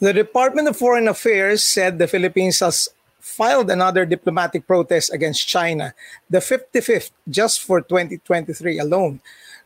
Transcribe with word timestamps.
The 0.00 0.12
Department 0.12 0.68
of 0.68 0.76
Foreign 0.76 1.08
Affairs 1.08 1.64
said 1.64 1.98
the 1.98 2.06
Philippines 2.06 2.60
has 2.60 2.88
filed 3.18 3.68
another 3.68 4.06
diplomatic 4.06 4.64
protest 4.64 5.12
against 5.12 5.48
China, 5.48 5.92
the 6.30 6.38
55th 6.38 7.10
just 7.28 7.60
for 7.66 7.80
2023 7.80 8.78
alone. 8.78 9.18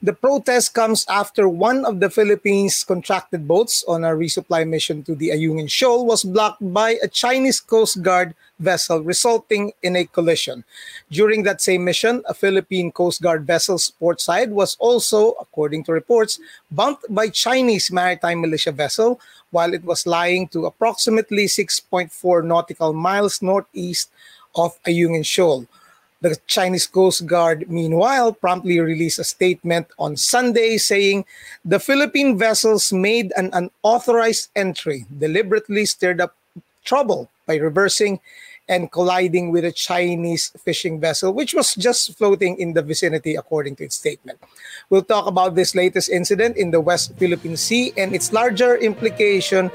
The 0.03 0.15
protest 0.15 0.73
comes 0.73 1.05
after 1.07 1.47
one 1.47 1.85
of 1.85 2.01
the 2.01 2.09
Philippines' 2.09 2.83
contracted 2.83 3.47
boats 3.47 3.85
on 3.87 4.05
a 4.05 4.17
resupply 4.17 4.67
mission 4.67 5.05
to 5.05 5.15
the 5.15 5.29
Ayungin 5.29 5.71
Shoal 5.71 6.07
was 6.07 6.25
blocked 6.25 6.65
by 6.73 6.97
a 7.03 7.07
Chinese 7.07 7.61
Coast 7.61 8.03
Guard 8.03 8.35
vessel, 8.59 9.03
resulting 9.03 9.73
in 9.83 9.95
a 9.95 10.07
collision. 10.07 10.65
During 11.11 11.45
that 11.45 11.61
same 11.61 11.85
mission, 11.85 12.25
a 12.27 12.35
Philippine 12.35 12.91
Coast 12.91 13.21
Guard 13.21 13.47
vessel's 13.47 13.91
port 13.91 14.21
side 14.21 14.51
was 14.51 14.77
also, 14.81 15.33
according 15.39 15.85
to 15.85 15.93
reports, 15.93 16.41
bumped 16.71 17.05
by 17.09 17.29
Chinese 17.29 17.93
maritime 17.93 18.41
militia 18.41 18.73
vessel 18.73 19.21
while 19.53 19.73
it 19.73 19.85
was 19.85 20.07
lying 20.07 20.49
to 20.49 20.67
approximately 20.67 21.45
6.4 21.45 22.45
nautical 22.45 22.93
miles 22.93 23.41
northeast 23.41 24.11
of 24.57 24.77
Ayungin 24.83 25.25
Shoal. 25.25 25.67
The 26.21 26.37
Chinese 26.47 26.87
Coast 26.87 27.27
Guard, 27.27 27.69
meanwhile, 27.69 28.33
promptly 28.33 28.79
released 28.81 29.19
a 29.19 29.25
statement 29.25 29.89
on 29.99 30.17
Sunday 30.17 30.79
saying 30.79 31.25
the 31.65 31.81
Philippine 31.81 32.39
vessels 32.39 32.93
made 32.93 33.33
an 33.37 33.51
unauthorized 33.53 34.51
entry, 34.55 35.05
deliberately 35.19 35.85
stirred 35.85 36.21
up 36.21 36.35
trouble 36.85 37.29
by 37.47 37.57
reversing 37.57 38.21
and 38.69 38.91
colliding 38.91 39.51
with 39.51 39.65
a 39.65 39.73
Chinese 39.73 40.53
fishing 40.65 41.01
vessel, 41.01 41.33
which 41.33 41.55
was 41.55 41.75
just 41.75 42.17
floating 42.17 42.59
in 42.59 42.73
the 42.75 42.83
vicinity, 42.83 43.35
according 43.35 43.77
to 43.77 43.85
its 43.85 43.97
statement. 43.97 44.39
We'll 44.91 45.03
talk 45.03 45.27
about 45.27 45.55
this 45.55 45.75
latest 45.75 46.09
incident 46.11 46.57
in 46.57 46.71
the 46.71 46.81
West 46.81 47.13
Philippine 47.19 47.57
Sea 47.57 47.93
and 47.97 48.15
its 48.15 48.33
larger 48.33 48.77
implication 48.77 49.71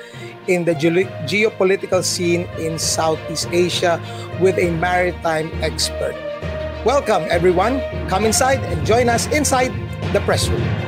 in 0.47 0.65
the 0.65 0.73
ge- 0.73 1.09
geopolitical 1.27 2.03
scene 2.03 2.47
in 2.57 2.79
Southeast 2.79 3.47
Asia 3.51 3.99
with 4.39 4.57
a 4.57 4.71
maritime 4.79 5.51
expert. 5.61 6.15
Welcome, 6.85 7.27
everyone. 7.29 7.81
Come 8.07 8.23
inside 8.23 8.63
and 8.71 8.85
join 8.85 9.09
us 9.09 9.27
inside 9.27 9.75
the 10.13 10.21
press 10.21 10.47
room. 10.47 10.86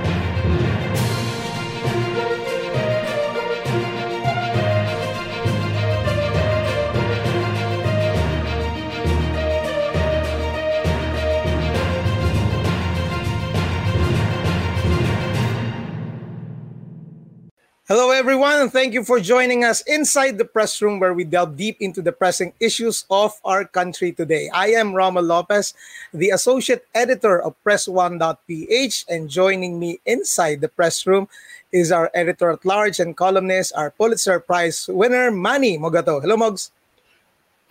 Hello, 17.89 18.11
everyone, 18.11 18.61
and 18.61 18.71
thank 18.71 18.93
you 18.93 19.03
for 19.03 19.19
joining 19.19 19.65
us 19.65 19.81
inside 19.89 20.37
the 20.37 20.45
press 20.45 20.79
room 20.79 20.99
where 20.99 21.15
we 21.15 21.23
delve 21.23 21.57
deep 21.57 21.81
into 21.81 22.03
the 22.05 22.11
pressing 22.11 22.53
issues 22.59 23.03
of 23.09 23.33
our 23.43 23.65
country 23.65 24.11
today. 24.11 24.47
I 24.53 24.77
am 24.77 24.93
Rommel 24.93 25.25
Lopez, 25.25 25.73
the 26.13 26.29
associate 26.29 26.85
editor 26.93 27.41
of 27.41 27.57
Press1.ph, 27.65 29.05
and 29.09 29.27
joining 29.27 29.79
me 29.79 29.97
inside 30.05 30.61
the 30.61 30.69
press 30.69 31.07
room 31.07 31.27
is 31.71 31.91
our 31.91 32.11
editor 32.13 32.51
at 32.51 32.63
large 32.63 32.99
and 32.99 33.17
columnist, 33.17 33.73
our 33.73 33.89
Pulitzer 33.89 34.39
Prize 34.39 34.87
winner, 34.87 35.31
Manny 35.31 35.79
Mogato. 35.79 36.21
Hello, 36.21 36.37
Mogs. 36.37 36.69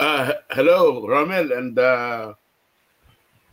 Uh, 0.01 0.33
hello, 0.51 1.07
Rommel, 1.07 1.53
and 1.53 1.79
uh, 1.79 2.35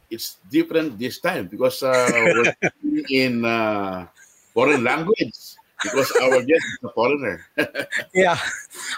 it's 0.10 0.38
different 0.50 0.98
this 0.98 1.20
time 1.20 1.46
because 1.46 1.84
uh, 1.84 2.10
we're 2.10 3.04
in 3.12 3.46
uh, 3.46 4.08
foreign 4.52 4.84
language 4.84 5.62
because 5.86 6.10
our 6.18 6.42
guest 6.42 6.66
is 6.66 6.84
a 6.84 6.90
foreigner. 6.90 7.46
yeah, 8.14 8.38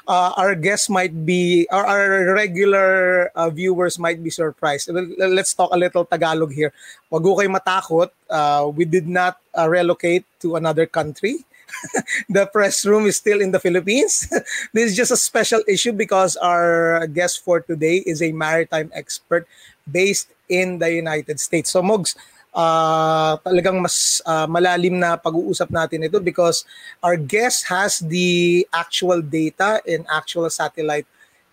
uh, 0.07 0.31
our 0.39 0.55
guests 0.55 0.87
might 0.87 1.11
be, 1.25 1.67
our, 1.69 1.85
our 1.85 2.33
regular 2.33 3.27
uh, 3.35 3.49
viewers 3.51 3.99
might 3.99 4.23
be 4.23 4.31
surprised. 4.31 4.89
Let's 5.19 5.53
talk 5.53 5.71
a 5.73 5.77
little 5.77 6.05
Tagalog 6.07 6.55
here. 6.55 6.71
Wag 7.11 7.23
kayo 7.23 7.51
matakot. 7.51 8.09
Uh, 8.29 8.71
we 8.71 8.85
did 8.85 9.07
not 9.07 9.37
uh, 9.51 9.67
relocate 9.67 10.23
to 10.39 10.55
another 10.55 10.85
country. 10.85 11.43
the 12.29 12.47
press 12.47 12.85
room 12.85 13.05
is 13.05 13.17
still 13.17 13.41
in 13.41 13.51
the 13.51 13.59
Philippines. 13.59 14.27
this 14.73 14.91
is 14.91 14.95
just 14.95 15.11
a 15.11 15.19
special 15.19 15.61
issue 15.67 15.91
because 15.91 16.35
our 16.37 17.05
guest 17.07 17.43
for 17.43 17.59
today 17.59 17.97
is 18.05 18.21
a 18.21 18.31
maritime 18.31 18.91
expert 18.93 19.47
based 19.89 20.31
in 20.49 20.79
the 20.79 20.91
United 20.91 21.39
States. 21.39 21.71
So, 21.71 21.81
Mogs, 21.81 22.15
uh, 22.57 23.37
talagang 23.45 23.77
mas 23.77 24.17
uh, 24.25 24.49
malalim 24.49 24.97
na 24.97 25.13
pag-uusap 25.13 25.69
natin 25.69 26.09
ito 26.09 26.17
because 26.17 26.65
our 27.05 27.13
guest 27.13 27.69
has 27.69 28.01
the 28.01 28.65
actual 28.73 29.21
data 29.21 29.77
and 29.85 30.09
actual 30.09 30.49
satellite 30.49 31.05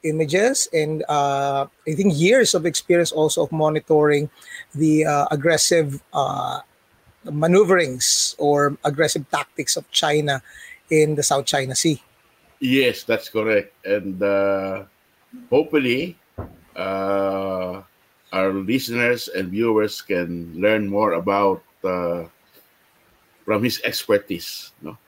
images 0.04 0.69
and 0.72 1.04
uh, 1.09 1.69
I 1.88 1.93
think 1.93 2.16
years 2.16 2.56
of 2.56 2.64
experience 2.64 3.12
also 3.12 3.44
of 3.44 3.53
monitoring 3.53 4.32
the 4.72 5.04
uh, 5.04 5.28
aggressive 5.32 6.00
uh, 6.12 6.60
maneuverings 7.25 8.37
or 8.37 8.76
aggressive 8.84 9.25
tactics 9.32 9.76
of 9.76 9.88
China 9.93 10.44
in 10.93 11.16
the 11.16 11.25
South 11.25 11.48
China 11.48 11.75
Sea. 11.75 12.00
Yes, 12.60 13.04
that's 13.04 13.28
correct. 13.28 13.72
And 13.84 14.20
uh, 14.22 14.84
hopefully, 15.48 16.16
uh, 16.76 17.82
our 18.34 18.50
listeners 18.53 19.31
and 19.31 19.55
viewers 19.55 20.03
can 20.03 20.50
learn 20.59 20.91
more 20.91 21.15
about 21.15 21.62
uh, 21.87 22.27
from 23.47 23.62
his 23.62 23.81
expertise. 23.87 24.75
No? 24.83 24.99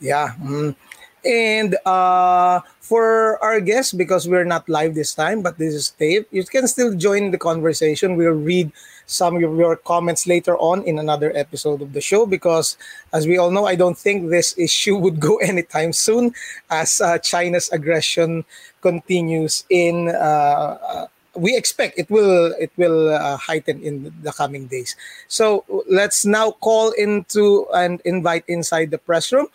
Yeah. 0.00 0.32
Mm. 0.40 0.74
And 1.22 1.76
uh, 1.86 2.60
for 2.80 3.38
our 3.44 3.60
guests, 3.60 3.92
because 3.92 4.26
we're 4.26 4.48
not 4.48 4.68
live 4.68 4.96
this 4.96 5.14
time, 5.14 5.42
but 5.42 5.58
this 5.58 5.74
is 5.74 5.90
tape, 5.90 6.26
you 6.32 6.42
can 6.44 6.66
still 6.66 6.96
join 6.96 7.30
the 7.30 7.38
conversation. 7.38 8.16
We'll 8.16 8.32
read 8.40 8.72
some 9.06 9.36
of 9.36 9.42
your 9.42 9.76
comments 9.76 10.26
later 10.26 10.56
on 10.56 10.82
in 10.82 10.98
another 10.98 11.30
episode 11.36 11.82
of 11.82 11.92
the 11.92 12.00
show 12.00 12.24
because, 12.24 12.76
as 13.12 13.28
we 13.28 13.36
all 13.36 13.52
know, 13.52 13.66
I 13.66 13.76
don't 13.76 13.98
think 13.98 14.30
this 14.30 14.56
issue 14.58 14.96
would 14.96 15.20
go 15.20 15.36
anytime 15.44 15.92
soon 15.92 16.34
as 16.70 17.00
uh, 17.00 17.18
China's 17.18 17.68
aggression 17.68 18.44
continues 18.80 19.64
in 19.68 20.08
uh, 20.08 20.78
uh 20.82 21.06
we 21.34 21.56
expect 21.56 21.98
it 21.98 22.10
will 22.10 22.52
it 22.58 22.70
will 22.76 23.10
uh, 23.10 23.36
heighten 23.36 23.82
in 23.82 24.12
the 24.22 24.32
coming 24.32 24.66
days. 24.66 24.96
So 25.28 25.64
let's 25.88 26.24
now 26.24 26.52
call 26.52 26.92
into 26.92 27.66
and 27.74 28.00
invite 28.04 28.44
inside 28.48 28.90
the 28.90 28.98
press 28.98 29.32
room 29.32 29.48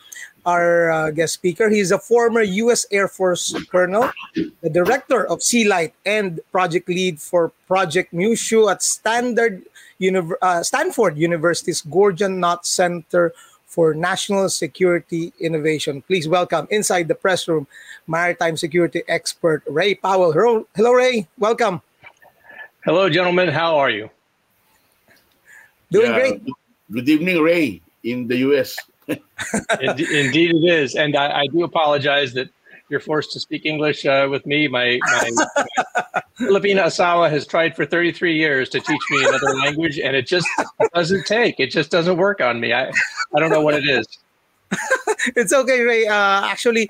our 0.48 0.90
uh, 0.90 1.12
guest 1.12 1.34
speaker. 1.34 1.70
He's 1.70 1.92
a 1.92 2.00
former 2.00 2.42
U.S. 2.42 2.86
Air 2.90 3.10
Force 3.10 3.54
colonel, 3.70 4.10
the 4.34 4.70
director 4.70 5.28
of 5.28 5.40
SeaLight, 5.40 5.92
and 6.06 6.40
project 6.52 6.88
lead 6.88 7.20
for 7.20 7.52
Project 7.68 8.14
Myoushu 8.14 8.72
at 8.72 8.82
Standard 8.82 9.64
Univ- 10.00 10.40
uh, 10.42 10.64
Stanford 10.64 11.18
University's 11.18 11.82
Gordian 11.82 12.40
Knot 12.40 12.66
Center 12.66 13.34
for 13.68 13.94
National 13.94 14.50
Security 14.50 15.34
Innovation. 15.40 16.02
Please 16.02 16.28
welcome 16.28 16.68
inside 16.72 17.08
the 17.08 17.16
press 17.16 17.48
room 17.48 17.68
maritime 18.08 18.58
security 18.58 19.04
expert 19.08 19.62
Ray 19.68 19.94
Powell. 19.94 20.32
Hello, 20.32 20.66
hello 20.76 20.94
Ray. 20.94 21.28
Welcome. 21.38 21.82
Hello, 22.84 23.10
gentlemen. 23.10 23.50
How 23.50 23.78
are 23.78 23.90
you? 23.90 24.10
Doing 25.92 26.12
yeah, 26.12 26.20
great. 26.20 26.42
Good 26.92 27.10
evening, 27.10 27.42
Ray, 27.42 27.82
in 28.04 28.28
the 28.28 28.38
U.S. 28.48 28.78
Indeed, 29.08 30.56
it 30.56 30.66
is, 30.66 30.96
and 30.96 31.16
I, 31.16 31.42
I 31.42 31.48
do 31.48 31.64
apologize 31.64 32.34
that 32.34 32.50
you're 32.90 33.00
forced 33.00 33.32
to 33.34 33.40
speak 33.40 33.66
English 33.66 34.06
uh, 34.06 34.28
with 34.30 34.46
me. 34.46 34.68
My, 34.68 35.00
my, 35.04 35.32
my 36.14 36.22
Filipina 36.40 36.86
Asawa 36.86 37.30
has 37.30 37.46
tried 37.46 37.76
for 37.76 37.86
33 37.86 38.38
years 38.38 38.70
to 38.70 38.80
teach 38.80 39.02
me 39.10 39.26
another 39.26 39.56
language, 39.56 40.00
and 40.00 40.16
it 40.16 40.28
just 40.28 40.48
doesn't 40.94 41.26
take. 41.26 41.60
It 41.60 41.72
just 41.72 41.92
doesn't 41.92 42.18
work 42.18 42.42
on 42.42 42.60
me. 42.60 42.74
I, 42.74 42.90
I 43.36 43.40
don't 43.40 43.50
know 43.50 43.62
what 43.62 43.74
it 43.74 43.88
is. 43.88 44.08
it's 45.36 45.54
okay, 45.54 45.82
Ray. 45.82 46.08
Uh, 46.08 46.46
actually, 46.46 46.90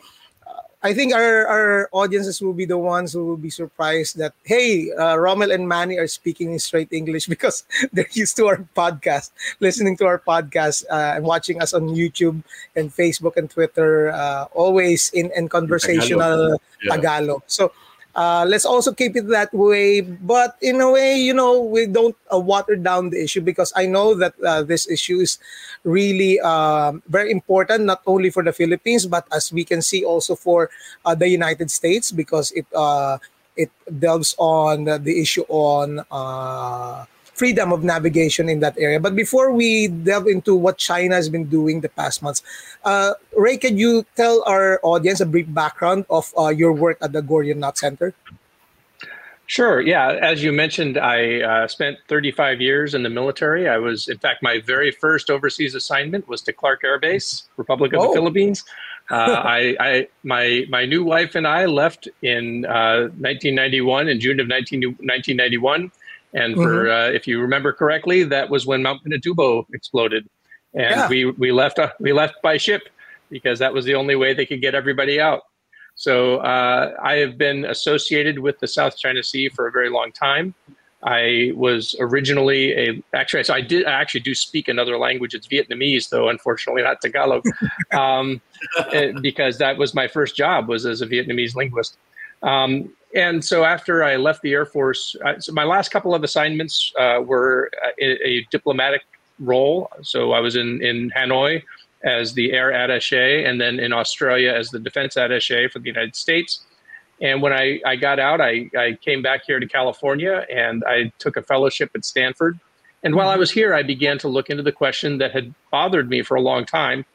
I 0.87 0.93
think 0.93 1.13
our, 1.13 1.45
our 1.45 1.89
audiences 1.91 2.39
will 2.39 2.53
be 2.55 2.63
the 2.63 2.77
ones 2.77 3.11
who 3.11 3.25
will 3.25 3.35
be 3.35 3.49
surprised 3.49 4.15
that 4.23 4.31
hey, 4.45 4.87
uh, 4.95 5.17
Rommel 5.17 5.51
and 5.51 5.67
Manny 5.67 5.97
are 5.99 6.07
speaking 6.07 6.53
in 6.53 6.59
straight 6.59 6.93
English 6.93 7.27
because 7.35 7.65
they're 7.91 8.07
used 8.13 8.37
to 8.37 8.47
our 8.47 8.63
podcast, 8.71 9.31
listening 9.59 9.97
to 9.97 10.05
our 10.05 10.17
podcast, 10.17 10.85
uh, 10.89 11.19
and 11.19 11.25
watching 11.25 11.61
us 11.61 11.73
on 11.73 11.89
YouTube 11.91 12.41
and 12.77 12.87
Facebook 12.87 13.35
and 13.35 13.51
Twitter, 13.51 14.15
uh, 14.15 14.47
always 14.55 15.11
in 15.11 15.27
in 15.35 15.51
conversational 15.51 16.55
Tagalog. 16.55 16.61
Yeah. 16.79 16.95
Tagalog. 16.95 17.41
So 17.47 17.75
uh, 18.17 18.43
let's 18.49 18.65
also 18.65 18.91
keep 18.91 19.15
it 19.15 19.27
that 19.29 19.53
way. 19.53 20.01
But 20.01 20.57
in 20.61 20.81
a 20.81 20.91
way, 20.91 21.15
you 21.15 21.33
know, 21.33 21.61
we 21.61 21.85
don't 21.85 22.17
uh, 22.33 22.39
water 22.39 22.75
down 22.75 23.11
the 23.11 23.23
issue 23.23 23.41
because 23.41 23.71
I 23.75 23.85
know 23.85 24.15
that 24.15 24.33
uh, 24.43 24.63
this 24.63 24.89
issue 24.89 25.19
is 25.19 25.37
really 25.83 26.39
um, 26.41 27.03
very 27.07 27.31
important, 27.31 27.85
not 27.85 28.01
only 28.07 28.31
for 28.31 28.43
the 28.43 28.51
Philippines, 28.51 29.05
but 29.05 29.27
as 29.31 29.53
we 29.53 29.63
can 29.63 29.81
see 29.81 30.03
also 30.03 30.35
for 30.35 30.69
uh, 31.05 31.15
the 31.15 31.29
United 31.29 31.69
States 31.69 32.11
because 32.11 32.51
it 32.51 32.65
uh, 32.75 33.19
it 33.55 33.71
delves 33.99 34.35
on 34.37 34.85
the 34.85 35.21
issue 35.21 35.45
on 35.49 36.01
freedom 37.37 37.71
of 37.71 37.83
navigation 37.83 38.49
in 38.49 38.59
that 38.61 38.75
area. 38.79 38.99
But 38.99 39.15
before 39.15 39.51
we 39.51 39.87
delve 39.87 40.27
into 40.27 40.55
what 40.55 40.77
China 40.77 41.13
has 41.13 41.29
been 41.29 41.45
doing 41.45 41.81
the 41.81 41.89
past 41.89 42.23
months, 42.23 42.41
uh, 42.83 43.13
Ray, 43.37 43.57
can 43.57 43.77
you 43.77 44.05
tell 44.15 44.43
our 44.47 44.79
audience 44.81 45.21
a 45.21 45.25
brief 45.25 45.45
background 45.53 46.05
of 46.09 46.33
uh, 46.37 46.49
your 46.49 46.73
work 46.73 46.97
at 47.01 47.13
the 47.13 47.21
Gordian 47.21 47.59
Knot 47.59 47.77
Center? 47.77 48.13
Sure. 49.45 49.79
Yeah. 49.79 50.19
As 50.21 50.43
you 50.43 50.51
mentioned, 50.51 50.97
I 50.97 51.39
uh, 51.41 51.67
spent 51.69 51.99
35 52.09 52.59
years 52.59 52.93
in 52.93 53.03
the 53.03 53.09
military. 53.09 53.69
I 53.69 53.77
was, 53.77 54.09
in 54.09 54.17
fact, 54.17 54.43
my 54.43 54.59
very 54.59 54.91
first 54.91 55.29
overseas 55.29 55.73
assignment 55.73 56.27
was 56.27 56.41
to 56.41 56.53
Clark 56.53 56.83
Air 56.83 56.99
Base, 56.99 57.43
Republic 57.55 57.93
of 57.93 58.01
oh. 58.01 58.07
the 58.07 58.13
Philippines. 58.13 58.63
Uh, 59.09 59.41
I, 59.41 59.77
I, 59.79 60.07
my, 60.23 60.65
my 60.67 60.85
new 60.85 61.01
wife 61.01 61.35
and 61.35 61.47
I 61.47 61.63
left 61.63 62.09
in 62.23 62.65
uh, 62.65 63.07
1991, 63.15 64.09
in 64.09 64.19
June 64.19 64.41
of 64.41 64.49
19, 64.49 64.81
1991. 64.81 65.93
And 66.33 66.55
for, 66.55 66.85
mm-hmm. 66.85 66.91
Uh, 66.91 67.15
if 67.15 67.27
you 67.27 67.41
remember 67.41 67.71
correctly, 67.71 68.23
that 68.23 68.49
was 68.49 68.65
when 68.65 68.83
Mount 68.83 69.03
Pinatubo 69.03 69.65
exploded, 69.73 70.29
and 70.73 70.95
yeah. 70.95 71.07
we 71.07 71.25
we 71.25 71.51
left 71.51 71.79
uh, 71.79 71.91
we 71.99 72.13
left 72.13 72.41
by 72.41 72.57
ship 72.57 72.89
because 73.29 73.59
that 73.59 73.73
was 73.73 73.85
the 73.85 73.95
only 73.95 74.15
way 74.15 74.33
they 74.33 74.45
could 74.45 74.61
get 74.61 74.75
everybody 74.75 75.19
out. 75.19 75.43
So 75.95 76.37
uh, 76.37 76.95
I 77.01 77.15
have 77.15 77.37
been 77.37 77.65
associated 77.65 78.39
with 78.39 78.59
the 78.59 78.67
South 78.67 78.97
China 78.97 79.23
Sea 79.23 79.49
for 79.49 79.67
a 79.67 79.71
very 79.71 79.89
long 79.89 80.11
time. 80.11 80.53
I 81.03 81.51
was 81.55 81.95
originally 81.99 82.71
a 82.73 83.03
actually 83.13 83.43
so 83.43 83.53
I 83.53 83.61
did 83.61 83.85
I 83.85 83.93
actually 83.93 84.21
do 84.21 84.33
speak 84.33 84.67
another 84.67 84.97
language. 84.97 85.33
It's 85.33 85.47
Vietnamese 85.47 86.09
though, 86.09 86.29
unfortunately 86.29 86.83
not 86.83 87.01
Tagalog, 87.01 87.45
um, 87.91 88.41
eh, 88.91 89.11
because 89.21 89.59
that 89.59 89.77
was 89.77 89.93
my 89.93 90.07
first 90.07 90.35
job 90.35 90.67
was 90.67 90.85
as 90.85 91.01
a 91.01 91.07
Vietnamese 91.07 91.55
linguist. 91.55 91.97
Um, 92.41 92.93
and 93.15 93.43
so 93.43 93.63
after 93.63 94.03
I 94.03 94.17
left 94.17 94.41
the 94.41 94.53
Air 94.53 94.65
Force, 94.65 95.15
uh, 95.25 95.39
so 95.39 95.53
my 95.53 95.63
last 95.63 95.89
couple 95.89 96.13
of 96.13 96.23
assignments 96.23 96.91
uh, 96.99 97.21
were 97.23 97.71
a, 97.99 98.27
a, 98.27 98.47
diplomatic 98.51 99.01
role. 99.39 99.89
So 100.01 100.33
I 100.33 100.39
was 100.39 100.55
in 100.55 100.81
in 100.83 101.11
Hanoi 101.11 101.63
as 102.03 102.33
the 102.33 102.53
air 102.53 102.71
attaché, 102.71 103.47
and 103.47 103.59
then 103.59 103.79
in 103.79 103.93
Australia 103.93 104.53
as 104.53 104.69
the 104.69 104.79
defense 104.79 105.15
attaché 105.15 105.71
for 105.71 105.79
the 105.79 105.87
United 105.87 106.15
States. 106.15 106.65
And 107.19 107.41
when 107.41 107.51
I, 107.51 107.79
I 107.85 107.95
got 107.95 108.19
out, 108.19 108.41
I, 108.41 108.69
I 108.77 108.97
came 109.01 109.21
back 109.21 109.41
here 109.47 109.59
to 109.59 109.67
California 109.67 110.45
and 110.53 110.83
I 110.85 111.11
took 111.17 111.35
a 111.35 111.41
fellowship 111.41 111.89
at 111.95 112.05
Stanford. 112.05 112.59
And 113.03 113.15
while 113.15 113.29
I 113.29 113.37
was 113.37 113.49
here, 113.49 113.73
I 113.73 113.83
began 113.83 114.17
to 114.19 114.27
look 114.27 114.49
into 114.49 114.63
the 114.63 114.71
question 114.71 115.17
that 115.17 115.31
had 115.31 115.53
bothered 115.71 116.09
me 116.09 116.21
for 116.21 116.35
a 116.35 116.41
long 116.41 116.65
time, 116.65 117.05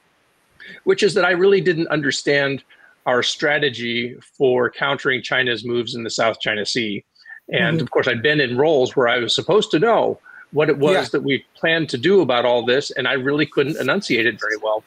which 0.85 1.03
is 1.03 1.15
that 1.15 1.25
I 1.25 1.31
really 1.31 1.61
didn't 1.61 1.89
understand 1.89 2.65
our 3.07 3.23
strategy 3.23 4.17
for 4.39 4.71
countering 4.71 5.23
China's 5.23 5.65
moves 5.65 5.95
in 5.95 6.05
the 6.05 6.11
South 6.11 6.41
China 6.41 6.65
Sea. 6.65 7.05
And 7.53 7.77
mm-hmm. 7.77 7.83
of 7.83 7.91
course, 7.91 8.09
I'd 8.09 8.23
been 8.23 8.41
in 8.41 8.57
roles 8.57 8.95
where 8.95 9.09
I 9.09 9.19
was 9.19 9.35
supposed 9.35 9.71
to 9.73 9.79
know 9.79 10.21
what 10.53 10.69
it 10.69 10.79
was 10.79 10.95
yeah. 10.95 11.09
that 11.13 11.23
we 11.23 11.45
planned 11.57 11.89
to 11.89 11.99
do 11.99 12.21
about 12.21 12.45
all 12.45 12.65
this, 12.65 12.91
and 12.91 13.09
I 13.09 13.15
really 13.15 13.47
couldn't 13.47 13.79
enunciate 13.79 14.27
it 14.27 14.39
very 14.39 14.57
well. 14.57 14.85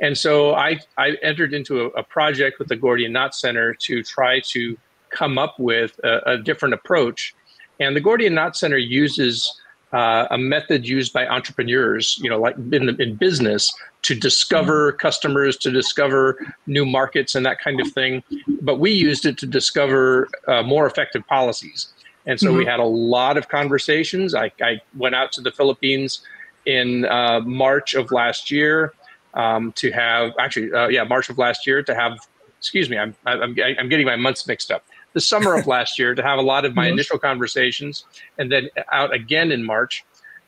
And 0.00 0.18
so 0.18 0.54
I, 0.54 0.80
I 0.98 1.12
entered 1.22 1.54
into 1.54 1.82
a, 1.82 1.86
a 1.90 2.02
project 2.02 2.58
with 2.58 2.68
the 2.68 2.76
Gordian 2.76 3.12
Knot 3.12 3.34
Center 3.34 3.74
to 3.74 4.02
try 4.02 4.40
to 4.40 4.76
come 5.10 5.38
up 5.38 5.58
with 5.58 5.98
a, 6.02 6.32
a 6.32 6.38
different 6.38 6.74
approach. 6.74 7.34
And 7.78 7.94
the 7.94 8.00
Gordian 8.00 8.34
Knot 8.34 8.56
Center 8.56 8.76
uses 8.76 9.60
uh, 9.92 10.26
a 10.30 10.36
method 10.36 10.86
used 10.86 11.12
by 11.12 11.26
entrepreneurs, 11.28 12.18
you 12.20 12.28
know, 12.28 12.40
like 12.40 12.56
in, 12.56 12.86
the, 12.86 12.96
in 13.00 13.14
business, 13.14 13.72
to 14.04 14.14
discover 14.14 14.92
customers, 14.92 15.56
to 15.56 15.70
discover 15.70 16.54
new 16.66 16.84
markets, 16.84 17.34
and 17.34 17.44
that 17.46 17.58
kind 17.58 17.80
of 17.80 17.90
thing. 17.90 18.22
But 18.60 18.78
we 18.78 18.90
used 18.90 19.24
it 19.24 19.38
to 19.38 19.46
discover 19.46 20.28
uh, 20.46 20.62
more 20.62 20.86
effective 20.86 21.26
policies. 21.26 21.92
And 22.26 22.38
so 22.38 22.48
mm-hmm. 22.48 22.58
we 22.58 22.64
had 22.66 22.80
a 22.80 22.84
lot 22.84 23.36
of 23.36 23.48
conversations. 23.48 24.34
I, 24.34 24.52
I, 24.60 24.80
went 24.94 25.14
out 25.14 25.32
to 25.32 25.40
the 25.40 25.50
Philippines 25.50 26.20
in 26.64 27.04
uh, 27.06 27.40
March 27.40 27.94
of 27.94 28.10
last 28.12 28.50
year 28.50 28.94
um, 29.34 29.72
to 29.72 29.90
have 29.90 30.32
actually, 30.38 30.72
uh, 30.72 30.88
yeah, 30.88 31.04
March 31.04 31.28
of 31.28 31.38
last 31.38 31.66
year 31.66 31.82
to 31.82 31.94
have. 31.94 32.18
Excuse 32.58 32.88
me, 32.88 32.96
I'm 32.96 33.14
I'm, 33.26 33.42
I'm 33.42 33.90
getting 33.90 34.06
my 34.06 34.16
months 34.16 34.46
mixed 34.46 34.70
up. 34.70 34.86
The 35.12 35.20
summer 35.20 35.54
of 35.54 35.66
last 35.66 35.98
year 35.98 36.14
to 36.14 36.22
have 36.22 36.38
a 36.38 36.42
lot 36.42 36.64
of 36.64 36.74
my 36.74 36.86
mm-hmm. 36.86 36.94
initial 36.94 37.18
conversations, 37.18 38.06
and 38.38 38.50
then 38.50 38.70
out 38.90 39.12
again 39.12 39.52
in 39.52 39.62
March, 39.62 40.02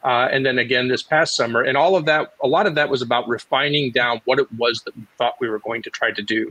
uh, 0.05 0.29
and 0.31 0.47
then 0.47 0.59
again 0.59 0.89
this 0.89 1.03
past 1.03 1.37
summer, 1.37 1.63
and 1.63 1.77
all 1.77 1.97
of 1.97 2.05
that. 2.07 2.35
A 2.43 2.47
lot 2.47 2.67
of 2.67 2.75
that 2.75 2.89
was 2.89 3.03
about 3.03 3.29
refining 3.29 3.91
down 3.91 4.21
what 4.25 4.39
it 4.39 4.51
was 4.53 4.83
that 4.83 4.97
we 4.97 5.07
thought 5.19 5.35
we 5.41 5.49
were 5.49 5.59
going 5.61 5.83
to 5.83 5.91
try 5.91 6.13
to 6.13 6.23
do, 6.23 6.47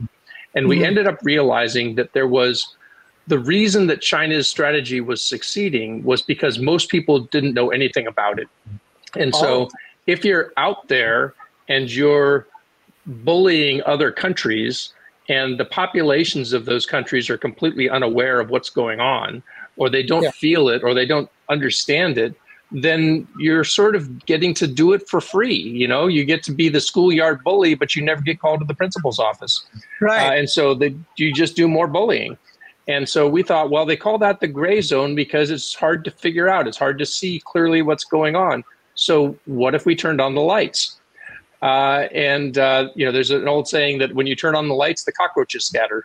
and 0.54 0.64
mm-hmm. 0.64 0.68
we 0.68 0.84
ended 0.84 1.06
up 1.06 1.18
realizing 1.22 1.94
that 1.94 2.12
there 2.12 2.28
was 2.28 2.74
the 3.26 3.38
reason 3.38 3.86
that 3.88 4.00
China's 4.00 4.48
strategy 4.48 5.00
was 5.00 5.20
succeeding 5.20 6.02
was 6.04 6.22
because 6.22 6.58
most 6.58 6.88
people 6.90 7.20
didn't 7.20 7.54
know 7.54 7.70
anything 7.70 8.06
about 8.06 8.38
it. 8.38 8.48
And 9.16 9.34
so 9.34 9.62
oh. 9.62 9.70
if 10.06 10.24
you're 10.24 10.52
out 10.56 10.88
there 10.88 11.34
and 11.68 11.90
you're 11.90 12.46
bullying 13.06 13.82
other 13.84 14.12
countries 14.12 14.92
and 15.28 15.58
the 15.58 15.64
populations 15.64 16.52
of 16.52 16.66
those 16.66 16.86
countries 16.86 17.28
are 17.28 17.38
completely 17.38 17.90
unaware 17.90 18.38
of 18.38 18.50
what's 18.50 18.70
going 18.70 19.00
on 19.00 19.42
or 19.76 19.90
they 19.90 20.02
don't 20.02 20.24
yeah. 20.24 20.30
feel 20.30 20.68
it 20.68 20.82
or 20.84 20.94
they 20.94 21.06
don't 21.06 21.28
understand 21.48 22.18
it 22.18 22.34
then 22.72 23.26
you're 23.38 23.64
sort 23.64 23.94
of 23.94 24.26
getting 24.26 24.52
to 24.54 24.66
do 24.66 24.92
it 24.92 25.08
for 25.08 25.20
free. 25.20 25.54
You 25.54 25.86
know 25.88 26.06
you 26.06 26.24
get 26.24 26.42
to 26.44 26.52
be 26.52 26.68
the 26.68 26.80
schoolyard 26.80 27.42
bully 27.44 27.74
but 27.74 27.94
you 27.94 28.02
never 28.02 28.22
get 28.22 28.40
called 28.40 28.60
to 28.60 28.66
the 28.66 28.74
principal's 28.74 29.18
office. 29.18 29.64
Right. 30.00 30.26
Uh, 30.26 30.32
and 30.32 30.50
so 30.50 30.74
the, 30.74 30.94
you 31.16 31.32
just 31.32 31.56
do 31.56 31.68
more 31.68 31.86
bullying. 31.86 32.36
And 32.88 33.08
so 33.08 33.28
we 33.28 33.42
thought 33.42 33.70
well 33.70 33.86
they 33.86 33.96
call 33.96 34.18
that 34.18 34.40
the 34.40 34.48
gray 34.48 34.80
zone 34.80 35.14
because 35.14 35.50
it's 35.50 35.74
hard 35.74 36.04
to 36.04 36.10
figure 36.10 36.48
out. 36.48 36.66
It's 36.66 36.78
hard 36.78 36.98
to 36.98 37.06
see 37.06 37.40
clearly 37.44 37.82
what's 37.82 38.04
going 38.04 38.36
on. 38.36 38.64
So 38.94 39.38
what 39.44 39.74
if 39.74 39.86
we 39.86 39.94
turned 39.94 40.20
on 40.20 40.34
the 40.34 40.40
lights? 40.40 40.98
Uh, 41.62 42.06
and 42.12 42.58
uh, 42.58 42.88
you 42.94 43.04
know, 43.04 43.12
there's 43.12 43.30
an 43.30 43.48
old 43.48 43.68
saying 43.68 43.98
that 43.98 44.14
when 44.14 44.26
you 44.26 44.36
turn 44.36 44.54
on 44.54 44.68
the 44.68 44.74
lights, 44.74 45.04
the 45.04 45.12
cockroaches 45.12 45.64
scatter. 45.64 46.04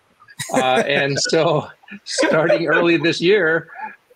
Uh, 0.54 0.84
and 0.88 1.19
so, 1.19 1.68
starting 2.06 2.68
early 2.68 2.98
this 2.98 3.22
year, 3.22 3.69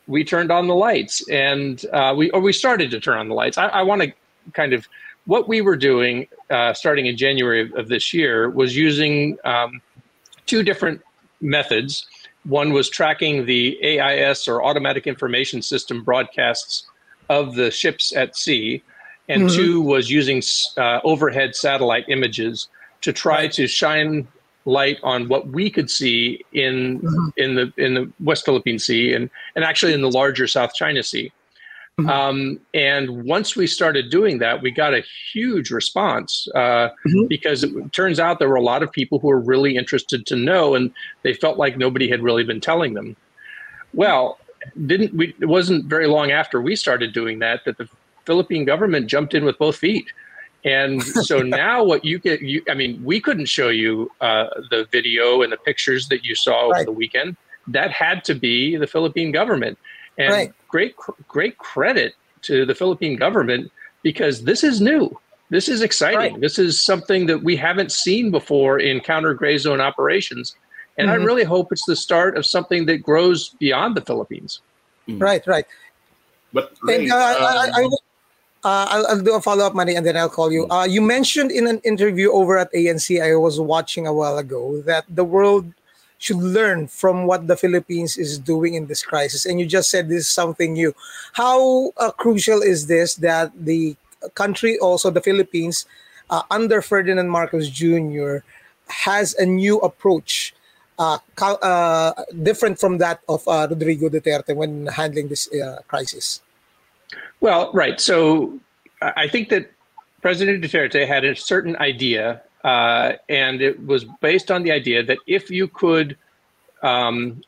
we 0.07 0.23
turned 0.23 0.51
on 0.51 0.67
the 0.67 0.75
lights, 0.75 1.27
and 1.29 1.83
uh, 1.91 2.13
we 2.15 2.29
or 2.31 2.39
we 2.39 2.53
started 2.53 2.91
to 2.91 2.99
turn 2.99 3.17
on 3.17 3.27
the 3.27 3.33
lights. 3.33 3.57
I, 3.57 3.67
I 3.67 3.81
want 3.81 4.01
to 4.03 4.13
kind 4.53 4.73
of 4.73 4.87
what 5.25 5.47
we 5.47 5.61
were 5.61 5.75
doing 5.75 6.27
uh, 6.49 6.73
starting 6.73 7.07
in 7.07 7.17
January 7.17 7.71
of, 7.75 7.87
this 7.89 8.13
year 8.13 8.49
was 8.49 8.75
using 8.75 9.37
um, 9.43 9.81
two 10.45 10.61
different 10.61 11.01
methods. 11.41 12.05
One 12.43 12.73
was 12.73 12.89
tracking 12.89 13.45
the 13.45 13.79
AIS 13.83 14.47
or 14.47 14.63
Automatic 14.63 15.07
Information 15.07 15.63
System 15.63 16.03
broadcasts 16.03 16.87
of 17.29 17.55
the 17.55 17.71
ships 17.71 18.15
at 18.15 18.37
sea 18.37 18.83
and 19.27 19.43
mm-hmm. 19.43 19.55
two 19.55 19.81
was 19.81 20.09
using 20.09 20.41
uh, 20.77 20.99
overhead 21.03 21.55
satellite 21.55 22.05
images 22.09 22.67
to 23.01 23.13
try 23.13 23.47
to 23.47 23.67
shine 23.67 24.27
light 24.65 24.97
on 25.03 25.27
what 25.29 25.47
we 25.47 25.69
could 25.69 25.89
see 25.89 26.43
in 26.51 26.99
mm-hmm. 26.99 27.27
in 27.37 27.55
the 27.55 27.73
in 27.77 27.93
the 27.93 28.11
West 28.19 28.45
Philippine 28.45 28.79
Sea 28.79 29.13
and 29.13 29.29
and 29.55 29.63
actually 29.63 29.93
in 29.93 30.01
the 30.01 30.11
larger 30.11 30.47
South 30.47 30.73
China 30.73 31.03
Sea. 31.03 31.31
Mm-hmm. 31.99 32.09
Um, 32.09 32.59
and 32.73 33.23
once 33.23 33.55
we 33.55 33.67
started 33.67 34.09
doing 34.09 34.39
that, 34.39 34.61
we 34.61 34.69
got 34.69 34.93
a 34.93 35.01
huge 35.31 35.71
response 35.71 36.45
uh, 36.53 36.89
mm-hmm. 37.07 37.27
because 37.27 37.63
it 37.63 37.93
turns 37.93 38.19
out 38.19 38.37
there 38.39 38.49
were 38.49 38.55
a 38.55 38.61
lot 38.61 38.83
of 38.83 38.91
people 38.91 39.17
who 39.19 39.29
were 39.29 39.39
really 39.39 39.77
interested 39.77 40.25
to 40.25 40.35
know, 40.35 40.75
and 40.75 40.91
they 41.23 41.33
felt 41.33 41.57
like 41.57 41.77
nobody 41.77 42.09
had 42.09 42.21
really 42.21 42.43
been 42.43 42.59
telling 42.59 42.95
them. 42.95 43.15
Well, 43.93 44.39
didn't 44.85 45.13
we? 45.13 45.35
It 45.39 45.45
wasn't 45.45 45.85
very 45.85 46.07
long 46.07 46.31
after 46.31 46.61
we 46.61 46.75
started 46.75 47.13
doing 47.13 47.39
that 47.39 47.63
that 47.65 47.77
the 47.77 47.87
Philippine 48.25 48.65
government 48.65 49.07
jumped 49.07 49.33
in 49.33 49.45
with 49.45 49.57
both 49.57 49.77
feet. 49.77 50.11
And 50.65 51.01
so 51.03 51.39
now 51.41 51.83
what 51.83 52.03
you 52.03 52.19
get, 52.19 52.41
you, 52.41 52.63
I 52.67 52.73
mean, 52.73 53.01
we 53.05 53.21
couldn't 53.21 53.45
show 53.45 53.69
you 53.69 54.11
uh, 54.19 54.47
the 54.71 54.87
video 54.91 55.41
and 55.43 55.53
the 55.53 55.57
pictures 55.57 56.09
that 56.09 56.25
you 56.25 56.35
saw 56.35 56.63
over 56.65 56.71
right. 56.71 56.85
the 56.85 56.91
weekend. 56.91 57.37
That 57.67 57.91
had 57.91 58.23
to 58.25 58.35
be 58.35 58.75
the 58.75 58.87
Philippine 58.87 59.31
government. 59.31 59.77
And 60.17 60.31
right. 60.31 60.53
great, 60.67 60.95
great 61.27 61.57
credit 61.57 62.15
to 62.43 62.65
the 62.65 62.75
Philippine 62.75 63.15
government 63.15 63.71
because 64.03 64.43
this 64.43 64.63
is 64.63 64.81
new. 64.81 65.17
This 65.49 65.69
is 65.69 65.81
exciting. 65.81 66.33
Right. 66.33 66.41
This 66.41 66.59
is 66.59 66.81
something 66.81 67.27
that 67.27 67.43
we 67.43 67.55
haven't 67.55 67.91
seen 67.91 68.31
before 68.31 68.79
in 68.79 68.99
counter 68.99 69.33
gray 69.33 69.57
zone 69.57 69.81
operations. 69.81 70.55
And 70.97 71.09
mm-hmm. 71.09 71.21
I 71.21 71.23
really 71.23 71.43
hope 71.43 71.71
it's 71.71 71.85
the 71.85 71.95
start 71.95 72.37
of 72.37 72.45
something 72.45 72.85
that 72.85 72.97
grows 72.97 73.49
beyond 73.59 73.95
the 73.95 74.01
Philippines. 74.01 74.61
Mm-hmm. 75.07 75.21
Right, 75.21 75.45
right. 75.45 75.65
But 76.53 76.73
and, 76.87 77.11
uh, 77.11 77.15
I, 77.15 77.71
I, 77.73 77.89
uh, 78.65 78.87
I'll, 78.89 79.05
I'll, 79.07 79.21
do 79.21 79.35
a 79.35 79.41
follow 79.41 79.63
up, 79.63 79.75
Manny, 79.75 79.93
and 79.93 80.03
then 80.03 80.17
I'll 80.17 80.27
call 80.27 80.51
you. 80.51 80.67
Uh, 80.69 80.85
you 80.85 80.99
mentioned 80.99 81.51
in 81.51 81.67
an 81.67 81.77
interview 81.83 82.31
over 82.31 82.57
at 82.57 82.73
ANC 82.73 83.21
I 83.21 83.35
was 83.35 83.59
watching 83.59 84.07
a 84.07 84.13
while 84.13 84.39
ago 84.39 84.81
that 84.81 85.05
the 85.07 85.23
world 85.23 85.71
should 86.17 86.37
learn 86.37 86.87
from 86.87 87.27
what 87.27 87.45
the 87.45 87.55
Philippines 87.55 88.17
is 88.17 88.39
doing 88.39 88.73
in 88.73 88.87
this 88.87 89.03
crisis. 89.03 89.45
And 89.45 89.59
you 89.59 89.67
just 89.67 89.91
said 89.91 90.09
this 90.09 90.21
is 90.21 90.33
something 90.33 90.73
new. 90.73 90.95
How 91.33 91.91
uh, 91.97 92.09
crucial 92.09 92.63
is 92.63 92.87
this 92.87 93.13
that 93.21 93.51
the 93.53 93.95
country, 94.33 94.79
also 94.79 95.11
the 95.11 95.21
Philippines, 95.21 95.85
uh, 96.31 96.41
under 96.49 96.81
Ferdinand 96.81 97.29
Marcos 97.29 97.69
Jr., 97.69 98.37
has 98.87 99.35
a 99.35 99.45
new 99.45 99.77
approach, 99.79 100.55
uh, 100.97 101.19
uh, 101.39 102.13
different 102.41 102.79
from 102.79 102.97
that 102.97 103.21
of 103.29 103.45
Rodrigo 103.45 104.09
Duterte 104.09 104.55
when 104.55 104.87
handling 104.87 105.27
this 105.27 105.47
crisis? 105.87 106.41
Well, 107.41 107.71
right. 107.73 107.99
So 107.99 108.59
I 109.01 109.27
think 109.27 109.49
that 109.49 109.71
President 110.21 110.63
Duterte 110.63 111.07
had 111.07 111.23
a 111.23 111.35
certain 111.35 111.75
idea, 111.77 112.41
uh, 112.63 113.13
and 113.29 113.61
it 113.61 113.85
was 113.85 114.05
based 114.21 114.49
on 114.49 114.63
the 114.63 114.71
idea 114.71 115.03
that 115.03 115.19
if 115.27 115.51
you 115.51 115.67
could, 115.67 116.17
um, 116.81 117.41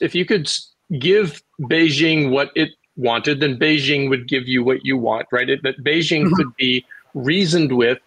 if 0.00 0.14
you 0.14 0.24
could 0.24 0.50
give 0.98 1.42
Beijing 1.60 2.30
what 2.30 2.50
it 2.56 2.70
wanted, 2.96 3.40
then 3.40 3.58
Beijing 3.58 4.08
would 4.08 4.26
give 4.26 4.48
you 4.48 4.64
what 4.64 4.84
you 4.84 4.96
want, 4.96 5.26
right? 5.30 5.48
It, 5.48 5.62
that 5.62 5.82
Beijing 5.84 6.24
mm-hmm. 6.24 6.34
could 6.34 6.56
be 6.56 6.84
reasoned 7.14 7.76
with, 7.76 7.98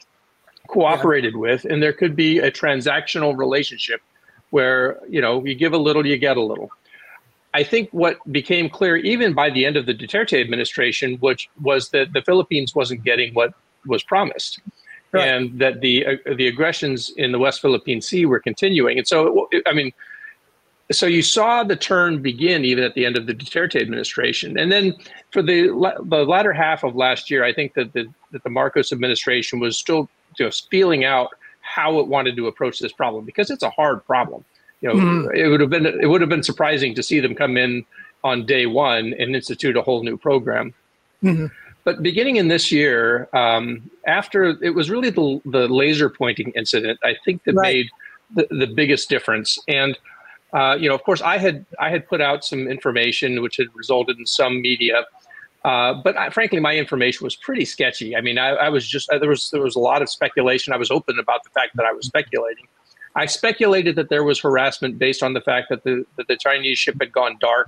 cooperated 0.67 1.33
yeah. 1.33 1.39
with, 1.39 1.65
and 1.65 1.81
there 1.81 1.93
could 1.93 2.15
be 2.15 2.39
a 2.39 2.51
transactional 2.51 3.38
relationship 3.38 4.01
where 4.49 4.99
you 5.07 5.21
know 5.21 5.45
you 5.45 5.55
give 5.55 5.73
a 5.73 5.77
little, 5.77 6.05
you 6.05 6.17
get 6.17 6.38
a 6.38 6.41
little. 6.41 6.71
I 7.53 7.63
think 7.63 7.89
what 7.91 8.17
became 8.31 8.69
clear, 8.69 8.97
even 8.97 9.33
by 9.33 9.49
the 9.49 9.65
end 9.65 9.75
of 9.75 9.85
the 9.85 9.93
Duterte 9.93 10.39
administration, 10.39 11.15
which 11.15 11.49
was 11.61 11.89
that 11.89 12.13
the 12.13 12.21
Philippines 12.21 12.75
wasn't 12.75 13.03
getting 13.03 13.33
what 13.33 13.53
was 13.87 14.03
promised, 14.03 14.59
right. 15.11 15.27
and 15.27 15.59
that 15.59 15.81
the 15.81 16.05
uh, 16.05 16.35
the 16.35 16.47
aggressions 16.47 17.09
in 17.17 17.31
the 17.31 17.39
West 17.39 17.61
Philippine 17.61 18.01
Sea 18.01 18.25
were 18.25 18.39
continuing. 18.39 18.99
And 18.99 19.07
so, 19.07 19.49
I 19.65 19.73
mean, 19.73 19.91
so 20.91 21.07
you 21.07 21.23
saw 21.23 21.63
the 21.63 21.75
turn 21.75 22.21
begin 22.21 22.65
even 22.65 22.83
at 22.83 22.93
the 22.93 23.05
end 23.05 23.17
of 23.17 23.25
the 23.25 23.33
Duterte 23.33 23.81
administration, 23.81 24.59
and 24.59 24.71
then 24.71 24.95
for 25.31 25.41
the 25.41 25.69
the 26.03 26.25
latter 26.25 26.53
half 26.53 26.83
of 26.83 26.95
last 26.95 27.31
year, 27.31 27.43
I 27.43 27.51
think 27.51 27.73
that 27.73 27.93
the 27.93 28.07
that 28.31 28.43
the 28.43 28.49
Marcos 28.51 28.91
administration 28.91 29.59
was 29.59 29.75
still 29.75 30.07
just 30.37 30.69
feeling 30.69 31.03
out 31.03 31.29
how 31.61 31.99
it 31.99 32.07
wanted 32.07 32.35
to 32.35 32.47
approach 32.47 32.79
this 32.79 32.93
problem 32.93 33.25
because 33.25 33.49
it's 33.49 33.63
a 33.63 33.69
hard 33.71 34.05
problem 34.05 34.43
you 34.81 34.89
know, 34.89 34.95
mm-hmm. 34.95 35.36
it 35.36 35.48
would 35.48 35.59
have 35.59 35.69
been 35.69 35.86
it 35.86 36.07
would 36.07 36.21
have 36.21 36.29
been 36.29 36.43
surprising 36.43 36.95
to 36.95 37.03
see 37.03 37.19
them 37.19 37.36
come 37.36 37.57
in 37.57 37.86
on 38.24 38.45
day 38.45 38.65
one 38.65 39.13
and 39.17 39.36
institute 39.36 39.77
a 39.77 39.81
whole 39.81 40.03
new 40.03 40.17
program. 40.17 40.74
Mm-hmm. 41.24 41.48
But 41.83 42.03
beginning 42.03 42.36
in 42.36 42.50
this 42.50 42.71
year, 42.71 43.29
um, 43.33 43.89
after 44.05 44.57
it 44.63 44.75
was 44.75 44.89
really 44.89 45.09
the 45.09 45.41
the 45.45 45.67
laser 45.67 46.09
pointing 46.09 46.51
incident, 46.55 47.00
I 47.03 47.15
think 47.25 47.43
that 47.45 47.55
right. 47.55 47.63
made 47.74 47.89
the, 48.36 48.48
the 48.51 48.67
biggest 48.67 49.09
difference. 49.09 49.57
And 49.67 49.98
uh, 50.53 50.77
you 50.79 50.89
know, 50.89 50.95
of 50.95 51.03
course, 51.03 51.21
I 51.21 51.38
had 51.38 51.65
I 51.79 51.89
had 51.89 52.07
put 52.07 52.21
out 52.21 52.43
some 52.43 52.67
information 52.67 53.41
which 53.41 53.57
had 53.57 53.67
resulted 53.75 54.17
in 54.17 54.25
some 54.25 54.62
media. 54.62 55.05
Uh, 55.65 55.93
but 55.93 56.15
I, 56.15 56.29
frankly, 56.29 56.59
my 56.62 56.75
information 56.75 57.25
was 57.25 57.36
pretty 57.36 57.65
sketchy. 57.65 58.15
I 58.15 58.21
mean, 58.21 58.38
I, 58.38 58.50
I 58.50 58.69
was 58.69 58.88
just 58.88 59.09
there 59.09 59.29
was 59.29 59.50
there 59.51 59.62
was 59.62 59.75
a 59.75 59.79
lot 59.79 60.01
of 60.01 60.09
speculation. 60.09 60.74
I 60.74 60.77
was 60.77 60.89
open 60.89 61.19
about 61.19 61.43
the 61.43 61.50
fact 61.50 61.75
that 61.75 61.86
I 61.86 61.91
was 61.91 62.05
speculating, 62.05 62.67
I 63.19 63.25
speculated 63.25 63.97
that 63.97 64.07
there 64.07 64.23
was 64.23 64.39
harassment 64.39 64.97
based 64.97 65.21
on 65.21 65.33
the 65.33 65.41
fact 65.41 65.67
that 65.69 65.83
the 65.83 66.05
that 66.15 66.29
the 66.29 66.38
Chinese 66.38 66.79
ship 66.79 66.95
had 67.01 67.11
gone 67.11 67.35
dark, 67.41 67.67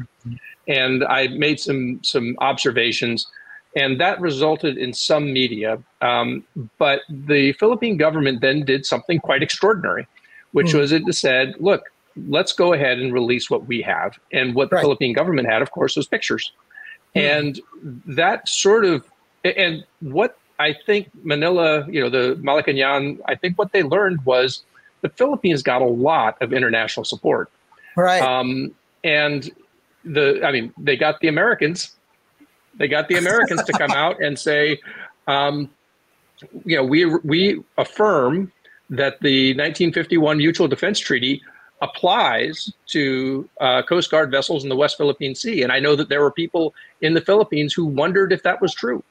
and 0.66 1.04
I 1.04 1.28
made 1.28 1.60
some 1.60 2.00
some 2.04 2.38
observations, 2.40 3.28
and 3.76 4.00
that 4.00 4.22
resulted 4.22 4.78
in 4.78 4.94
some 4.94 5.34
media. 5.34 5.78
Um, 6.02 6.46
but 6.78 7.02
the 7.10 7.52
Philippine 7.54 7.98
government 7.98 8.40
then 8.40 8.64
did 8.64 8.86
something 8.86 9.20
quite 9.20 9.44
extraordinary, 9.44 10.08
which 10.54 10.68
mm. 10.68 10.80
was 10.80 10.94
it 10.94 11.04
said, 11.14 11.56
"Look, 11.60 11.92
let's 12.30 12.54
go 12.54 12.72
ahead 12.72 13.00
and 13.00 13.12
release 13.12 13.50
what 13.50 13.66
we 13.66 13.82
have." 13.82 14.18
And 14.32 14.56
what 14.56 14.70
the 14.70 14.78
right. 14.78 14.84
Philippine 14.84 15.12
government 15.12 15.50
had, 15.50 15.62
of 15.62 15.72
course, 15.72 15.98
was 15.98 16.08
pictures, 16.08 16.54
mm. 17.14 17.22
and 17.22 17.60
that 18.06 18.48
sort 18.48 18.86
of 18.86 19.04
and 19.44 19.84
what 20.00 20.38
I 20.60 20.74
think 20.86 21.10
Manila, 21.24 21.86
you 21.90 22.00
know, 22.00 22.10
the 22.10 22.36
Malacañang, 22.36 23.20
I 23.28 23.36
think 23.36 23.58
what 23.58 23.74
they 23.74 23.84
learned 23.84 24.24
was 24.26 24.64
the 25.02 25.10
Philippines 25.10 25.64
got 25.64 25.82
a 25.82 25.86
lot 25.86 26.42
of 26.42 26.54
international 26.54 27.04
support. 27.04 27.52
Right. 27.96 28.22
Um, 28.22 28.74
and 29.04 29.50
the, 30.04 30.42
I 30.46 30.52
mean, 30.52 30.74
they 30.78 30.96
got 30.96 31.20
the 31.20 31.28
Americans. 31.28 31.92
They 32.76 32.88
got 32.88 33.08
the 33.08 33.18
Americans 33.18 33.64
to 33.64 33.74
come 33.74 33.92
out 33.92 34.22
and 34.24 34.38
say, 34.40 34.80
um, 35.28 35.70
you 36.66 36.76
know, 36.78 36.84
we 36.84 37.06
we 37.06 37.62
affirm 37.78 38.52
that 38.90 39.20
the 39.22 39.52
1951 39.52 40.38
Mutual 40.38 40.68
Defense 40.68 41.00
Treaty 41.00 41.42
applies 41.82 42.72
to 42.88 43.50
uh, 43.60 43.82
Coast 43.84 44.12
Guard 44.12 44.32
vessels 44.32 44.64
in 44.64 44.70
the 44.70 44.76
West 44.76 44.98
Philippine 44.98 45.34
Sea. 45.36 45.64
And 45.64 45.72
I 45.72 45.80
know 45.80 45.96
that 45.96 46.10
there 46.10 46.22
were 46.22 46.32
people 46.32 46.74
in 47.02 47.14
the 47.14 47.22
Philippines 47.22 47.74
who 47.74 47.86
wondered 47.86 48.32
if 48.32 48.44
that 48.44 48.62
was 48.62 48.74
true. 48.74 49.04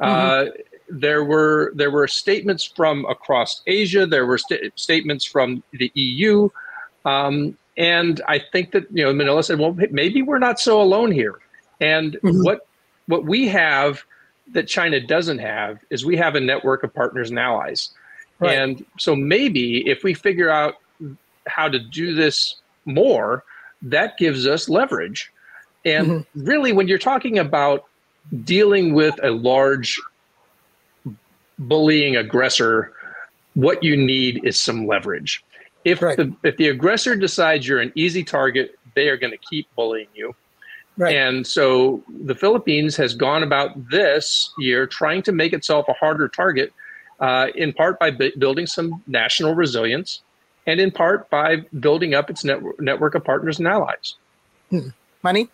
Mm-hmm. 0.00 0.50
Uh, 0.50 0.62
there 0.88 1.24
were 1.24 1.72
there 1.74 1.90
were 1.90 2.06
statements 2.08 2.64
from 2.64 3.04
across 3.06 3.62
Asia. 3.66 4.06
There 4.06 4.26
were 4.26 4.38
st- 4.38 4.72
statements 4.78 5.24
from 5.24 5.62
the 5.72 5.90
EU, 5.94 6.48
um, 7.04 7.56
and 7.76 8.20
I 8.28 8.40
think 8.52 8.72
that 8.72 8.86
you 8.92 9.04
know 9.04 9.12
Manila 9.12 9.42
said, 9.42 9.58
"Well, 9.58 9.76
maybe 9.90 10.22
we're 10.22 10.38
not 10.38 10.60
so 10.60 10.80
alone 10.80 11.12
here." 11.12 11.38
And 11.80 12.14
mm-hmm. 12.14 12.42
what 12.42 12.66
what 13.06 13.24
we 13.24 13.48
have 13.48 14.04
that 14.52 14.68
China 14.68 15.00
doesn't 15.00 15.38
have 15.38 15.80
is 15.90 16.04
we 16.04 16.16
have 16.16 16.34
a 16.34 16.40
network 16.40 16.84
of 16.84 16.94
partners 16.94 17.30
and 17.30 17.38
allies. 17.38 17.90
Right. 18.38 18.58
And 18.58 18.84
so 18.98 19.16
maybe 19.16 19.88
if 19.88 20.04
we 20.04 20.14
figure 20.14 20.50
out 20.50 20.74
how 21.46 21.68
to 21.68 21.78
do 21.78 22.14
this 22.14 22.56
more, 22.84 23.44
that 23.82 24.18
gives 24.18 24.46
us 24.46 24.68
leverage. 24.68 25.32
And 25.84 26.06
mm-hmm. 26.06 26.44
really, 26.44 26.72
when 26.72 26.88
you're 26.88 26.98
talking 26.98 27.38
about 27.38 27.84
dealing 28.44 28.92
with 28.94 29.18
a 29.22 29.30
large 29.30 30.00
bullying 31.58 32.16
aggressor, 32.16 32.92
what 33.54 33.82
you 33.82 33.96
need 33.96 34.44
is 34.44 34.60
some 34.60 34.86
leverage. 34.86 35.42
If 35.84 36.02
right. 36.02 36.16
the 36.16 36.34
if 36.42 36.56
the 36.56 36.68
aggressor 36.68 37.16
decides 37.16 37.66
you're 37.66 37.80
an 37.80 37.92
easy 37.94 38.24
target, 38.24 38.78
they 38.94 39.08
are 39.08 39.16
going 39.16 39.30
to 39.30 39.38
keep 39.38 39.68
bullying 39.76 40.08
you. 40.14 40.34
Right. 40.98 41.14
And 41.14 41.46
so 41.46 42.02
the 42.24 42.34
Philippines 42.34 42.96
has 42.96 43.14
gone 43.14 43.42
about 43.42 43.90
this 43.90 44.52
year 44.58 44.86
trying 44.86 45.22
to 45.22 45.32
make 45.32 45.52
itself 45.52 45.86
a 45.88 45.92
harder 45.92 46.26
target, 46.28 46.72
uh, 47.20 47.48
in 47.54 47.72
part 47.72 47.98
by 47.98 48.10
b- 48.10 48.32
building 48.38 48.66
some 48.66 49.02
national 49.06 49.54
resilience, 49.54 50.22
and 50.66 50.80
in 50.80 50.90
part 50.90 51.28
by 51.28 51.56
building 51.80 52.14
up 52.14 52.30
its 52.30 52.44
network, 52.44 52.80
network 52.80 53.14
of 53.14 53.24
partners 53.24 53.58
and 53.58 53.68
allies. 53.68 54.14
Hmm. 54.70 54.88
Manny? 55.22 55.48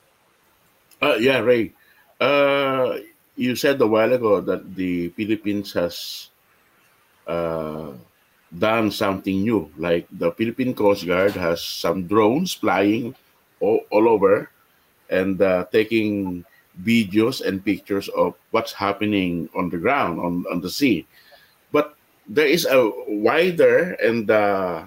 Uh, 1.02 1.14
yeah, 1.14 1.40
Ray. 1.40 1.72
Uh, 2.20 2.98
you 3.36 3.56
said 3.56 3.80
a 3.80 3.86
while 3.86 4.12
ago 4.12 4.40
that 4.40 4.74
the 4.74 5.08
Philippines 5.10 5.72
has 5.72 6.28
uh, 7.26 7.92
done 8.58 8.90
something 8.90 9.42
new. 9.42 9.70
Like 9.76 10.06
the 10.12 10.32
Philippine 10.32 10.74
Coast 10.74 11.06
Guard 11.06 11.32
has 11.32 11.62
some 11.62 12.06
drones 12.06 12.52
flying 12.54 13.14
all, 13.60 13.80
all 13.90 14.08
over 14.08 14.50
and 15.10 15.40
uh, 15.40 15.64
taking 15.72 16.44
videos 16.82 17.44
and 17.44 17.64
pictures 17.64 18.08
of 18.08 18.34
what's 18.50 18.72
happening 18.72 19.48
on 19.56 19.68
the 19.68 19.76
ground, 19.76 20.20
on, 20.20 20.44
on 20.50 20.60
the 20.60 20.70
sea. 20.70 21.06
But 21.70 21.96
there 22.28 22.46
is 22.46 22.66
a 22.66 22.90
wider 23.08 23.92
and 23.94 24.30
uh, 24.30 24.84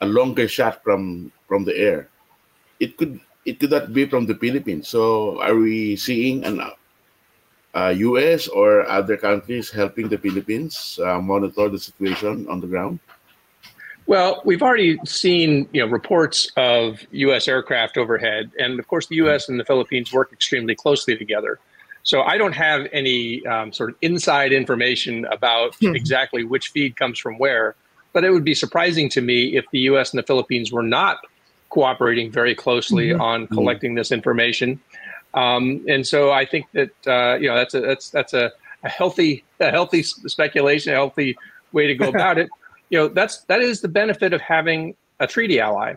a 0.00 0.06
longer 0.06 0.48
shot 0.48 0.82
from 0.82 1.32
from 1.46 1.64
the 1.64 1.76
air. 1.76 2.08
It 2.80 2.96
could 2.96 3.20
it 3.44 3.58
could 3.60 3.70
not 3.70 3.92
be 3.92 4.06
from 4.06 4.26
the 4.26 4.36
Philippines. 4.36 4.88
So 4.88 5.40
are 5.40 5.54
we 5.56 5.96
seeing 5.96 6.44
an 6.44 6.60
uh, 7.78 7.90
U.S. 7.90 8.48
or 8.48 8.88
other 8.88 9.16
countries 9.16 9.70
helping 9.70 10.08
the 10.08 10.18
Philippines 10.18 10.98
uh, 11.04 11.20
monitor 11.20 11.68
the 11.68 11.78
situation 11.78 12.46
on 12.48 12.60
the 12.60 12.66
ground? 12.66 12.98
Well, 14.06 14.40
we've 14.44 14.62
already 14.62 14.98
seen 15.04 15.68
you 15.72 15.82
know 15.82 15.90
reports 15.90 16.50
of 16.56 17.00
U.S. 17.10 17.46
aircraft 17.46 17.98
overhead, 17.98 18.50
and 18.58 18.78
of 18.78 18.88
course, 18.88 19.06
the 19.06 19.16
U.S. 19.16 19.48
and 19.48 19.60
the 19.60 19.64
Philippines 19.64 20.12
work 20.12 20.32
extremely 20.32 20.74
closely 20.74 21.16
together. 21.16 21.58
So 22.02 22.22
I 22.22 22.38
don't 22.38 22.54
have 22.54 22.86
any 22.92 23.44
um, 23.46 23.72
sort 23.72 23.90
of 23.90 23.96
inside 24.00 24.52
information 24.52 25.26
about 25.26 25.74
hmm. 25.74 25.94
exactly 25.94 26.42
which 26.42 26.68
feed 26.68 26.96
comes 26.96 27.18
from 27.18 27.38
where, 27.38 27.74
but 28.14 28.24
it 28.24 28.30
would 28.30 28.44
be 28.44 28.54
surprising 28.54 29.10
to 29.10 29.20
me 29.20 29.56
if 29.58 29.66
the 29.72 29.80
U.S. 29.90 30.12
and 30.12 30.18
the 30.18 30.26
Philippines 30.26 30.72
were 30.72 30.82
not 30.82 31.18
cooperating 31.68 32.30
very 32.30 32.54
closely 32.54 33.08
mm-hmm. 33.08 33.20
on 33.20 33.46
collecting 33.48 33.94
this 33.94 34.10
information. 34.10 34.80
Um, 35.34 35.84
and 35.88 36.06
so 36.06 36.30
I 36.30 36.44
think 36.44 36.66
that 36.72 36.90
uh, 37.06 37.36
you 37.36 37.48
know 37.48 37.56
that's 37.56 37.74
a 37.74 37.80
that's 37.80 38.10
that's 38.10 38.34
a, 38.34 38.52
a 38.82 38.88
healthy 38.88 39.44
a 39.60 39.70
healthy 39.70 40.02
speculation, 40.02 40.92
a 40.92 40.96
healthy 40.96 41.36
way 41.72 41.86
to 41.86 41.94
go 41.94 42.08
about 42.14 42.38
it. 42.38 42.48
You 42.90 42.98
know 42.98 43.08
that's 43.08 43.42
that 43.44 43.60
is 43.60 43.80
the 43.80 43.88
benefit 43.88 44.32
of 44.32 44.40
having 44.40 44.94
a 45.20 45.26
treaty 45.26 45.60
ally. 45.60 45.94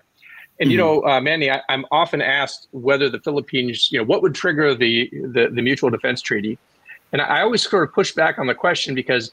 And 0.59 0.67
mm-hmm. 0.67 0.71
you 0.71 0.77
know, 0.77 1.05
uh, 1.05 1.21
Manny, 1.21 1.49
I, 1.49 1.61
am 1.69 1.85
often 1.91 2.21
asked 2.21 2.67
whether 2.71 3.09
the 3.09 3.19
Philippines, 3.19 3.89
you 3.91 3.99
know, 3.99 4.05
what 4.05 4.21
would 4.21 4.35
trigger 4.35 4.75
the, 4.75 5.09
the 5.11 5.49
the 5.51 5.61
mutual 5.61 5.89
defense 5.89 6.21
treaty, 6.21 6.57
and 7.11 7.21
I 7.21 7.41
always 7.41 7.67
sort 7.67 7.87
of 7.87 7.93
push 7.93 8.13
back 8.13 8.37
on 8.37 8.47
the 8.47 8.55
question 8.55 8.93
because 8.93 9.31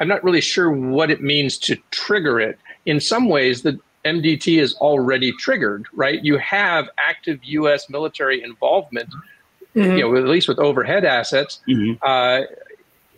I'm 0.00 0.08
not 0.08 0.24
really 0.24 0.40
sure 0.40 0.70
what 0.70 1.10
it 1.10 1.22
means 1.22 1.58
to 1.58 1.76
trigger 1.90 2.40
it. 2.40 2.58
In 2.86 3.00
some 3.00 3.28
ways, 3.28 3.62
the 3.62 3.78
MDT 4.04 4.60
is 4.60 4.74
already 4.76 5.32
triggered, 5.32 5.86
right? 5.92 6.22
You 6.22 6.38
have 6.38 6.88
active 6.98 7.40
U.S. 7.42 7.88
military 7.88 8.42
involvement, 8.42 9.10
mm-hmm. 9.74 9.96
you 9.96 10.00
know, 10.00 10.16
at 10.16 10.24
least 10.24 10.48
with 10.48 10.58
overhead 10.58 11.04
assets. 11.04 11.60
Mm-hmm. 11.68 11.94
Uh, 12.02 12.42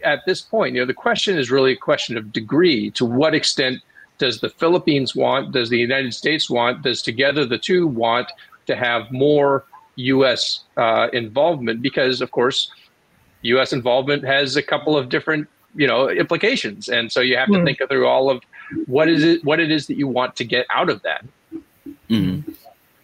at 0.05 0.21
this 0.27 0.41
point, 0.41 0.75
you 0.75 0.81
know, 0.81 0.87
the 0.87 0.95
question 0.95 1.39
is 1.39 1.51
really 1.51 1.73
a 1.73 1.77
question 1.77 2.17
of 2.17 2.33
degree. 2.33 2.91
To 2.93 3.05
what 3.05 3.35
extent 3.35 3.83
does 4.19 4.41
the 4.41 4.49
Philippines 4.49 5.17
want? 5.17 5.53
Does 5.53 5.71
the 5.71 5.79
United 5.79 6.15
States 6.15 6.49
want? 6.49 6.83
Does 6.83 7.03
together 7.03 7.45
the 7.45 7.59
two 7.59 7.87
want 7.87 8.31
to 8.67 8.77
have 8.77 9.11
more 9.11 9.65
U.S. 9.97 10.61
Uh, 10.77 11.09
involvement? 11.13 11.83
Because, 11.83 12.21
of 12.21 12.31
course, 12.31 12.71
U.S. 13.43 13.73
involvement 13.73 14.25
has 14.25 14.57
a 14.57 14.63
couple 14.63 14.97
of 14.97 15.09
different 15.09 15.49
you 15.75 15.87
know 15.87 16.09
implications, 16.09 16.89
and 16.89 17.13
so 17.13 17.21
you 17.21 17.37
have 17.37 17.49
to 17.49 17.59
mm. 17.59 17.65
think 17.65 17.79
through 17.89 18.07
all 18.07 18.31
of 18.31 18.43
what 18.87 19.09
is 19.09 19.23
it 19.23 19.45
what 19.45 19.61
it 19.61 19.71
is 19.71 19.87
that 19.87 19.97
you 19.97 20.09
want 20.09 20.37
to 20.37 20.45
get 20.45 20.67
out 20.71 20.91
of 20.91 21.03
that. 21.03 21.25
Mm-hmm. 22.11 22.53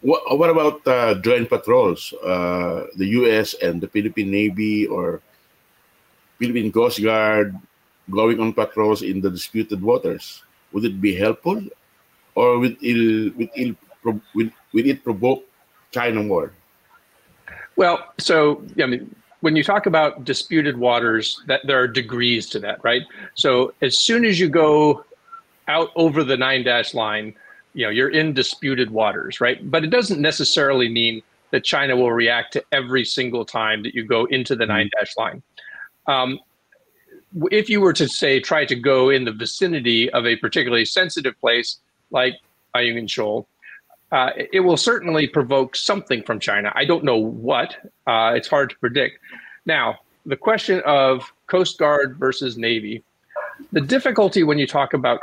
What, 0.01 0.37
what 0.37 0.49
about 0.49 0.85
uh, 0.85 1.15
joint 1.21 1.47
patrols? 1.47 2.13
Uh, 2.23 2.87
the 2.95 3.07
U.S. 3.23 3.53
and 3.55 3.79
the 3.79 3.87
Philippine 3.87 4.31
Navy 4.31 4.85
or 4.85 5.21
Philippine 6.39 6.71
Coast 6.71 7.01
Guard 7.01 7.55
going 8.11 8.39
on 8.41 8.51
patrols 8.51 9.01
in 9.01 9.21
the 9.21 9.29
disputed 9.29 9.81
waters. 9.81 10.43
Would 10.73 10.83
it 10.83 10.99
be 10.99 11.15
helpful, 11.15 11.63
or 12.35 12.59
will 12.59 12.75
it, 12.81 13.37
will 13.37 13.47
it, 13.55 13.77
will, 14.03 14.49
will 14.73 14.85
it 14.85 15.03
provoke 15.03 15.45
China 15.91 16.23
more? 16.23 16.51
Well, 17.77 18.11
so 18.19 18.61
I 18.81 18.85
mean, 18.87 19.15
when 19.39 19.55
you 19.55 19.63
talk 19.63 19.85
about 19.85 20.25
disputed 20.25 20.77
waters, 20.77 21.41
that 21.47 21.61
there 21.65 21.79
are 21.79 21.87
degrees 21.87 22.49
to 22.49 22.59
that, 22.59 22.83
right? 22.83 23.03
So 23.35 23.73
as 23.81 23.97
soon 23.97 24.25
as 24.25 24.39
you 24.39 24.49
go 24.49 25.05
out 25.67 25.91
over 25.95 26.23
the 26.23 26.37
nine 26.37 26.63
dash 26.63 26.93
line, 26.93 27.33
you 27.73 27.85
know 27.85 27.89
you're 27.89 28.09
in 28.09 28.33
disputed 28.33 28.91
waters, 28.91 29.41
right? 29.41 29.69
But 29.69 29.83
it 29.83 29.89
doesn't 29.89 30.21
necessarily 30.21 30.89
mean 30.89 31.21
that 31.51 31.63
China 31.63 31.95
will 31.95 32.11
react 32.11 32.53
to 32.53 32.63
every 32.71 33.05
single 33.05 33.45
time 33.45 33.83
that 33.83 33.93
you 33.93 34.03
go 34.03 34.25
into 34.25 34.55
the 34.55 34.65
nine 34.65 34.89
dash 34.97 35.15
line. 35.17 35.43
Um, 36.07 36.39
if 37.51 37.69
you 37.69 37.81
were 37.81 37.93
to 37.93 38.07
say 38.07 38.39
try 38.39 38.65
to 38.65 38.75
go 38.75 39.09
in 39.09 39.25
the 39.25 39.31
vicinity 39.31 40.09
of 40.11 40.25
a 40.25 40.35
particularly 40.35 40.85
sensitive 40.85 41.39
place 41.39 41.79
like 42.11 42.35
Ayungin 42.75 43.09
Shoal, 43.09 43.47
uh, 44.11 44.31
it 44.51 44.59
will 44.59 44.77
certainly 44.77 45.27
provoke 45.27 45.75
something 45.75 46.21
from 46.23 46.39
China. 46.39 46.71
I 46.75 46.85
don't 46.85 47.03
know 47.03 47.17
what. 47.17 47.75
Uh, 48.05 48.33
it's 48.35 48.47
hard 48.47 48.69
to 48.69 48.77
predict. 48.77 49.19
Now, 49.65 49.99
the 50.25 50.35
question 50.35 50.81
of 50.85 51.31
Coast 51.47 51.77
Guard 51.77 52.17
versus 52.17 52.57
Navy, 52.57 53.03
the 53.71 53.81
difficulty 53.81 54.43
when 54.43 54.59
you 54.59 54.67
talk 54.67 54.93
about 54.93 55.19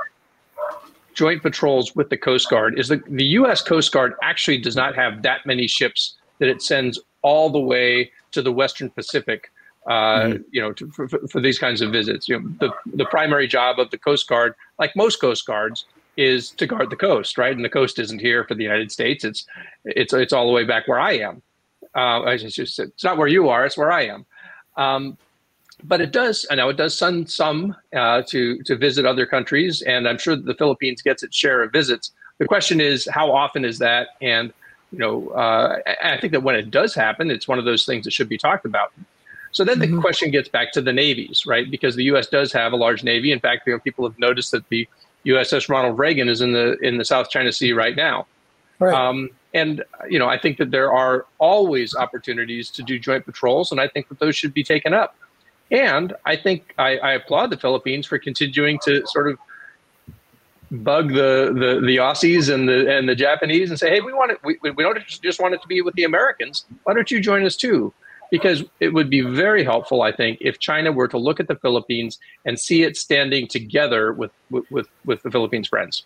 joint 1.21 1.43
patrols 1.43 1.95
with 1.95 2.09
the 2.09 2.17
Coast 2.17 2.49
Guard 2.49 2.79
is 2.79 2.89
that 2.89 3.05
the 3.05 3.25
U.S. 3.41 3.61
Coast 3.61 3.93
Guard 3.93 4.15
actually 4.23 4.57
does 4.57 4.75
not 4.75 4.95
have 4.95 5.21
that 5.21 5.45
many 5.45 5.67
ships 5.67 6.17
that 6.39 6.49
it 6.49 6.63
sends 6.63 6.99
all 7.21 7.51
the 7.51 7.61
way 7.61 8.11
to 8.33 8.41
the 8.41 8.51
Western 8.51 8.89
Pacific. 8.89 9.53
Uh, 9.87 9.93
mm-hmm. 9.93 10.43
You 10.51 10.63
know, 10.63 10.73
to, 10.73 10.91
for, 10.93 11.09
for, 11.09 11.41
these 11.43 11.59
kinds 11.59 11.83
of 11.83 11.93
visits, 11.93 12.27
you 12.27 12.41
know, 12.41 12.49
the 12.59 12.71
the 12.97 13.05
primary 13.05 13.47
job 13.47 13.79
of 13.79 13.91
the 13.91 13.99
Coast 13.99 14.29
Guard, 14.29 14.55
like 14.79 14.97
most 14.97 15.21
Coast 15.21 15.45
Guards, 15.45 15.85
is 16.17 16.53
to 16.53 16.67
guard 16.67 16.89
the 16.89 16.97
coast, 16.97 17.37
right? 17.37 17.55
And 17.55 17.65
the 17.65 17.77
coast 17.81 17.99
isn't 17.99 18.21
here 18.21 18.45
for 18.45 18.55
the 18.55 18.63
United 18.63 18.91
States; 18.91 19.23
it's 19.23 19.45
it's 19.85 20.15
it's 20.15 20.33
all 20.33 20.47
the 20.47 20.53
way 20.53 20.65
back 20.65 20.89
where 20.89 21.01
I 21.01 21.19
am. 21.19 21.43
Uh, 21.95 22.23
it's 22.29 22.55
just 22.55 22.79
it's 22.79 23.05
not 23.05 23.19
where 23.19 23.29
you 23.29 23.51
are; 23.51 23.67
it's 23.67 23.77
where 23.77 23.93
I 23.93 24.07
am. 24.07 24.25
Um, 24.79 25.19
but 25.85 26.01
it 26.01 26.13
does, 26.13 26.47
I 26.51 26.55
know 26.55 26.69
it 26.69 26.77
does 26.77 26.97
send 26.97 27.31
some 27.31 27.77
uh, 27.95 28.23
to 28.29 28.63
to 28.63 28.77
visit 28.77 29.07
other 29.07 29.27
countries, 29.27 29.83
and 29.83 30.09
I'm 30.09 30.19
sure 30.19 30.37
the 30.37 30.55
Philippines 30.55 31.03
gets 31.03 31.23
its 31.23 31.37
share 31.37 31.63
of 31.63 31.73
visits. 31.73 32.13
The 32.39 32.47
question 32.47 32.81
is, 32.81 33.09
how 33.11 33.33
often 33.33 33.65
is 33.65 33.79
that? 33.79 34.09
And 34.21 34.53
you 34.93 34.99
know, 34.99 35.29
uh, 35.29 35.79
I 36.03 36.19
think 36.19 36.33
that 36.33 36.43
when 36.43 36.57
it 36.57 36.71
does 36.71 36.95
happen, 36.95 37.31
it's 37.31 37.47
one 37.47 37.59
of 37.59 37.65
those 37.65 37.85
things 37.85 38.05
that 38.05 38.13
should 38.13 38.29
be 38.29 38.39
talked 38.39 38.65
about. 38.65 38.93
So 39.53 39.65
then 39.65 39.79
mm-hmm. 39.79 39.97
the 39.97 40.01
question 40.01 40.31
gets 40.31 40.49
back 40.49 40.73
to 40.73 40.81
the 40.81 40.93
navies, 40.93 41.45
right? 41.47 41.71
Because 41.71 41.97
the 41.97 42.05
U.S. 42.05 42.27
does 42.27 42.53
have 42.53 42.73
a 42.73 42.77
large 42.77 43.03
navy. 43.03 43.33
In 43.33 43.41
fact, 43.41 43.67
you 43.67 43.73
know, 43.73 43.79
people 43.81 44.09
have 44.09 44.19
noticed 44.19 44.53
that 44.53 44.69
the 44.69 44.89
USS 45.27 45.69
Ronald 45.69 45.99
Reagan 45.99 46.29
is 46.29 46.41
in 46.41 46.53
the 46.53 46.79
in 46.79 46.99
the 46.99 47.05
South 47.05 47.31
China 47.31 47.53
Sea 47.53 47.73
right 47.73 47.97
now. 47.97 48.27
Right. 48.79 48.95
Um, 48.95 49.31
and 49.53 49.85
you 50.09 50.19
know, 50.19 50.29
I 50.29 50.39
think 50.39 50.59
that 50.59 50.71
there 50.71 50.93
are 50.93 51.27
always 51.39 51.95
opportunities 51.95 52.71
to 52.71 52.83
do 52.83 52.99
joint 52.99 53.25
patrols, 53.25 53.73
and 53.73 53.81
I 53.81 53.89
think 53.89 54.09
that 54.09 54.19
those 54.19 54.37
should 54.37 54.55
be 54.55 54.65
taken 54.65 54.95
up. 54.95 55.17
And 55.71 56.15
I 56.25 56.37
think 56.37 56.75
I, 56.79 56.99
I 56.99 57.13
applaud 57.13 57.51
the 57.51 57.57
Philippines 57.57 58.07
for 58.07 58.19
continuing 58.19 58.79
to 58.85 59.07
sort 59.07 59.31
of 59.31 59.39
bug 60.73 61.09
the, 61.09 61.53
the 61.53 61.81
the 61.85 61.97
Aussies 61.97 62.53
and 62.53 62.69
the 62.69 62.91
and 62.93 63.09
the 63.09 63.15
Japanese 63.15 63.71
and 63.71 63.79
say, 63.79 63.91
hey, 63.91 64.01
we 64.01 64.13
want 64.13 64.33
it. 64.33 64.39
We, 64.45 64.59
we 64.63 64.83
don't 64.83 64.99
just 65.07 65.41
want 65.41 65.55
it 65.55 65.63
to 65.63 65.69
be 65.69 65.81
with 65.81 65.95
the 65.95 66.05
Americans. 66.05 66.65
Why 66.85 66.95
don't 66.95 67.11
you 67.11 67.21
join 67.21 67.45
us 67.45 67.57
too? 67.57 67.93
Because 68.31 68.65
it 68.79 68.95
would 68.95 69.11
be 69.11 69.23
very 69.23 69.65
helpful, 69.65 70.03
I 70.03 70.13
think, 70.13 70.39
if 70.41 70.59
China 70.59 70.93
were 70.93 71.09
to 71.09 71.19
look 71.19 71.41
at 71.41 71.49
the 71.49 71.57
Philippines 71.57 72.19
and 72.45 72.59
see 72.59 72.83
it 72.83 72.97
standing 72.97 73.47
together 73.47 74.13
with 74.13 74.33
with 74.51 74.89
with 75.05 75.23
the 75.23 75.31
Philippines 75.31 75.69
friends. 75.69 76.05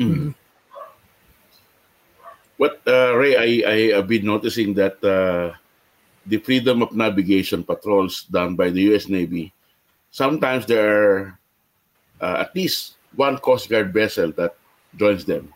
Mm-hmm. 0.00 0.30
What 2.56 2.80
uh, 2.86 3.16
Ray, 3.16 3.36
I 3.36 3.70
I 3.70 3.94
have 3.94 4.08
been 4.08 4.24
noticing 4.24 4.74
that. 4.74 5.02
Uh, 5.02 5.54
the 6.26 6.38
freedom 6.38 6.82
of 6.82 6.92
navigation 6.92 7.64
patrols 7.64 8.24
done 8.24 8.56
by 8.56 8.70
the 8.70 8.82
U.S. 8.92 9.08
Navy, 9.08 9.52
sometimes 10.10 10.66
there 10.66 10.88
are 10.88 11.38
uh, 12.20 12.36
at 12.40 12.54
least 12.54 12.96
one 13.14 13.38
Coast 13.38 13.68
Guard 13.68 13.92
vessel 13.92 14.32
that 14.32 14.56
joins 14.96 15.24
them. 15.24 15.52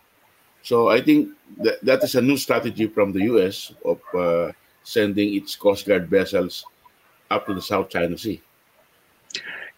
So 0.62 0.88
I 0.88 1.00
think 1.00 1.30
that, 1.58 1.82
that 1.84 2.04
is 2.04 2.14
a 2.14 2.20
new 2.20 2.36
strategy 2.36 2.86
from 2.86 3.12
the 3.12 3.22
U.S. 3.32 3.72
of 3.84 4.00
uh, 4.14 4.52
sending 4.82 5.34
its 5.34 5.56
Coast 5.56 5.86
Guard 5.86 6.08
vessels 6.08 6.64
up 7.30 7.46
to 7.46 7.54
the 7.54 7.62
South 7.62 7.88
China 7.88 8.18
Sea. 8.18 8.40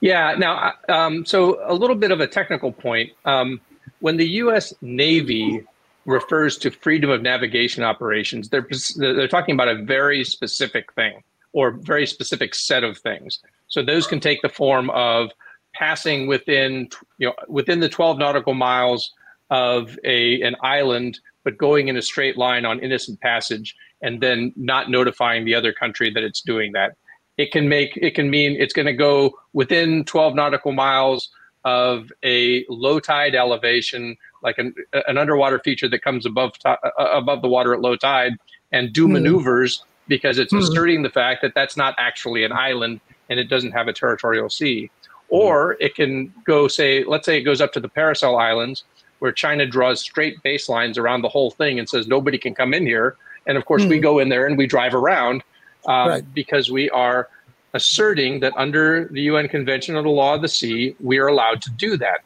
Yeah. 0.00 0.34
Now, 0.38 0.72
um, 0.88 1.26
so 1.26 1.60
a 1.64 1.74
little 1.74 1.96
bit 1.96 2.10
of 2.10 2.20
a 2.20 2.26
technical 2.26 2.72
point. 2.72 3.12
Um, 3.24 3.60
when 4.00 4.16
the 4.16 4.26
U.S. 4.44 4.72
Navy 4.80 5.62
refers 6.10 6.58
to 6.58 6.70
freedom 6.70 7.10
of 7.10 7.22
navigation 7.22 7.82
operations, 7.84 8.48
they're 8.48 8.66
they're 8.96 9.28
talking 9.28 9.54
about 9.54 9.68
a 9.68 9.82
very 9.82 10.24
specific 10.24 10.92
thing 10.92 11.22
or 11.52 11.72
very 11.72 12.06
specific 12.06 12.54
set 12.54 12.84
of 12.84 12.98
things. 12.98 13.40
So 13.68 13.82
those 13.82 14.06
can 14.06 14.20
take 14.20 14.42
the 14.42 14.48
form 14.48 14.90
of 14.90 15.30
passing 15.74 16.26
within 16.26 16.88
you 17.18 17.28
know 17.28 17.34
within 17.48 17.80
the 17.80 17.88
12 17.88 18.18
nautical 18.18 18.54
miles 18.54 19.12
of 19.50 19.98
a 20.04 20.40
an 20.42 20.56
island 20.62 21.20
but 21.44 21.56
going 21.56 21.88
in 21.88 21.96
a 21.96 22.02
straight 22.02 22.36
line 22.36 22.64
on 22.64 22.80
innocent 22.80 23.20
passage 23.20 23.76
and 24.02 24.20
then 24.20 24.52
not 24.56 24.90
notifying 24.90 25.44
the 25.44 25.54
other 25.54 25.72
country 25.72 26.10
that 26.10 26.24
it's 26.24 26.40
doing 26.40 26.72
that 26.72 26.96
it 27.36 27.52
can 27.52 27.68
make 27.68 27.96
it 27.96 28.14
can 28.14 28.30
mean 28.30 28.56
it's 28.60 28.74
going 28.74 28.86
to 28.86 28.92
go 28.92 29.32
within 29.52 30.04
12 30.04 30.34
nautical 30.34 30.72
miles 30.72 31.30
of 31.64 32.10
a 32.24 32.64
low 32.68 32.98
tide 32.98 33.34
elevation 33.34 34.16
like 34.42 34.58
an, 34.58 34.74
an 35.06 35.18
underwater 35.18 35.58
feature 35.58 35.88
that 35.88 36.02
comes 36.02 36.26
above 36.26 36.52
uh, 36.64 36.76
above 36.96 37.42
the 37.42 37.48
water 37.48 37.74
at 37.74 37.80
low 37.80 37.96
tide 37.96 38.34
and 38.72 38.92
do 38.92 39.06
mm. 39.06 39.12
maneuvers 39.12 39.84
because 40.08 40.38
it's 40.38 40.52
mm. 40.52 40.58
asserting 40.58 41.02
the 41.02 41.10
fact 41.10 41.42
that 41.42 41.54
that's 41.54 41.76
not 41.76 41.94
actually 41.98 42.44
an 42.44 42.52
island 42.52 43.00
and 43.28 43.38
it 43.38 43.44
doesn't 43.44 43.72
have 43.72 43.88
a 43.88 43.92
territorial 43.92 44.50
sea. 44.50 44.90
Or 45.28 45.76
it 45.78 45.94
can 45.94 46.34
go 46.44 46.66
say, 46.66 47.04
let's 47.04 47.24
say 47.24 47.38
it 47.38 47.42
goes 47.42 47.60
up 47.60 47.72
to 47.74 47.80
the 47.80 47.88
Paracel 47.88 48.40
Islands, 48.40 48.82
where 49.20 49.30
China 49.30 49.64
draws 49.64 50.00
straight 50.00 50.42
baselines 50.42 50.98
around 50.98 51.22
the 51.22 51.28
whole 51.28 51.52
thing 51.52 51.78
and 51.78 51.88
says 51.88 52.08
nobody 52.08 52.36
can 52.36 52.54
come 52.54 52.74
in 52.74 52.84
here. 52.84 53.16
And 53.46 53.56
of 53.56 53.64
course, 53.64 53.82
mm. 53.82 53.88
we 53.88 53.96
hmm. 53.96 54.02
go 54.02 54.18
in 54.18 54.28
there 54.28 54.46
and 54.46 54.58
we 54.58 54.66
drive 54.66 54.94
around 54.94 55.42
um, 55.86 56.08
right. 56.08 56.34
because 56.34 56.70
we 56.70 56.90
are 56.90 57.28
asserting 57.72 58.40
that 58.40 58.52
under 58.56 59.08
the 59.12 59.22
UN 59.22 59.48
Convention 59.48 59.94
on 59.96 60.04
the 60.04 60.10
Law 60.10 60.34
of 60.34 60.42
the 60.42 60.48
Sea, 60.48 60.96
we 61.00 61.18
are 61.18 61.28
allowed 61.28 61.62
to 61.62 61.70
do 61.70 61.96
that. 61.98 62.20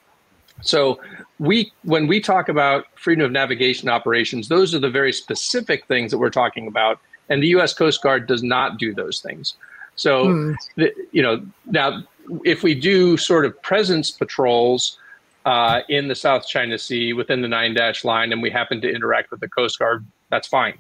So 0.65 1.01
we 1.39 1.73
when 1.83 2.07
we 2.07 2.21
talk 2.21 2.49
about 2.49 2.87
freedom 2.97 3.25
of 3.25 3.33
navigation 3.33 3.89
operations, 3.89 4.49
those 4.49 4.75
are 4.75 4.79
the 4.79 4.91
very 4.91 5.13
specific 5.13 5.87
things 5.87 6.11
that 6.11 6.19
we're 6.19 6.31
talking 6.31 6.67
about, 6.67 6.99
and 7.29 7.43
the 7.43 7.49
U.S. 7.49 7.75
Coast 7.75 8.03
Guard 8.03 8.27
does 8.27 8.43
not 8.43 8.79
do 8.79 8.95
those 8.95 9.21
things. 9.21 9.55
So, 9.97 10.27
mm. 10.27 10.57
the, 10.77 10.93
you 11.13 11.23
know, 11.23 11.45
now 11.67 12.03
if 12.45 12.63
we 12.63 12.75
do 12.75 13.17
sort 13.17 13.45
of 13.45 13.61
presence 13.63 14.11
patrols 14.11 14.99
uh, 15.45 15.81
in 15.89 16.09
the 16.09 16.15
South 16.15 16.47
China 16.47 16.79
Sea 16.79 17.13
within 17.13 17.43
the 17.43 17.49
nine 17.49 17.75
dash 17.75 18.05
line, 18.05 18.33
and 18.33 18.43
we 18.43 18.51
happen 18.51 18.81
to 18.81 18.91
interact 18.91 19.31
with 19.31 19.41
the 19.41 19.49
Coast 19.49 19.79
Guard, 19.79 20.05
that's 20.31 20.49
fine. 20.49 20.79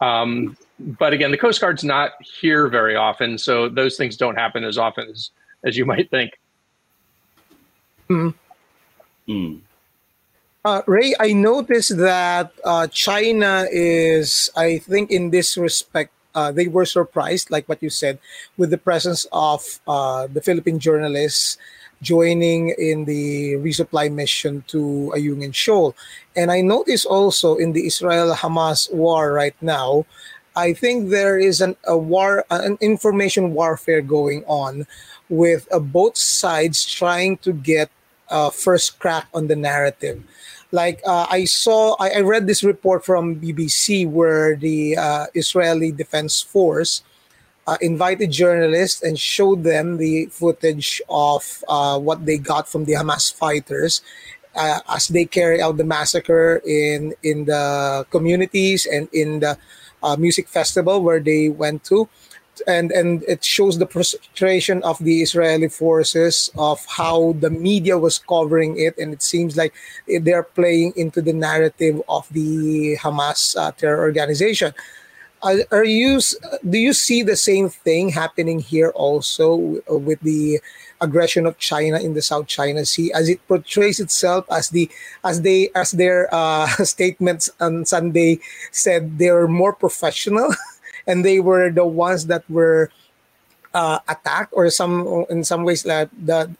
Um, 0.00 0.56
but 0.80 1.12
again, 1.12 1.30
the 1.30 1.38
Coast 1.38 1.60
Guard's 1.60 1.84
not 1.84 2.12
here 2.40 2.66
very 2.66 2.96
often, 2.96 3.38
so 3.38 3.68
those 3.68 3.96
things 3.96 4.16
don't 4.16 4.34
happen 4.34 4.64
as 4.64 4.78
often 4.78 5.08
as 5.08 5.30
as 5.64 5.76
you 5.76 5.84
might 5.84 6.10
think. 6.10 6.32
Mm. 8.10 8.34
Mm. 9.28 9.60
Uh, 10.64 10.82
Ray, 10.86 11.14
I 11.18 11.32
noticed 11.32 11.96
that 11.98 12.52
uh, 12.64 12.86
China 12.86 13.66
is, 13.70 14.50
I 14.54 14.78
think, 14.78 15.10
in 15.10 15.30
this 15.30 15.56
respect, 15.56 16.12
uh, 16.34 16.52
they 16.52 16.68
were 16.68 16.86
surprised, 16.86 17.50
like 17.50 17.68
what 17.68 17.82
you 17.82 17.90
said, 17.90 18.18
with 18.56 18.70
the 18.70 18.78
presence 18.78 19.26
of 19.32 19.80
uh, 19.88 20.28
the 20.28 20.40
Philippine 20.40 20.78
journalists 20.78 21.58
joining 22.00 22.70
in 22.78 23.04
the 23.06 23.54
resupply 23.54 24.12
mission 24.12 24.64
to 24.68 25.12
Ayungin 25.14 25.54
Shoal. 25.54 25.94
And 26.36 26.50
I 26.50 26.60
noticed 26.60 27.06
also 27.06 27.56
in 27.56 27.72
the 27.72 27.86
Israel 27.86 28.34
Hamas 28.34 28.92
war 28.92 29.32
right 29.32 29.54
now, 29.60 30.06
I 30.54 30.74
think 30.74 31.10
there 31.10 31.38
is 31.38 31.60
an, 31.60 31.76
a 31.86 31.96
war, 31.96 32.44
an 32.50 32.76
information 32.80 33.54
warfare 33.54 34.02
going 34.02 34.44
on 34.46 34.86
with 35.28 35.66
uh, 35.72 35.78
both 35.78 36.18
sides 36.18 36.84
trying 36.84 37.38
to 37.38 37.52
get 37.52 37.90
uh, 38.32 38.50
first 38.50 38.98
crack 38.98 39.28
on 39.34 39.46
the 39.46 39.54
narrative. 39.54 40.24
Like 40.72 41.00
uh, 41.04 41.26
I 41.28 41.44
saw, 41.44 41.94
I, 42.00 42.16
I, 42.16 42.20
read 42.20 42.46
this 42.46 42.64
report 42.64 43.04
from 43.04 43.36
BBC 43.36 44.08
where 44.08 44.56
the 44.56 44.96
uh, 44.96 45.26
Israeli 45.34 45.92
Defense 45.92 46.40
Force 46.40 47.02
uh, 47.66 47.76
invited 47.82 48.32
journalists 48.32 49.02
and 49.02 49.18
showed 49.20 49.64
them 49.64 49.98
the 49.98 50.26
footage 50.32 51.02
of 51.10 51.62
uh, 51.68 51.98
what 51.98 52.24
they 52.24 52.38
got 52.38 52.68
from 52.68 52.86
the 52.86 52.94
Hamas 52.94 53.32
fighters 53.32 54.00
uh, 54.56 54.80
as 54.88 55.08
they 55.08 55.26
carry 55.26 55.60
out 55.60 55.76
the 55.76 55.84
massacre 55.84 56.62
in 56.64 57.12
in 57.22 57.44
the 57.44 58.06
communities 58.10 58.86
and 58.86 59.12
in 59.12 59.40
the 59.40 59.58
music 60.18 60.48
festival 60.48 61.00
where 61.02 61.20
they 61.20 61.48
went 61.48 61.84
to 61.84 62.08
and 62.66 62.92
and 62.92 63.22
it 63.24 63.44
shows 63.44 63.78
the 63.78 63.86
frustration 63.86 64.82
of 64.82 64.98
the 64.98 65.22
Israeli 65.22 65.68
forces 65.68 66.50
of 66.56 66.84
how 66.86 67.32
the 67.40 67.50
media 67.50 67.98
was 67.98 68.18
covering 68.18 68.78
it, 68.78 68.96
and 68.98 69.12
it 69.12 69.22
seems 69.22 69.56
like 69.56 69.72
they're 70.20 70.42
playing 70.42 70.92
into 70.96 71.22
the 71.22 71.32
narrative 71.32 72.02
of 72.08 72.28
the 72.30 72.96
Hamas 72.96 73.56
uh, 73.56 73.72
terror 73.72 74.00
organization. 74.00 74.74
Uh, 75.42 75.56
are 75.72 75.84
you 75.84 76.20
do 76.70 76.78
you 76.78 76.92
see 76.92 77.22
the 77.22 77.34
same 77.34 77.68
thing 77.68 78.08
happening 78.08 78.60
here 78.60 78.90
also 78.90 79.82
with 79.88 80.20
the 80.20 80.60
aggression 81.00 81.46
of 81.46 81.58
China 81.58 81.98
in 81.98 82.14
the 82.14 82.22
South 82.22 82.46
China 82.46 82.86
Sea 82.86 83.10
as 83.12 83.28
it 83.28 83.44
portrays 83.48 83.98
itself 83.98 84.46
as 84.52 84.70
the 84.70 84.88
as 85.24 85.42
they 85.42 85.68
as 85.74 85.90
their 85.92 86.32
uh, 86.32 86.66
statements 86.86 87.50
on 87.58 87.84
Sunday 87.84 88.38
said 88.70 89.18
they're 89.18 89.48
more 89.48 89.72
professional 89.72 90.54
and 91.06 91.24
they 91.24 91.40
were 91.40 91.70
the 91.70 91.86
ones 91.86 92.26
that 92.26 92.48
were 92.50 92.90
uh, 93.74 93.98
attacked 94.08 94.52
or 94.52 94.68
some 94.70 95.26
in 95.30 95.44
some 95.44 95.64
ways 95.64 95.82
that, 95.82 96.10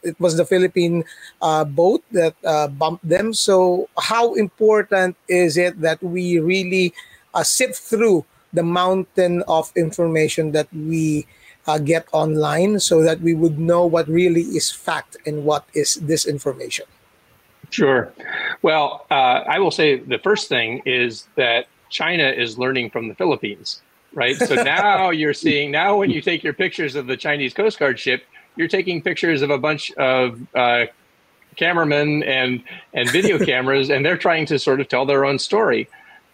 it 0.02 0.18
was 0.18 0.37
the 0.37 0.44
Philippine 0.44 1.05
uh, 1.40 1.64
boat 1.64 2.02
that 2.12 2.35
uh, 2.44 2.68
bumped 2.68 3.07
them. 3.09 3.33
So 3.35 3.88
how 3.98 4.35
important 4.35 5.16
is 5.28 5.57
it 5.57 5.81
that 5.81 6.02
we 6.02 6.38
really 6.38 6.94
uh, 7.35 7.42
sift 7.42 7.76
through 7.76 8.24
the 8.52 8.62
mountain 8.62 9.42
of 9.48 9.72
information 9.76 10.52
that 10.52 10.68
we 10.72 11.26
uh, 11.66 11.78
get 11.78 12.07
online 12.12 12.81
so 12.81 13.02
that 13.02 13.20
we 13.20 13.35
would 13.35 13.59
know 13.59 13.87
what 13.87 14.09
really 14.09 14.42
is 14.42 14.70
fact 14.70 15.16
and 15.26 15.44
what 15.44 15.64
is 15.74 15.98
disinformation? 16.02 16.88
Sure. 17.70 18.12
Well, 18.61 19.07
uh, 19.11 19.44
I 19.48 19.59
will 19.59 19.70
say 19.70 19.98
the 19.98 20.18
first 20.18 20.48
thing 20.48 20.83
is 20.85 21.28
that 21.37 21.66
China 21.88 22.28
is 22.28 22.59
learning 22.59 22.90
from 22.90 23.09
the 23.09 23.14
Philippines 23.14 23.81
right? 24.14 24.37
So 24.37 24.55
now 24.55 25.11
you're 25.11 25.35
seeing 25.35 25.70
now 25.70 25.96
when 25.96 26.11
you 26.11 26.20
take 26.20 26.42
your 26.42 26.53
pictures 26.53 26.94
of 26.94 27.07
the 27.07 27.16
Chinese 27.16 27.55
Coast 27.55 27.79
Guard 27.79 27.98
ship, 27.98 28.25
you're 28.57 28.68
taking 28.68 29.03
pictures 29.03 29.42
of 29.42 29.51
a 29.51 29.59
bunch 29.59 29.90
of 29.92 30.40
uh, 30.55 30.87
cameramen 31.57 32.22
and 32.22 32.62
and 32.92 33.11
video 33.11 33.38
cameras, 33.44 33.90
and 33.90 34.05
they're 34.05 34.16
trying 34.16 34.46
to 34.46 34.59
sort 34.59 34.81
of 34.81 34.88
tell 34.88 35.07
their 35.07 35.25
own 35.25 35.38
story. 35.38 35.88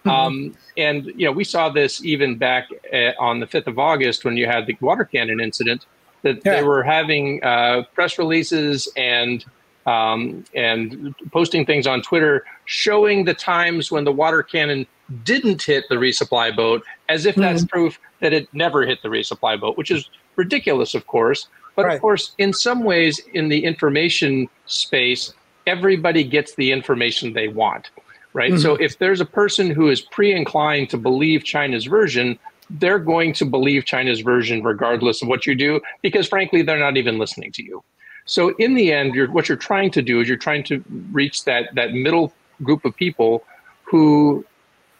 Mm-hmm. 0.04 0.10
Um, 0.10 0.56
and 0.76 1.06
you 1.06 1.26
know, 1.26 1.32
we 1.32 1.44
saw 1.44 1.68
this 1.68 2.04
even 2.04 2.36
back 2.36 2.68
at, 2.92 3.16
uh, 3.16 3.22
on 3.22 3.40
the 3.40 3.46
fifth 3.46 3.66
of 3.66 3.78
August 3.78 4.24
when 4.24 4.36
you 4.36 4.46
had 4.46 4.66
the 4.66 4.76
water 4.80 5.04
cannon 5.04 5.40
incident. 5.40 5.86
That 6.22 6.42
yeah. 6.44 6.56
they 6.56 6.62
were 6.64 6.82
having 6.82 7.42
uh, 7.44 7.84
press 7.94 8.18
releases 8.18 8.88
and 8.96 9.44
um, 9.86 10.44
and 10.52 11.14
posting 11.32 11.64
things 11.64 11.86
on 11.86 12.02
Twitter 12.02 12.44
showing 12.66 13.24
the 13.24 13.34
times 13.34 13.90
when 13.90 14.04
the 14.04 14.12
water 14.12 14.42
cannon 14.42 14.86
didn't 15.22 15.62
hit 15.62 15.84
the 15.88 15.94
resupply 15.94 16.54
boat 16.54 16.82
as 17.08 17.26
if 17.26 17.34
that's 17.34 17.62
mm-hmm. 17.62 17.68
proof 17.68 17.98
that 18.20 18.32
it 18.32 18.52
never 18.52 18.86
hit 18.86 19.02
the 19.02 19.08
resupply 19.08 19.58
boat, 19.60 19.76
which 19.76 19.90
is 19.90 20.08
ridiculous, 20.36 20.94
of 20.94 21.06
course. 21.06 21.48
But 21.76 21.86
right. 21.86 21.94
of 21.94 22.00
course, 22.00 22.34
in 22.38 22.52
some 22.52 22.84
ways, 22.84 23.20
in 23.34 23.48
the 23.48 23.64
information 23.64 24.48
space, 24.66 25.32
everybody 25.66 26.24
gets 26.24 26.54
the 26.54 26.72
information 26.72 27.32
they 27.32 27.48
want, 27.48 27.90
right? 28.32 28.52
Mm-hmm. 28.52 28.62
So 28.62 28.74
if 28.74 28.98
there's 28.98 29.20
a 29.20 29.26
person 29.26 29.70
who 29.70 29.88
is 29.88 30.00
pre 30.00 30.34
inclined 30.34 30.90
to 30.90 30.96
believe 30.96 31.44
China's 31.44 31.86
version, 31.86 32.38
they're 32.70 32.98
going 32.98 33.32
to 33.34 33.44
believe 33.44 33.84
China's 33.84 34.20
version 34.20 34.62
regardless 34.62 35.22
of 35.22 35.28
what 35.28 35.46
you 35.46 35.54
do, 35.54 35.80
because 36.02 36.28
frankly, 36.28 36.62
they're 36.62 36.78
not 36.78 36.96
even 36.96 37.18
listening 37.18 37.52
to 37.52 37.62
you. 37.62 37.82
So 38.24 38.54
in 38.56 38.74
the 38.74 38.92
end, 38.92 39.14
you're, 39.14 39.30
what 39.30 39.48
you're 39.48 39.56
trying 39.56 39.90
to 39.92 40.02
do 40.02 40.20
is 40.20 40.28
you're 40.28 40.36
trying 40.36 40.64
to 40.64 40.84
reach 41.12 41.44
that 41.44 41.74
that 41.74 41.94
middle 41.94 42.32
group 42.62 42.84
of 42.84 42.94
people 42.94 43.44
who 43.84 44.44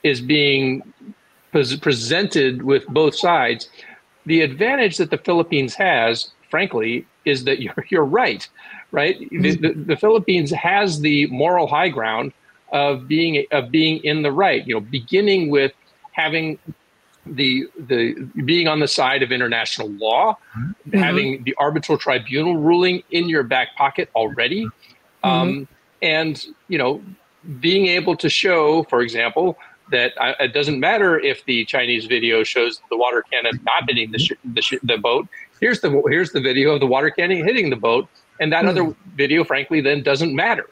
is 0.03 0.21
being 0.21 0.83
presented 1.53 2.63
with 2.63 2.87
both 2.89 3.15
sides. 3.15 3.69
The 4.27 4.43
advantage 4.43 4.99
that 4.99 5.11
the 5.11 5.19
Philippines 5.19 5.75
has, 5.75 6.31
frankly, 6.51 7.07
is 7.25 7.45
that 7.45 7.61
you're 7.63 7.87
you're 7.89 8.05
right, 8.05 8.49
right? 8.93 9.19
Mm-hmm. 9.21 9.43
The, 9.43 9.57
the, 9.57 9.73
the, 9.73 9.97
Philippines 9.97 10.51
has 10.53 11.01
the 11.01 11.27
moral 11.27 11.67
high 11.67 11.89
ground 11.89 12.33
of 12.73 13.09
being 13.09 13.47
of 13.53 13.71
being 13.71 14.03
in 14.05 14.23
the 14.23 14.33
right. 14.33 14.67
You 14.67 14.75
know, 14.75 14.81
beginning 14.81 15.51
with 15.51 15.73
having 16.13 16.59
the 17.27 17.67
the 17.79 18.15
being 18.45 18.69
on 18.69 18.81
the 18.81 18.89
side 18.89 19.23
of 19.23 19.33
international 19.33 19.89
law, 19.91 20.37
mm-hmm. 20.57 20.99
having 20.99 21.43
the 21.45 21.55
arbitral 21.59 21.99
tribunal 21.99 22.57
ruling 22.57 23.03
in 23.11 23.29
your 23.29 23.43
back 23.43 23.77
pocket 23.77 24.11
already, 24.15 24.65
mm-hmm. 24.65 25.29
um, 25.29 25.69
and 26.03 26.47
you 26.69 26.79
know, 26.79 27.03
being 27.61 27.87
able 27.87 28.17
to 28.17 28.29
show, 28.29 28.85
for 28.85 29.01
example, 29.01 29.59
that 29.91 30.13
I, 30.21 30.31
it 30.41 30.53
doesn't 30.53 30.81
matter 30.81 31.19
if 31.19 31.45
the 31.45 31.65
Chinese 31.65 32.07
video 32.07 32.45
shows 32.45 32.81
the 32.91 32.97
water 32.97 33.25
cannon 33.31 33.61
not 33.65 33.89
hitting 33.89 34.13
the, 34.13 34.19
sh- 34.19 34.33
the, 34.45 34.63
sh- 34.63 34.79
the 34.83 34.99
boat. 34.99 35.29
Here's 35.61 35.81
the 35.81 35.91
here's 36.09 36.33
the 36.33 36.41
video 36.41 36.73
of 36.75 36.81
the 36.81 36.87
water 36.87 37.11
cannon 37.11 37.45
hitting 37.45 37.71
the 37.71 37.77
boat, 37.77 38.09
and 38.41 38.53
that 38.53 38.65
mm. 38.65 38.69
other 38.69 38.97
video, 39.17 39.45
frankly, 39.45 39.81
then 39.81 40.03
doesn't 40.03 40.35
matter. 40.35 40.69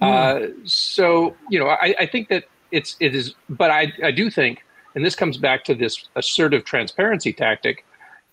Mm. 0.00 0.06
Uh, 0.06 0.52
so 0.64 1.34
you 1.48 1.58
know, 1.58 1.68
I, 1.68 1.94
I 1.98 2.06
think 2.06 2.28
that 2.28 2.44
it's 2.70 2.96
it 3.00 3.14
is, 3.14 3.34
but 3.48 3.70
I 3.70 3.92
I 4.02 4.10
do 4.10 4.30
think, 4.30 4.64
and 4.94 5.04
this 5.04 5.14
comes 5.14 5.36
back 5.38 5.64
to 5.64 5.74
this 5.74 6.08
assertive 6.16 6.64
transparency 6.64 7.32
tactic. 7.32 7.84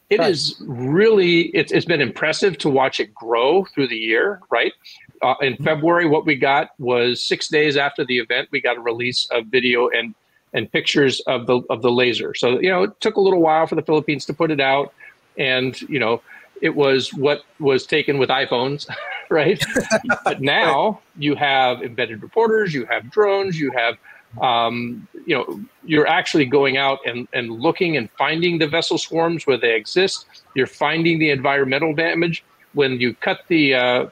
It 0.09 0.19
right. 0.19 0.31
is 0.31 0.55
really 0.65 1.47
it's 1.47 1.71
it's 1.71 1.85
been 1.85 2.01
impressive 2.01 2.57
to 2.59 2.69
watch 2.69 2.99
it 2.99 3.13
grow 3.13 3.65
through 3.65 3.87
the 3.89 3.97
year, 3.97 4.41
right? 4.49 4.73
Uh, 5.21 5.35
in. 5.41 5.57
February, 5.57 6.07
what 6.07 6.25
we 6.25 6.35
got 6.35 6.69
was 6.79 7.21
six 7.21 7.47
days 7.47 7.77
after 7.77 8.05
the 8.05 8.19
event, 8.19 8.47
we 8.51 8.61
got 8.61 8.77
a 8.77 8.79
release 8.79 9.27
of 9.31 9.45
video 9.47 9.89
and 9.89 10.13
and 10.53 10.71
pictures 10.71 11.19
of 11.21 11.45
the 11.47 11.61
of 11.69 11.81
the 11.81 11.91
laser. 11.91 12.33
So 12.33 12.59
you 12.59 12.69
know, 12.69 12.83
it 12.83 12.99
took 13.01 13.15
a 13.15 13.21
little 13.21 13.41
while 13.41 13.67
for 13.67 13.75
the 13.75 13.81
Philippines 13.81 14.25
to 14.25 14.33
put 14.33 14.51
it 14.51 14.59
out, 14.59 14.93
and 15.37 15.79
you 15.81 15.99
know, 15.99 16.21
it 16.61 16.75
was 16.75 17.13
what 17.13 17.43
was 17.59 17.85
taken 17.85 18.17
with 18.17 18.29
iPhones, 18.29 18.87
right? 19.29 19.63
but 20.23 20.41
now 20.41 21.01
you 21.17 21.35
have 21.35 21.81
embedded 21.81 22.21
reporters, 22.21 22.73
you 22.73 22.85
have 22.85 23.09
drones, 23.11 23.59
you 23.59 23.71
have 23.71 23.97
um, 24.41 25.07
you 25.25 25.35
know, 25.35 25.59
you're 25.83 26.07
actually 26.07 26.45
going 26.45 26.77
out 26.77 26.99
and, 27.05 27.27
and 27.33 27.49
looking 27.51 27.97
and 27.97 28.09
finding 28.11 28.59
the 28.59 28.67
vessel 28.67 28.97
swarms 28.97 29.47
where 29.47 29.57
they 29.57 29.75
exist. 29.75 30.25
You're 30.53 30.67
finding 30.67 31.17
the 31.17 31.31
environmental 31.31 31.93
damage 31.93 32.43
when 32.73 32.99
you 32.99 33.13
cut 33.15 33.41
the 33.47 33.73
uh, 33.73 34.05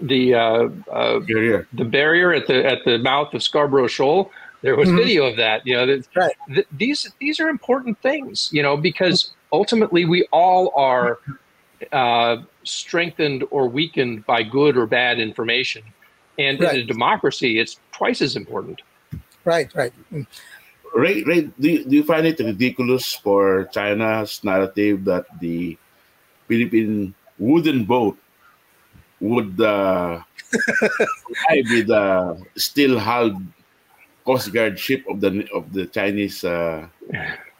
the 0.00 0.34
uh, 0.34 0.68
uh, 0.90 1.20
barrier. 1.20 1.68
the 1.72 1.84
barrier 1.84 2.32
at 2.32 2.46
the 2.46 2.64
at 2.64 2.84
the 2.84 2.98
mouth 2.98 3.32
of 3.34 3.42
Scarborough 3.42 3.86
Shoal. 3.86 4.30
There 4.62 4.76
was 4.76 4.88
mm-hmm. 4.88 4.98
video 4.98 5.26
of 5.26 5.36
that. 5.36 5.66
You 5.66 5.74
know, 5.76 6.02
right. 6.16 6.32
th- 6.48 6.66
these 6.72 7.12
these 7.20 7.40
are 7.40 7.48
important 7.48 8.00
things. 8.00 8.50
You 8.52 8.62
know, 8.62 8.76
because 8.76 9.32
ultimately 9.52 10.04
we 10.04 10.26
all 10.32 10.72
are 10.74 11.18
uh, 11.92 12.38
strengthened 12.64 13.44
or 13.50 13.68
weakened 13.68 14.26
by 14.26 14.42
good 14.42 14.76
or 14.76 14.86
bad 14.86 15.18
information, 15.20 15.82
and 16.38 16.60
right. 16.60 16.74
in 16.74 16.80
a 16.80 16.84
democracy, 16.84 17.58
it's 17.58 17.78
twice 17.92 18.22
as 18.22 18.36
important. 18.36 18.82
Right. 19.44 19.72
Right. 19.74 19.92
Mm. 20.12 20.26
Ray, 20.94 21.24
Ray, 21.24 21.50
do 21.58 21.68
you, 21.68 21.84
do 21.84 21.96
you 21.96 22.04
find 22.04 22.24
it 22.24 22.38
ridiculous 22.38 23.14
for 23.14 23.68
China's 23.72 24.42
narrative 24.44 25.04
that 25.04 25.26
the 25.40 25.76
Philippine 26.46 27.14
wooden 27.36 27.84
boat 27.84 28.16
would 29.24 29.60
uh, 29.60 30.20
be 31.48 31.82
the 31.82 32.40
still 32.56 32.98
hulled 32.98 33.40
Coast 34.24 34.52
Guard 34.52 34.78
ship 34.78 35.04
of 35.08 35.20
the 35.20 35.48
of 35.52 35.72
the 35.72 35.86
Chinese 35.86 36.44
uh, 36.44 36.86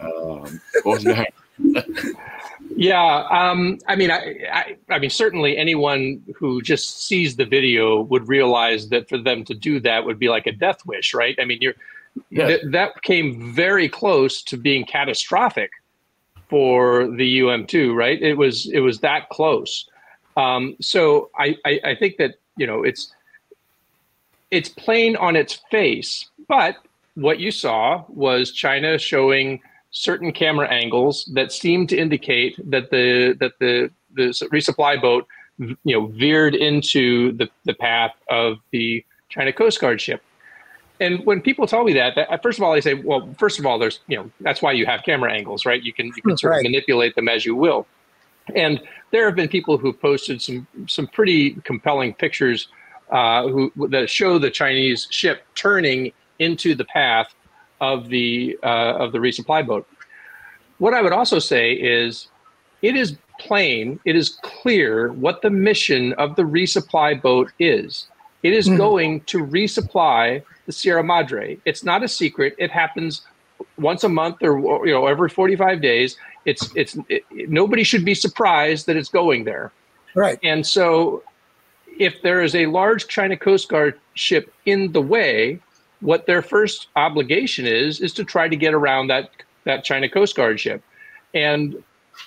uh, 0.01 0.49
Coast 0.83 1.05
Guard. 1.05 1.29
yeah, 2.77 3.27
um, 3.31 3.79
I 3.87 3.95
mean, 3.95 4.11
I, 4.11 4.37
I, 4.53 4.77
I, 4.91 4.99
mean, 4.99 5.11
certainly 5.11 5.57
anyone 5.57 6.21
who 6.35 6.61
just 6.61 7.07
sees 7.07 7.37
the 7.37 7.45
video 7.45 8.03
would 8.03 8.27
realize 8.29 8.89
that 8.89 9.09
for 9.09 9.19
them 9.19 9.45
to 9.45 9.55
do 9.55 9.79
that 9.81 10.05
would 10.05 10.19
be 10.19 10.29
like 10.29 10.47
a 10.49 10.53
death 10.53 10.85
wish, 10.85 11.15
right? 11.15 11.37
I 11.41 11.45
mean, 11.45 11.59
you're 11.61 11.75
yes. 12.31 12.49
th- 12.49 12.73
that 12.73 13.03
came 13.03 13.55
very 13.55 13.89
close 13.89 14.43
to 14.45 14.57
being 14.57 14.85
catastrophic 14.85 15.71
for 16.49 17.09
the 17.17 17.41
UM2, 17.41 17.95
right? 17.95 18.21
It 18.21 18.35
was 18.35 18.69
it 18.73 18.81
was 18.81 19.01
that 19.01 19.29
close. 19.29 19.89
Um, 20.37 20.77
so 20.81 21.31
I, 21.39 21.57
I, 21.65 21.81
I 21.85 21.95
think 21.95 22.17
that 22.19 22.37
you 22.57 22.67
know 22.67 22.83
it's 22.83 23.13
it's 24.51 24.69
plain 24.69 25.17
on 25.17 25.37
its 25.37 25.55
face, 25.71 26.29
but 26.49 26.77
what 27.15 27.39
you 27.39 27.51
saw 27.51 28.05
was 28.09 28.53
China 28.53 28.99
showing 28.99 29.61
certain 29.91 30.33
camera 30.33 30.69
angles 30.69 31.25
that 31.35 31.53
seemed 31.53 31.89
to 31.89 31.97
indicate 31.97 32.59
that 32.71 32.91
the 32.91 33.37
that 33.41 33.53
the 33.61 33.91
the 34.15 34.27
resupply 34.53 35.01
boat 35.01 35.27
you 35.59 35.77
know 35.85 36.07
veered 36.07 36.55
into 36.55 37.33
the, 37.33 37.49
the 37.65 37.75
path 37.75 38.13
of 38.29 38.59
the 38.73 39.05
China 39.29 39.53
Coast 39.53 39.81
Guard 39.81 40.01
ship. 40.01 40.23
and 41.01 41.25
when 41.27 41.41
people 41.41 41.67
tell 41.67 41.85
me 41.85 41.93
that, 41.95 42.15
that, 42.15 42.43
first 42.43 42.59
of 42.59 42.65
all, 42.65 42.73
I 42.73 42.81
say, 42.81 42.95
well, 42.95 43.29
first 43.39 43.59
of 43.59 43.67
all, 43.67 43.79
there's, 43.79 44.01
you 44.07 44.17
know, 44.17 44.31
that's 44.41 44.63
why 44.63 44.73
you 44.73 44.87
have 44.87 45.03
camera 45.03 45.33
angles, 45.33 45.67
right? 45.67 45.83
You 45.83 45.93
can, 45.93 46.07
you 46.07 46.23
can 46.23 46.37
sort 46.37 46.53
right. 46.53 46.59
of 46.59 46.63
manipulate 46.63 47.17
them 47.17 47.29
as 47.29 47.45
you 47.45 47.57
will. 47.57 47.87
And 48.55 48.81
there 49.11 49.27
have 49.27 49.37
been 49.37 49.49
people 49.49 49.79
who 49.79 49.93
posted 49.93 50.43
some, 50.43 50.67
some 50.87 51.07
pretty 51.07 51.53
compelling 51.65 52.15
pictures 52.15 52.69
uh, 53.11 53.47
who 53.49 53.73
that 53.89 54.11
show 54.11 54.39
the 54.39 54.51
Chinese 54.51 55.07
ship 55.11 55.43
turning 55.55 56.13
into 56.39 56.75
the 56.75 56.85
path 56.85 57.35
of 57.81 58.09
the 58.09 58.59
uh, 58.63 58.95
of 58.99 59.13
the 59.13 59.19
resupply 59.19 59.67
boat. 59.67 59.87
What 60.79 60.95
I 60.95 61.03
would 61.03 61.13
also 61.13 61.39
say 61.39 61.73
is, 61.73 62.29
it 62.83 62.97
is 62.97 63.17
plain, 63.39 64.01
it 64.05 64.17
is 64.17 64.39
clear 64.43 65.13
what 65.13 65.43
the 65.43 65.51
mission 65.51 66.13
of 66.15 66.37
the 66.37 66.43
resupply 66.43 67.21
boat 67.21 67.53
is. 67.59 68.09
It 68.43 68.53
is 68.53 68.67
mm-hmm. 68.67 68.77
going 68.77 69.21
to 69.23 69.47
resupply 69.47 70.43
the 70.67 70.73
Sierra 70.73 71.05
Madre. 71.05 71.59
It's 71.65 71.85
not 71.85 72.03
a 72.03 72.09
secret. 72.09 72.55
It 72.59 72.71
happens 72.71 73.23
once 73.79 74.05
a 74.05 74.09
month 74.09 74.43
or 74.43 74.87
you 74.87 74.93
know 74.93 75.07
every 75.07 75.29
45 75.29 75.81
days. 75.81 76.17
It's 76.45 76.75
it's 76.75 76.97
it, 77.09 77.25
nobody 77.31 77.83
should 77.83 78.05
be 78.05 78.15
surprised 78.15 78.87
that 78.87 78.97
it's 78.97 79.09
going 79.09 79.45
there. 79.45 79.73
Right. 80.15 80.39
And 80.43 80.67
so 80.67 81.23
if 81.99 82.23
there 82.23 82.43
is 82.43 82.55
a 82.55 82.67
large 82.67 83.09
China 83.09 83.37
Coast 83.37 83.69
Guard 83.69 83.99
ship 84.15 84.53
in 84.67 84.93
the 84.93 85.03
way, 85.03 85.61
what 86.01 86.27
their 86.27 86.43
first 86.43 86.89
obligation 86.97 87.67
is 87.67 88.01
is 88.01 88.13
to 88.15 88.25
try 88.25 88.49
to 88.49 88.57
get 88.57 88.75
around 88.75 89.09
that 89.09 89.31
that 89.65 89.85
China 89.85 90.09
Coast 90.09 90.37
Guard 90.37 90.61
ship. 90.61 90.83
And 91.33 91.83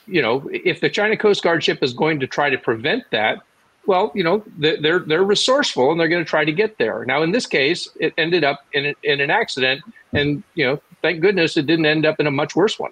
you 0.05 0.21
know, 0.21 0.49
if 0.51 0.81
the 0.81 0.89
China 0.89 1.15
Coast 1.15 1.43
Guard 1.43 1.63
ship 1.63 1.81
is 1.81 1.93
going 1.93 2.19
to 2.19 2.27
try 2.27 2.49
to 2.49 2.57
prevent 2.57 3.03
that, 3.11 3.39
well, 3.85 4.11
you 4.13 4.23
know, 4.23 4.43
they're 4.57 4.99
they're 4.99 5.23
resourceful 5.23 5.91
and 5.91 5.99
they're 5.99 6.09
going 6.09 6.23
to 6.23 6.29
try 6.29 6.43
to 6.43 6.51
get 6.51 6.77
there. 6.77 7.05
Now, 7.05 7.23
in 7.23 7.31
this 7.31 7.45
case, 7.45 7.89
it 7.99 8.13
ended 8.17 8.43
up 8.43 8.65
in 8.73 8.93
in 9.03 9.21
an 9.21 9.29
accident, 9.29 9.81
and 10.13 10.43
you 10.55 10.65
know, 10.65 10.81
thank 11.01 11.21
goodness 11.21 11.55
it 11.55 11.65
didn't 11.65 11.85
end 11.85 12.05
up 12.05 12.19
in 12.19 12.27
a 12.27 12.31
much 12.31 12.55
worse 12.55 12.77
one. 12.77 12.91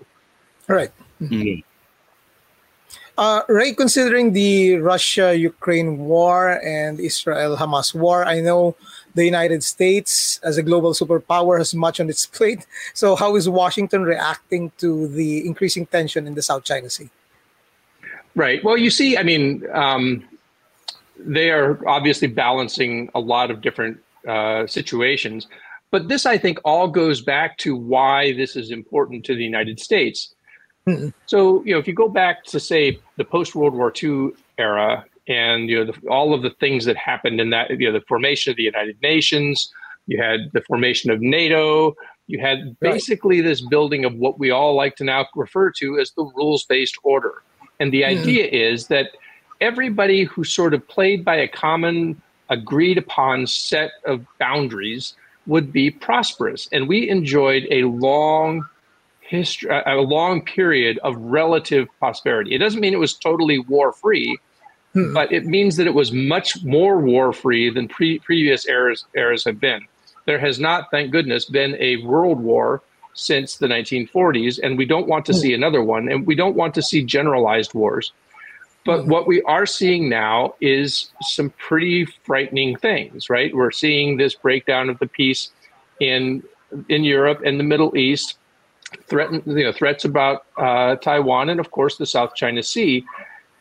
All 0.69 0.75
right. 0.75 0.91
Mm-hmm. 1.21 1.61
Uh, 3.17 3.41
Ray, 3.47 3.73
considering 3.73 4.33
the 4.33 4.75
Russia 4.75 5.33
Ukraine 5.33 5.99
war 5.99 6.59
and 6.61 6.99
Israel 6.99 7.55
Hamas 7.55 7.95
war, 7.95 8.25
I 8.25 8.41
know 8.41 8.75
the 9.13 9.23
United 9.23 9.63
States, 9.63 10.37
as 10.43 10.57
a 10.57 10.63
global 10.63 10.91
superpower, 10.91 11.57
has 11.57 11.73
much 11.73 12.01
on 12.01 12.09
its 12.09 12.25
plate. 12.37 12.67
So, 12.93 13.15
how 13.15 13.37
is 13.37 13.47
Washington 13.47 14.03
reacting 14.03 14.71
to 14.79 15.07
the 15.07 15.47
increasing 15.47 15.85
tension 15.85 16.27
in 16.27 16.35
the 16.35 16.41
South 16.41 16.65
China 16.65 16.89
Sea? 16.89 17.09
Right. 18.35 18.61
Well, 18.65 18.77
you 18.77 18.89
see, 18.89 19.17
I 19.17 19.23
mean, 19.23 19.63
um, 19.71 20.27
they 21.17 21.51
are 21.51 21.79
obviously 21.87 22.27
balancing 22.27 23.09
a 23.15 23.19
lot 23.19 23.49
of 23.49 23.61
different 23.61 23.97
uh, 24.27 24.67
situations. 24.67 25.47
But 25.89 26.09
this, 26.09 26.25
I 26.25 26.37
think, 26.37 26.59
all 26.65 26.89
goes 26.89 27.21
back 27.21 27.57
to 27.59 27.77
why 27.77 28.33
this 28.33 28.57
is 28.57 28.71
important 28.71 29.23
to 29.25 29.35
the 29.35 29.43
United 29.43 29.79
States. 29.79 30.34
Mm-hmm. 30.87 31.09
So, 31.25 31.63
you 31.63 31.73
know, 31.73 31.79
if 31.79 31.87
you 31.87 31.93
go 31.93 32.07
back 32.07 32.43
to 32.45 32.59
say 32.59 32.99
the 33.17 33.25
post 33.25 33.55
World 33.55 33.73
War 33.73 33.91
II 34.01 34.31
era, 34.57 35.05
and 35.27 35.69
you 35.69 35.83
know 35.83 35.91
the, 35.91 36.07
all 36.07 36.35
of 36.35 36.43
the 36.43 36.51
things 36.51 36.85
that 36.85 36.95
happened 36.95 37.41
in 37.41 37.49
that, 37.49 37.71
you 37.71 37.91
know, 37.91 37.97
the 37.97 38.05
formation 38.05 38.51
of 38.51 38.57
the 38.57 38.63
United 38.63 39.01
Nations, 39.01 39.73
you 40.05 40.21
had 40.21 40.51
the 40.53 40.61
formation 40.61 41.09
of 41.09 41.19
NATO, 41.19 41.95
you 42.27 42.39
had 42.39 42.79
basically 42.79 43.41
right. 43.41 43.47
this 43.47 43.61
building 43.61 44.05
of 44.05 44.15
what 44.15 44.39
we 44.39 44.51
all 44.51 44.75
like 44.75 44.95
to 44.97 45.03
now 45.03 45.27
refer 45.35 45.71
to 45.71 45.99
as 45.99 46.11
the 46.11 46.29
rules-based 46.35 46.97
order. 47.03 47.43
And 47.79 47.91
the 47.91 48.03
mm-hmm. 48.03 48.21
idea 48.21 48.45
is 48.45 48.87
that 48.87 49.09
everybody 49.61 50.23
who 50.23 50.43
sort 50.43 50.73
of 50.73 50.87
played 50.87 51.23
by 51.25 51.35
a 51.35 51.47
common 51.47 52.21
agreed 52.49 52.97
upon 52.97 53.47
set 53.47 53.91
of 54.05 54.25
boundaries 54.39 55.15
would 55.47 55.71
be 55.71 55.91
prosperous 55.91 56.67
and 56.71 56.87
we 56.87 57.09
enjoyed 57.09 57.67
a 57.69 57.83
long 57.83 58.67
history 59.27 59.69
a 59.85 59.95
long 59.95 60.41
period 60.41 60.99
of 60.99 61.15
relative 61.17 61.87
prosperity 61.99 62.53
it 62.53 62.59
doesn't 62.59 62.79
mean 62.79 62.93
it 62.93 62.99
was 62.99 63.13
totally 63.13 63.59
war 63.59 63.91
free 63.91 64.37
hmm. 64.93 65.13
but 65.13 65.31
it 65.31 65.45
means 65.45 65.77
that 65.77 65.87
it 65.87 65.93
was 65.93 66.11
much 66.11 66.63
more 66.63 66.99
war 66.99 67.33
free 67.33 67.69
than 67.69 67.87
pre- 67.87 68.19
previous 68.19 68.67
eras 68.67 69.05
eras 69.15 69.43
have 69.43 69.59
been 69.59 69.81
there 70.25 70.39
has 70.39 70.59
not 70.59 70.89
thank 70.91 71.11
goodness 71.11 71.45
been 71.45 71.75
a 71.79 71.97
world 71.97 72.39
war 72.39 72.81
since 73.13 73.57
the 73.57 73.67
1940s 73.67 74.59
and 74.61 74.77
we 74.77 74.85
don't 74.85 75.07
want 75.07 75.25
to 75.25 75.33
hmm. 75.33 75.39
see 75.39 75.53
another 75.53 75.83
one 75.83 76.09
and 76.09 76.27
we 76.27 76.35
don't 76.35 76.55
want 76.55 76.73
to 76.73 76.81
see 76.81 77.03
generalized 77.03 77.73
wars 77.73 78.11
but 78.85 79.07
what 79.07 79.25
we 79.25 79.41
are 79.41 79.65
seeing 79.65 80.09
now 80.09 80.53
is 80.61 81.09
some 81.21 81.49
pretty 81.57 82.05
frightening 82.05 82.77
things, 82.77 83.31
right? 83.31 83.53
We're 83.53 83.71
seeing 83.71 84.17
this 84.17 84.35
breakdown 84.35 84.89
of 84.89 84.99
the 84.99 85.07
peace 85.07 85.49
in 85.99 86.43
in 86.87 87.03
Europe 87.03 87.41
and 87.43 87.59
the 87.59 87.63
Middle 87.63 87.97
East, 87.97 88.37
threaten 89.07 89.41
you 89.45 89.63
know 89.63 89.71
threats 89.71 90.05
about 90.05 90.45
uh, 90.57 90.95
Taiwan 90.97 91.49
and 91.49 91.59
of 91.59 91.71
course 91.71 91.97
the 91.97 92.05
South 92.05 92.35
China 92.35 92.63
Sea, 92.63 93.03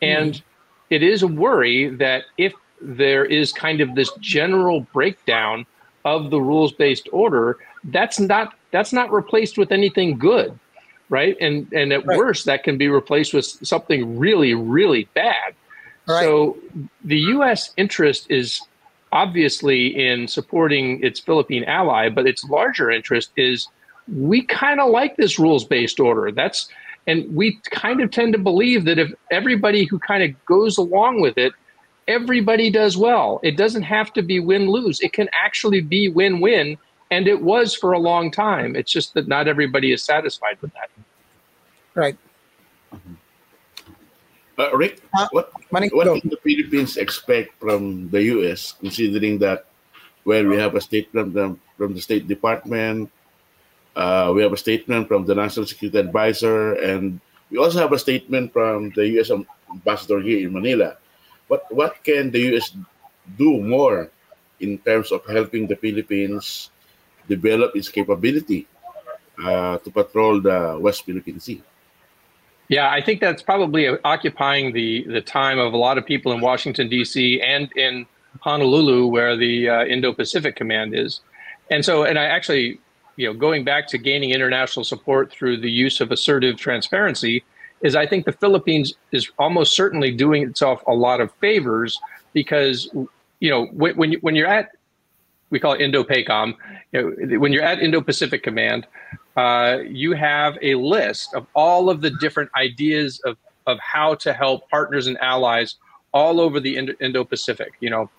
and 0.02 0.34
mm. 0.34 0.42
it 0.90 1.02
is 1.02 1.22
a 1.22 1.28
worry 1.28 1.88
that 1.96 2.24
if 2.38 2.52
there 2.80 3.24
is 3.24 3.52
kind 3.52 3.80
of 3.80 3.94
this 3.94 4.10
general 4.20 4.80
breakdown 4.92 5.66
of 6.04 6.30
the 6.30 6.40
rules 6.40 6.72
based 6.72 7.08
order, 7.12 7.58
that's 7.84 8.20
not 8.20 8.54
that's 8.70 8.92
not 8.92 9.12
replaced 9.12 9.56
with 9.58 9.72
anything 9.72 10.18
good 10.18 10.58
right? 11.08 11.36
And 11.40 11.70
and 11.72 11.92
at 11.92 12.06
right. 12.06 12.18
worst, 12.18 12.46
that 12.46 12.64
can 12.64 12.78
be 12.78 12.88
replaced 12.88 13.34
with 13.34 13.44
something 13.44 14.18
really, 14.18 14.54
really 14.54 15.08
bad. 15.14 15.54
Right. 16.06 16.22
So 16.22 16.56
the 17.04 17.18
U.S. 17.18 17.72
interest 17.76 18.26
is 18.30 18.60
obviously 19.12 19.86
in 19.86 20.26
supporting 20.26 21.02
its 21.02 21.20
Philippine 21.20 21.64
ally, 21.64 22.08
but 22.08 22.26
its 22.26 22.44
larger 22.44 22.90
interest 22.90 23.30
is 23.36 23.68
we 24.08 24.42
kind 24.42 24.80
of 24.80 24.90
like 24.90 25.16
this 25.16 25.38
rules 25.38 25.64
based 25.64 26.00
order. 26.00 26.30
That's 26.32 26.68
and 27.06 27.34
we 27.34 27.60
kind 27.70 28.00
of 28.00 28.10
tend 28.10 28.32
to 28.32 28.38
believe 28.38 28.84
that 28.86 28.98
if 28.98 29.12
everybody 29.30 29.84
who 29.84 29.98
kind 29.98 30.22
of 30.22 30.44
goes 30.46 30.78
along 30.78 31.20
with 31.20 31.36
it, 31.36 31.52
everybody 32.08 32.70
does 32.70 32.96
well. 32.96 33.40
It 33.42 33.56
doesn't 33.56 33.82
have 33.82 34.12
to 34.14 34.22
be 34.22 34.40
win 34.40 34.70
lose. 34.70 35.00
It 35.00 35.12
can 35.12 35.28
actually 35.34 35.80
be 35.80 36.08
win 36.08 36.40
win 36.40 36.78
and 37.10 37.28
it 37.28 37.40
was 37.42 37.74
for 37.74 37.92
a 37.92 37.98
long 37.98 38.30
time. 38.30 38.74
It's 38.74 38.90
just 38.90 39.14
that 39.14 39.28
not 39.28 39.46
everybody 39.48 39.92
is 39.92 40.02
satisfied 40.02 40.58
with 40.60 40.72
that. 40.74 40.90
Right. 41.94 42.16
Uh, 44.56 44.70
Rick, 44.76 45.02
uh, 45.18 45.28
what, 45.32 45.52
what 45.70 46.20
can 46.20 46.30
the 46.30 46.38
Philippines 46.42 46.96
expect 46.96 47.58
from 47.58 48.08
the 48.10 48.22
U.S., 48.38 48.74
considering 48.78 49.38
that 49.38 49.66
well, 50.24 50.46
we 50.46 50.56
have 50.56 50.74
a 50.74 50.80
statement 50.80 51.34
from, 51.34 51.60
from 51.76 51.94
the 51.94 52.00
State 52.00 52.28
Department, 52.28 53.10
uh, 53.96 54.32
we 54.34 54.42
have 54.42 54.52
a 54.52 54.56
statement 54.56 55.08
from 55.08 55.24
the 55.24 55.34
National 55.34 55.66
Security 55.66 55.98
Advisor, 55.98 56.74
and 56.74 57.20
we 57.50 57.58
also 57.58 57.78
have 57.78 57.92
a 57.92 57.98
statement 57.98 58.52
from 58.52 58.90
the 58.90 59.06
U.S. 59.18 59.30
ambassador 59.70 60.20
here 60.20 60.46
in 60.46 60.52
Manila. 60.52 60.96
What 61.48 61.66
what 61.70 62.02
can 62.02 62.30
the 62.30 62.40
U.S. 62.54 62.74
do 63.38 63.60
more 63.60 64.10
in 64.60 64.78
terms 64.78 65.12
of 65.12 65.24
helping 65.26 65.66
the 65.66 65.76
Philippines 65.76 66.70
develop 67.28 67.74
its 67.76 67.88
capability 67.88 68.66
uh, 69.42 69.78
to 69.78 69.90
patrol 69.90 70.40
the 70.40 70.78
West 70.80 71.04
Philippine 71.04 71.40
Sea. 71.40 71.62
Yeah, 72.68 72.90
I 72.90 73.02
think 73.02 73.20
that's 73.20 73.42
probably 73.42 73.88
occupying 74.04 74.72
the 74.72 75.04
the 75.08 75.20
time 75.20 75.58
of 75.58 75.74
a 75.74 75.76
lot 75.76 75.98
of 75.98 76.06
people 76.06 76.32
in 76.32 76.40
Washington 76.40 76.88
D.C. 76.88 77.40
and 77.42 77.70
in 77.76 78.06
Honolulu, 78.40 79.06
where 79.06 79.36
the 79.36 79.68
uh, 79.68 79.84
Indo-Pacific 79.84 80.56
Command 80.56 80.94
is. 80.94 81.20
And 81.70 81.84
so, 81.84 82.04
and 82.04 82.18
I 82.18 82.24
actually, 82.24 82.80
you 83.16 83.26
know, 83.26 83.38
going 83.38 83.64
back 83.64 83.86
to 83.88 83.98
gaining 83.98 84.30
international 84.30 84.84
support 84.84 85.30
through 85.30 85.60
the 85.60 85.70
use 85.70 86.00
of 86.00 86.10
assertive 86.10 86.56
transparency, 86.56 87.44
is 87.82 87.94
I 87.94 88.06
think 88.06 88.24
the 88.24 88.32
Philippines 88.32 88.94
is 89.12 89.30
almost 89.38 89.74
certainly 89.74 90.10
doing 90.10 90.42
itself 90.42 90.82
a 90.86 90.94
lot 90.94 91.20
of 91.20 91.32
favors 91.40 92.00
because 92.32 92.90
you 93.40 93.50
know 93.50 93.66
when 93.66 93.96
when, 93.96 94.12
you, 94.12 94.18
when 94.22 94.34
you're 94.34 94.48
at 94.48 94.70
we 95.50 95.60
call 95.60 95.74
it 95.74 95.80
Indo-PACOM. 95.80 96.54
You 96.90 97.02
know, 97.02 97.38
when 97.38 97.52
you're 97.52 97.62
at 97.62 97.80
Indo-Pacific 97.80 98.42
Command, 98.42 98.88
uh, 99.36 99.78
you 99.86 100.12
have 100.12 100.58
a 100.62 100.74
list 100.74 101.32
of 101.32 101.46
all 101.54 101.90
of 101.90 102.00
the 102.00 102.10
different 102.10 102.50
ideas 102.56 103.20
of, 103.24 103.36
of 103.68 103.78
how 103.78 104.16
to 104.16 104.32
help 104.32 104.68
partners 104.68 105.06
and 105.06 105.16
allies 105.18 105.76
all 106.12 106.40
over 106.40 106.58
the 106.58 106.76
Indo-Pacific. 106.76 107.74
You 107.78 107.90
know, 107.90 108.10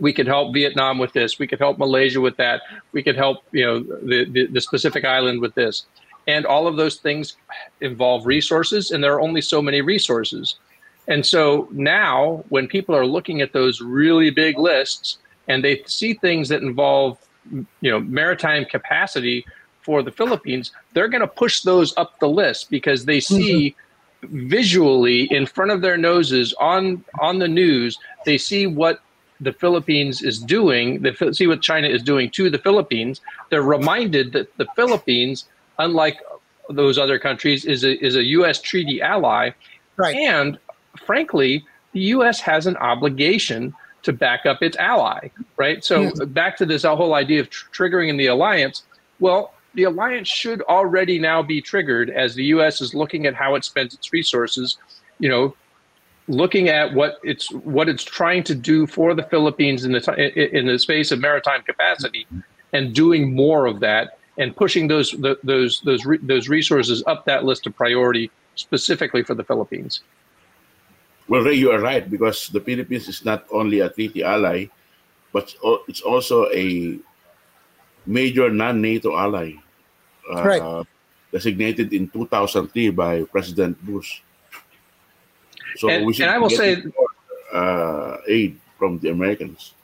we 0.00 0.12
could 0.12 0.26
help 0.26 0.54
Vietnam 0.54 0.98
with 0.98 1.12
this. 1.12 1.38
We 1.38 1.46
could 1.46 1.58
help 1.58 1.78
Malaysia 1.78 2.20
with 2.20 2.36
that. 2.36 2.62
We 2.92 3.02
could 3.02 3.16
help 3.16 3.44
you 3.52 3.64
know 3.64 3.80
the, 3.80 4.48
the, 4.50 4.60
specific 4.60 5.04
island 5.04 5.40
with 5.40 5.54
this. 5.54 5.86
And 6.26 6.44
all 6.44 6.66
of 6.66 6.76
those 6.76 6.96
things 6.96 7.36
involve 7.80 8.26
resources, 8.26 8.90
and 8.90 9.02
there 9.02 9.14
are 9.14 9.20
only 9.20 9.40
so 9.40 9.62
many 9.62 9.80
resources. 9.80 10.56
And 11.06 11.24
so 11.24 11.68
now, 11.72 12.44
when 12.50 12.68
people 12.68 12.94
are 12.94 13.06
looking 13.06 13.40
at 13.40 13.54
those 13.54 13.80
really 13.80 14.30
big 14.30 14.58
lists, 14.58 15.18
and 15.48 15.64
they 15.64 15.82
see 15.86 16.14
things 16.14 16.48
that 16.50 16.62
involve 16.62 17.18
you 17.50 17.90
know 17.90 18.00
maritime 18.00 18.64
capacity 18.64 19.44
for 19.80 20.02
the 20.02 20.12
Philippines, 20.12 20.72
they're 20.92 21.08
going 21.08 21.22
to 21.22 21.26
push 21.26 21.62
those 21.62 21.96
up 21.96 22.18
the 22.20 22.28
list 22.28 22.68
because 22.68 23.06
they 23.06 23.20
see 23.20 23.74
mm-hmm. 24.22 24.48
visually 24.48 25.22
in 25.32 25.46
front 25.46 25.70
of 25.70 25.80
their 25.80 25.96
noses 25.96 26.52
on 26.60 27.02
on 27.20 27.38
the 27.38 27.48
news, 27.48 27.98
they 28.26 28.36
see 28.36 28.66
what 28.66 29.00
the 29.40 29.52
Philippines 29.52 30.22
is 30.22 30.38
doing, 30.38 31.02
the, 31.02 31.32
see 31.32 31.46
what 31.46 31.62
China 31.62 31.88
is 31.88 32.02
doing 32.02 32.30
to 32.30 32.50
the 32.50 32.58
Philippines, 32.58 33.20
they're 33.50 33.62
reminded 33.62 34.32
that 34.32 34.56
the 34.56 34.66
Philippines, 34.74 35.44
unlike 35.78 36.18
those 36.70 36.98
other 36.98 37.18
countries, 37.18 37.64
is 37.64 37.84
a, 37.84 38.04
is 38.04 38.16
a 38.16 38.24
U.S. 38.24 38.60
treaty 38.60 39.00
ally. 39.00 39.50
Right. 39.96 40.16
And 40.16 40.58
frankly, 41.04 41.64
the 41.92 42.00
U.S. 42.00 42.40
has 42.40 42.66
an 42.66 42.76
obligation 42.78 43.74
to 44.02 44.12
back 44.12 44.46
up 44.46 44.62
its 44.62 44.76
ally, 44.76 45.28
right? 45.56 45.84
So 45.84 46.02
yes. 46.02 46.18
back 46.26 46.56
to 46.58 46.66
this 46.66 46.84
whole 46.84 47.14
idea 47.14 47.40
of 47.40 47.50
tr- 47.50 47.68
triggering 47.70 48.08
in 48.08 48.16
the 48.16 48.26
alliance. 48.26 48.84
Well, 49.20 49.54
the 49.74 49.84
alliance 49.84 50.28
should 50.28 50.62
already 50.62 51.18
now 51.18 51.42
be 51.42 51.60
triggered 51.60 52.10
as 52.10 52.34
the 52.34 52.44
U.S. 52.44 52.80
is 52.80 52.94
looking 52.94 53.26
at 53.26 53.34
how 53.34 53.54
it 53.54 53.64
spends 53.64 53.94
its 53.94 54.12
resources. 54.12 54.78
You 55.18 55.28
know, 55.28 55.56
looking 56.28 56.68
at 56.68 56.94
what 56.94 57.18
it's 57.22 57.50
what 57.52 57.88
it's 57.88 58.04
trying 58.04 58.44
to 58.44 58.54
do 58.54 58.86
for 58.86 59.14
the 59.14 59.22
Philippines 59.24 59.84
in 59.84 59.92
the 59.92 60.56
in 60.56 60.66
the 60.66 60.78
space 60.78 61.10
of 61.10 61.18
maritime 61.20 61.62
capacity, 61.62 62.26
and 62.72 62.94
doing 62.94 63.34
more 63.34 63.66
of 63.66 63.80
that, 63.80 64.18
and 64.36 64.54
pushing 64.54 64.88
those 64.88 65.12
those 65.42 65.80
those 65.84 66.06
those 66.22 66.48
resources 66.48 67.02
up 67.06 67.24
that 67.24 67.44
list 67.44 67.66
of 67.66 67.74
priority 67.76 68.30
specifically 68.54 69.22
for 69.22 69.34
the 69.34 69.44
Philippines. 69.44 70.02
Well, 71.28 71.42
Ray, 71.42 71.54
you 71.54 71.70
are 71.70 71.80
right 71.80 72.08
because 72.08 72.48
the 72.48 72.60
Philippines 72.60 73.08
is 73.08 73.24
not 73.24 73.44
only 73.52 73.80
a 73.80 73.90
treaty 73.90 74.22
ally, 74.22 74.66
but 75.32 75.54
it's 75.86 76.00
also 76.00 76.48
a 76.50 76.98
major 78.06 78.48
non-NATO 78.48 79.14
ally, 79.14 79.52
uh, 80.32 80.42
right. 80.42 80.86
designated 81.30 81.92
in 81.92 82.08
2003 82.08 82.90
by 82.90 83.22
President 83.24 83.76
Bush. 83.84 84.22
So 85.78 85.88
and, 85.88 86.04
we 86.04 86.12
should 86.12 86.26
and 86.26 86.34
I 86.34 86.38
will 86.38 86.50
say 86.50 86.82
more, 86.82 87.08
uh, 87.52 88.16
aid 88.26 88.58
from 88.78 88.98
the 88.98 89.10
Americans. 89.10 89.74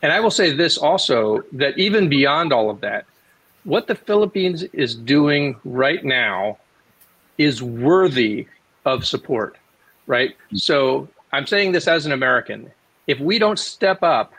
And 0.00 0.12
I 0.12 0.20
will 0.20 0.30
say 0.30 0.52
this 0.52 0.78
also 0.78 1.42
that 1.52 1.76
even 1.76 2.08
beyond 2.08 2.52
all 2.52 2.70
of 2.70 2.80
that, 2.80 3.04
what 3.64 3.88
the 3.88 3.94
Philippines 3.94 4.62
is 4.72 4.94
doing 4.94 5.56
right 5.64 6.04
now 6.04 6.58
is 7.36 7.62
worthy 7.62 8.46
of 8.84 9.04
support, 9.04 9.56
right? 10.06 10.36
So 10.54 11.08
I'm 11.32 11.46
saying 11.46 11.72
this 11.72 11.88
as 11.88 12.06
an 12.06 12.12
American. 12.12 12.70
If 13.08 13.18
we 13.18 13.38
don't 13.38 13.58
step 13.58 14.02
up 14.02 14.32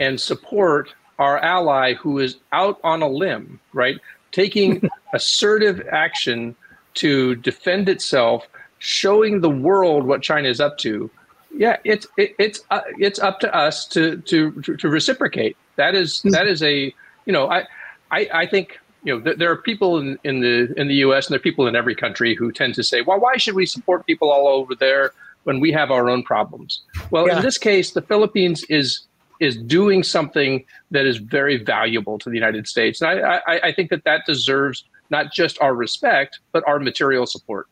and 0.00 0.20
support 0.20 0.92
our 1.18 1.38
ally 1.38 1.94
who 1.94 2.18
is 2.18 2.36
out 2.52 2.80
on 2.82 3.02
a 3.02 3.08
limb, 3.08 3.60
right, 3.72 3.98
taking 4.32 4.88
assertive 5.14 5.86
action 5.92 6.56
to 6.94 7.36
defend 7.36 7.88
itself 7.88 8.48
showing 8.86 9.40
the 9.40 9.50
world 9.50 10.06
what 10.06 10.22
China 10.22 10.48
is 10.48 10.60
up 10.60 10.78
to, 10.78 11.10
yeah, 11.56 11.76
it's 11.84 12.06
it, 12.16 12.36
it's 12.38 12.60
uh, 12.70 12.82
it's 12.98 13.18
up 13.18 13.40
to 13.40 13.54
us 13.54 13.86
to, 13.88 14.18
to 14.18 14.62
to 14.62 14.88
reciprocate. 14.88 15.56
That 15.76 15.94
is 15.94 16.20
hmm. 16.20 16.30
that 16.30 16.46
is 16.46 16.62
a 16.62 16.94
you 17.24 17.32
know 17.32 17.50
I 17.50 17.66
I, 18.10 18.28
I 18.32 18.46
think 18.46 18.78
you 19.02 19.14
know 19.14 19.24
th- 19.24 19.38
there 19.38 19.50
are 19.50 19.56
people 19.56 19.98
in, 19.98 20.18
in 20.22 20.40
the 20.40 20.72
in 20.76 20.86
the 20.86 20.96
U.S. 21.06 21.26
and 21.26 21.32
there 21.32 21.38
are 21.38 21.42
people 21.42 21.66
in 21.66 21.74
every 21.74 21.94
country 21.94 22.34
who 22.34 22.52
tend 22.52 22.74
to 22.76 22.84
say, 22.84 23.02
well, 23.02 23.18
why 23.18 23.36
should 23.38 23.54
we 23.54 23.66
support 23.66 24.06
people 24.06 24.30
all 24.30 24.46
over 24.46 24.74
there 24.74 25.12
when 25.44 25.58
we 25.58 25.72
have 25.72 25.90
our 25.90 26.08
own 26.08 26.22
problems? 26.22 26.82
Well, 27.10 27.26
yeah. 27.26 27.38
in 27.38 27.42
this 27.42 27.58
case, 27.58 27.92
the 27.92 28.02
Philippines 28.02 28.64
is 28.68 29.00
is 29.40 29.56
doing 29.56 30.02
something 30.02 30.64
that 30.92 31.06
is 31.06 31.16
very 31.16 31.56
valuable 31.56 32.18
to 32.18 32.30
the 32.30 32.36
United 32.36 32.68
States, 32.68 33.00
and 33.00 33.10
I, 33.10 33.40
I, 33.46 33.60
I 33.64 33.72
think 33.72 33.90
that 33.90 34.04
that 34.04 34.22
deserves 34.26 34.84
not 35.10 35.32
just 35.32 35.60
our 35.60 35.74
respect 35.74 36.38
but 36.52 36.62
our 36.66 36.78
material 36.78 37.26
support. 37.26 37.68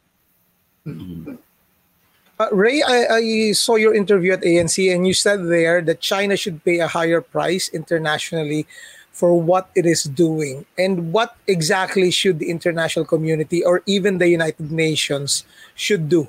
Uh, 0.86 2.48
Ray, 2.52 2.82
I, 2.82 3.06
I, 3.16 3.52
saw 3.52 3.76
your 3.76 3.94
interview 3.94 4.32
at 4.32 4.42
ANC, 4.42 4.92
and 4.92 5.06
you 5.06 5.14
said 5.14 5.46
there 5.46 5.80
that 5.82 6.00
China 6.00 6.36
should 6.36 6.64
pay 6.64 6.80
a 6.80 6.88
higher 6.88 7.20
price 7.20 7.68
internationally 7.68 8.66
for 9.12 9.40
what 9.40 9.70
it 9.74 9.86
is 9.86 10.02
doing. 10.02 10.66
And 10.76 11.12
what 11.12 11.36
exactly 11.46 12.10
should 12.10 12.40
the 12.40 12.50
international 12.50 13.04
community 13.04 13.62
or 13.62 13.82
even 13.86 14.18
the 14.18 14.28
United 14.28 14.72
Nations 14.72 15.44
should 15.76 16.08
do? 16.08 16.28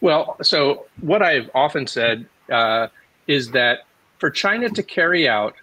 Well, 0.00 0.36
so 0.42 0.86
what 1.00 1.22
I've 1.22 1.50
often 1.54 1.86
said 1.86 2.26
uh, 2.50 2.88
is 3.26 3.50
that 3.52 3.80
for 4.18 4.30
China 4.30 4.68
to 4.68 4.82
carry 4.82 5.26
out 5.28 5.54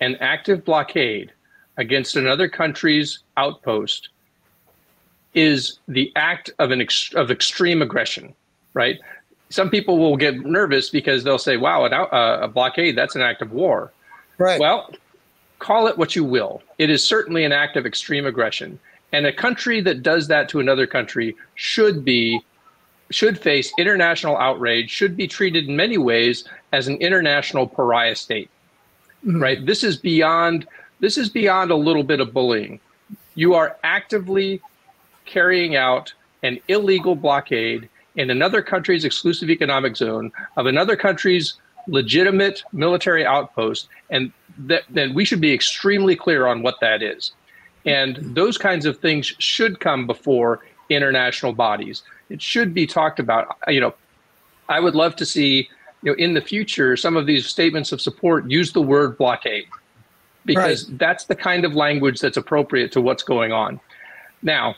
an 0.00 0.16
active 0.16 0.64
blockade 0.64 1.32
against 1.78 2.16
another 2.16 2.48
country's 2.48 3.20
outpost 3.36 4.10
is 5.36 5.78
the 5.86 6.10
act 6.16 6.50
of 6.58 6.72
an 6.72 6.80
ex- 6.80 7.14
of 7.14 7.30
extreme 7.30 7.82
aggression, 7.82 8.34
right? 8.74 8.98
Some 9.50 9.70
people 9.70 9.98
will 9.98 10.16
get 10.16 10.44
nervous 10.44 10.90
because 10.90 11.22
they'll 11.22 11.38
say, 11.38 11.56
"Wow, 11.56 11.84
uh, 11.84 12.38
a 12.42 12.48
blockade 12.48 12.96
that's 12.96 13.14
an 13.14 13.22
act 13.22 13.42
of 13.42 13.52
war." 13.52 13.92
Right. 14.38 14.58
Well, 14.58 14.92
call 15.60 15.86
it 15.86 15.96
what 15.96 16.16
you 16.16 16.24
will. 16.24 16.62
It 16.78 16.90
is 16.90 17.06
certainly 17.06 17.44
an 17.44 17.52
act 17.52 17.76
of 17.76 17.86
extreme 17.86 18.26
aggression, 18.26 18.80
and 19.12 19.26
a 19.26 19.32
country 19.32 19.80
that 19.82 20.02
does 20.02 20.26
that 20.28 20.48
to 20.48 20.58
another 20.58 20.86
country 20.86 21.36
should 21.54 22.04
be 22.04 22.40
should 23.10 23.38
face 23.38 23.72
international 23.78 24.36
outrage, 24.38 24.90
should 24.90 25.16
be 25.16 25.28
treated 25.28 25.68
in 25.68 25.76
many 25.76 25.96
ways 25.96 26.44
as 26.72 26.88
an 26.88 26.96
international 26.96 27.68
pariah 27.68 28.16
state. 28.16 28.50
Mm-hmm. 29.24 29.40
Right? 29.40 29.64
This 29.66 29.84
is 29.84 29.96
beyond 29.96 30.66
this 31.00 31.18
is 31.18 31.28
beyond 31.28 31.70
a 31.70 31.76
little 31.76 32.02
bit 32.02 32.20
of 32.20 32.32
bullying. 32.32 32.80
You 33.34 33.54
are 33.54 33.76
actively 33.84 34.62
carrying 35.26 35.76
out 35.76 36.12
an 36.42 36.60
illegal 36.68 37.14
blockade 37.14 37.88
in 38.16 38.30
another 38.30 38.62
country's 38.62 39.04
exclusive 39.04 39.50
economic 39.50 39.96
zone 39.96 40.32
of 40.56 40.66
another 40.66 40.96
country's 40.96 41.54
legitimate 41.88 42.62
military 42.72 43.24
outpost, 43.24 43.88
and 44.10 44.32
that, 44.58 44.82
then 44.90 45.14
we 45.14 45.24
should 45.24 45.40
be 45.40 45.52
extremely 45.52 46.16
clear 46.16 46.46
on 46.46 46.62
what 46.62 46.80
that 46.80 47.02
is. 47.02 47.32
And 47.84 48.16
those 48.34 48.58
kinds 48.58 48.86
of 48.86 48.98
things 48.98 49.26
should 49.38 49.78
come 49.80 50.06
before 50.06 50.64
international 50.88 51.52
bodies. 51.52 52.02
It 52.30 52.42
should 52.42 52.74
be 52.74 52.86
talked 52.86 53.20
about. 53.20 53.56
You 53.68 53.80
know, 53.80 53.94
I 54.68 54.80
would 54.80 54.94
love 54.94 55.14
to 55.16 55.26
see, 55.26 55.68
you 56.02 56.12
know, 56.12 56.14
in 56.14 56.34
the 56.34 56.40
future, 56.40 56.96
some 56.96 57.16
of 57.16 57.26
these 57.26 57.46
statements 57.46 57.92
of 57.92 58.00
support 58.00 58.50
use 58.50 58.72
the 58.72 58.82
word 58.82 59.16
blockade 59.16 59.66
because 60.44 60.88
right. 60.88 60.98
that's 60.98 61.24
the 61.24 61.34
kind 61.34 61.64
of 61.64 61.74
language 61.74 62.20
that's 62.20 62.36
appropriate 62.36 62.92
to 62.92 63.00
what's 63.00 63.22
going 63.22 63.52
on. 63.52 63.80
Now, 64.42 64.76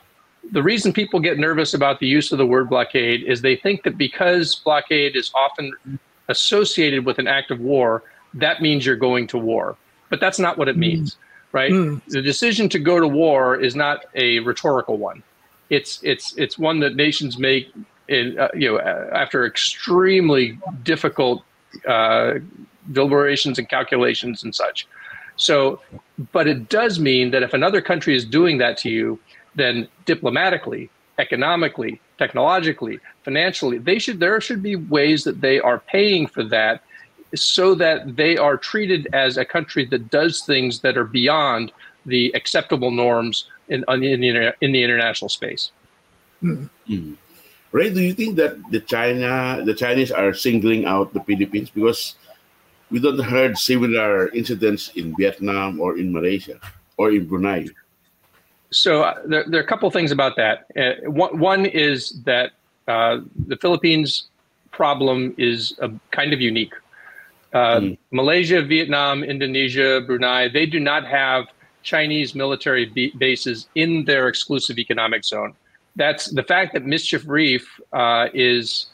the 0.52 0.62
reason 0.62 0.92
people 0.92 1.20
get 1.20 1.38
nervous 1.38 1.74
about 1.74 2.00
the 2.00 2.06
use 2.06 2.32
of 2.32 2.38
the 2.38 2.46
word 2.46 2.68
blockade 2.70 3.22
is 3.24 3.42
they 3.42 3.56
think 3.56 3.82
that 3.82 3.98
because 3.98 4.54
blockade 4.56 5.16
is 5.16 5.30
often 5.34 5.98
associated 6.28 7.04
with 7.04 7.18
an 7.18 7.26
act 7.26 7.50
of 7.50 7.60
war, 7.60 8.02
that 8.34 8.62
means 8.62 8.84
you're 8.86 8.96
going 8.96 9.26
to 9.28 9.38
war. 9.38 9.76
But 10.10 10.20
that's 10.20 10.38
not 10.38 10.56
what 10.56 10.68
it 10.68 10.74
hmm. 10.74 10.80
means, 10.80 11.16
right? 11.52 11.72
Mm. 11.72 12.00
The 12.08 12.22
decision 12.22 12.68
to 12.70 12.78
go 12.78 12.98
to 13.00 13.08
war 13.08 13.56
is 13.56 13.74
not 13.74 14.06
a 14.14 14.38
rhetorical 14.40 14.96
one. 14.96 15.22
It's 15.70 16.00
it's 16.02 16.34
it's 16.38 16.58
one 16.58 16.80
that 16.80 16.96
nations 16.96 17.38
make 17.38 17.70
in 18.08 18.38
uh, 18.38 18.48
you 18.54 18.72
know 18.72 18.80
after 18.80 19.44
extremely 19.44 20.58
difficult 20.82 21.42
uh, 21.86 22.34
deliberations 22.92 23.58
and 23.58 23.68
calculations 23.68 24.42
and 24.42 24.54
such. 24.54 24.86
So, 25.36 25.80
but 26.32 26.48
it 26.48 26.68
does 26.68 26.98
mean 26.98 27.30
that 27.30 27.42
if 27.42 27.52
another 27.54 27.80
country 27.80 28.16
is 28.16 28.24
doing 28.24 28.58
that 28.58 28.76
to 28.78 28.90
you, 28.90 29.20
then 29.54 29.88
diplomatically, 30.04 30.90
economically, 31.18 32.00
technologically, 32.18 33.00
financially, 33.24 33.78
they 33.78 33.98
should 33.98 34.20
there 34.20 34.40
should 34.40 34.62
be 34.62 34.76
ways 34.76 35.24
that 35.24 35.40
they 35.40 35.60
are 35.60 35.80
paying 35.80 36.26
for 36.26 36.44
that 36.44 36.82
so 37.34 37.74
that 37.74 38.16
they 38.16 38.36
are 38.36 38.56
treated 38.56 39.08
as 39.12 39.36
a 39.36 39.44
country 39.44 39.84
that 39.84 40.10
does 40.10 40.42
things 40.42 40.80
that 40.80 40.96
are 40.96 41.04
beyond 41.04 41.72
the 42.06 42.32
acceptable 42.34 42.90
norms 42.90 43.44
in, 43.68 43.84
in, 43.88 44.20
the, 44.20 44.54
in 44.60 44.72
the 44.72 44.82
international 44.82 45.28
space. 45.28 45.70
Mm-hmm. 46.42 47.14
Ray, 47.70 47.92
do 47.92 48.00
you 48.00 48.14
think 48.14 48.36
that 48.36 48.56
the 48.70 48.80
China, 48.80 49.60
the 49.64 49.74
Chinese 49.74 50.10
are 50.10 50.32
singling 50.32 50.86
out 50.86 51.12
the 51.12 51.20
Philippines 51.20 51.68
because 51.68 52.14
we 52.90 52.98
don't 52.98 53.18
heard 53.18 53.58
similar 53.58 54.28
incidents 54.28 54.88
in 54.96 55.14
Vietnam 55.16 55.80
or 55.80 55.98
in 55.98 56.12
Malaysia 56.12 56.58
or 56.96 57.12
in 57.12 57.26
Brunei? 57.26 57.68
So 58.70 59.02
uh, 59.02 59.14
there, 59.24 59.44
there, 59.48 59.60
are 59.60 59.64
a 59.64 59.66
couple 59.66 59.90
things 59.90 60.12
about 60.12 60.36
that. 60.36 60.66
Uh, 60.76 61.10
one, 61.10 61.38
one, 61.38 61.66
is 61.66 62.20
that 62.24 62.52
uh, 62.86 63.18
the 63.46 63.56
Philippines 63.56 64.28
problem 64.70 65.34
is 65.38 65.76
a, 65.80 65.90
kind 66.10 66.32
of 66.32 66.40
unique. 66.40 66.74
Mm. 67.54 67.96
Malaysia, 68.10 68.60
Vietnam, 68.62 69.24
Indonesia, 69.24 70.02
Brunei, 70.06 70.48
they 70.48 70.66
do 70.66 70.78
not 70.78 71.06
have 71.06 71.46
Chinese 71.82 72.34
military 72.34 72.84
b- 72.84 73.12
bases 73.16 73.68
in 73.74 74.04
their 74.04 74.28
exclusive 74.28 74.78
economic 74.78 75.24
zone. 75.24 75.54
That's 75.96 76.30
the 76.30 76.42
fact 76.42 76.74
that 76.74 76.84
Mischief 76.84 77.24
Reef 77.26 77.80
uh, 77.92 78.26
is 78.34 78.86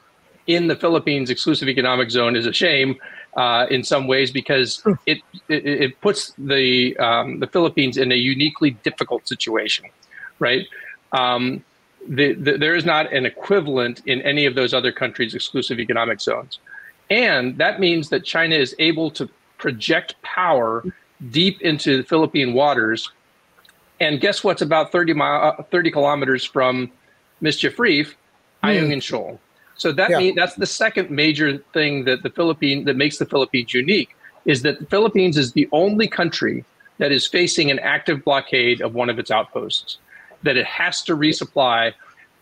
in 0.46 0.68
the 0.68 0.76
Philippines 0.76 1.30
exclusive 1.30 1.68
economic 1.68 2.10
zone 2.10 2.36
is 2.36 2.46
a 2.46 2.52
shame 2.52 2.96
uh, 3.36 3.66
in 3.70 3.82
some 3.82 4.06
ways 4.06 4.30
because 4.30 4.82
it, 5.06 5.18
it, 5.48 5.66
it 5.66 6.00
puts 6.00 6.32
the 6.38 6.96
um, 6.98 7.40
the 7.40 7.46
Philippines 7.46 7.96
in 7.96 8.12
a 8.12 8.16
uniquely 8.16 8.70
difficult 8.70 9.26
situation, 9.28 9.86
right? 10.38 10.66
Um, 11.12 11.64
the, 12.06 12.34
the, 12.34 12.58
there 12.58 12.74
is 12.74 12.84
not 12.84 13.12
an 13.12 13.26
equivalent 13.26 14.02
in 14.06 14.20
any 14.22 14.46
of 14.46 14.54
those 14.54 14.74
other 14.74 14.92
countries' 14.92 15.34
exclusive 15.34 15.80
economic 15.80 16.20
zones, 16.20 16.58
And 17.10 17.56
that 17.58 17.80
means 17.80 18.10
that 18.10 18.24
China 18.24 18.54
is 18.54 18.74
able 18.78 19.10
to 19.12 19.28
project 19.58 20.20
power 20.22 20.84
deep 21.30 21.60
into 21.62 21.96
the 21.98 22.02
Philippine 22.02 22.52
waters. 22.52 23.10
And 24.00 24.20
guess 24.20 24.44
what's 24.44 24.62
about 24.62 24.92
30, 24.92 25.14
mile, 25.14 25.56
uh, 25.58 25.62
30 25.62 25.90
kilometers 25.90 26.44
from 26.44 26.90
Mischief 27.40 27.78
Reef? 27.78 28.16
Hmm. 28.62 28.70
Ayungin 28.70 29.02
Shoal. 29.02 29.40
So 29.76 29.92
that 29.92 30.10
yeah. 30.10 30.18
means 30.18 30.36
that's 30.36 30.54
the 30.54 30.66
second 30.66 31.10
major 31.10 31.58
thing 31.72 32.04
that 32.04 32.22
the 32.22 32.30
Philippine 32.30 32.84
that 32.84 32.96
makes 32.96 33.18
the 33.18 33.26
Philippines 33.26 33.74
unique 33.74 34.16
is 34.44 34.62
that 34.62 34.78
the 34.78 34.86
Philippines 34.86 35.36
is 35.36 35.52
the 35.52 35.68
only 35.72 36.06
country 36.06 36.64
that 36.98 37.10
is 37.10 37.26
facing 37.26 37.70
an 37.70 37.78
active 37.80 38.24
blockade 38.24 38.80
of 38.80 38.94
one 38.94 39.10
of 39.10 39.18
its 39.18 39.30
outposts. 39.30 39.98
That 40.42 40.56
it 40.56 40.66
has 40.66 41.02
to 41.04 41.16
resupply. 41.16 41.92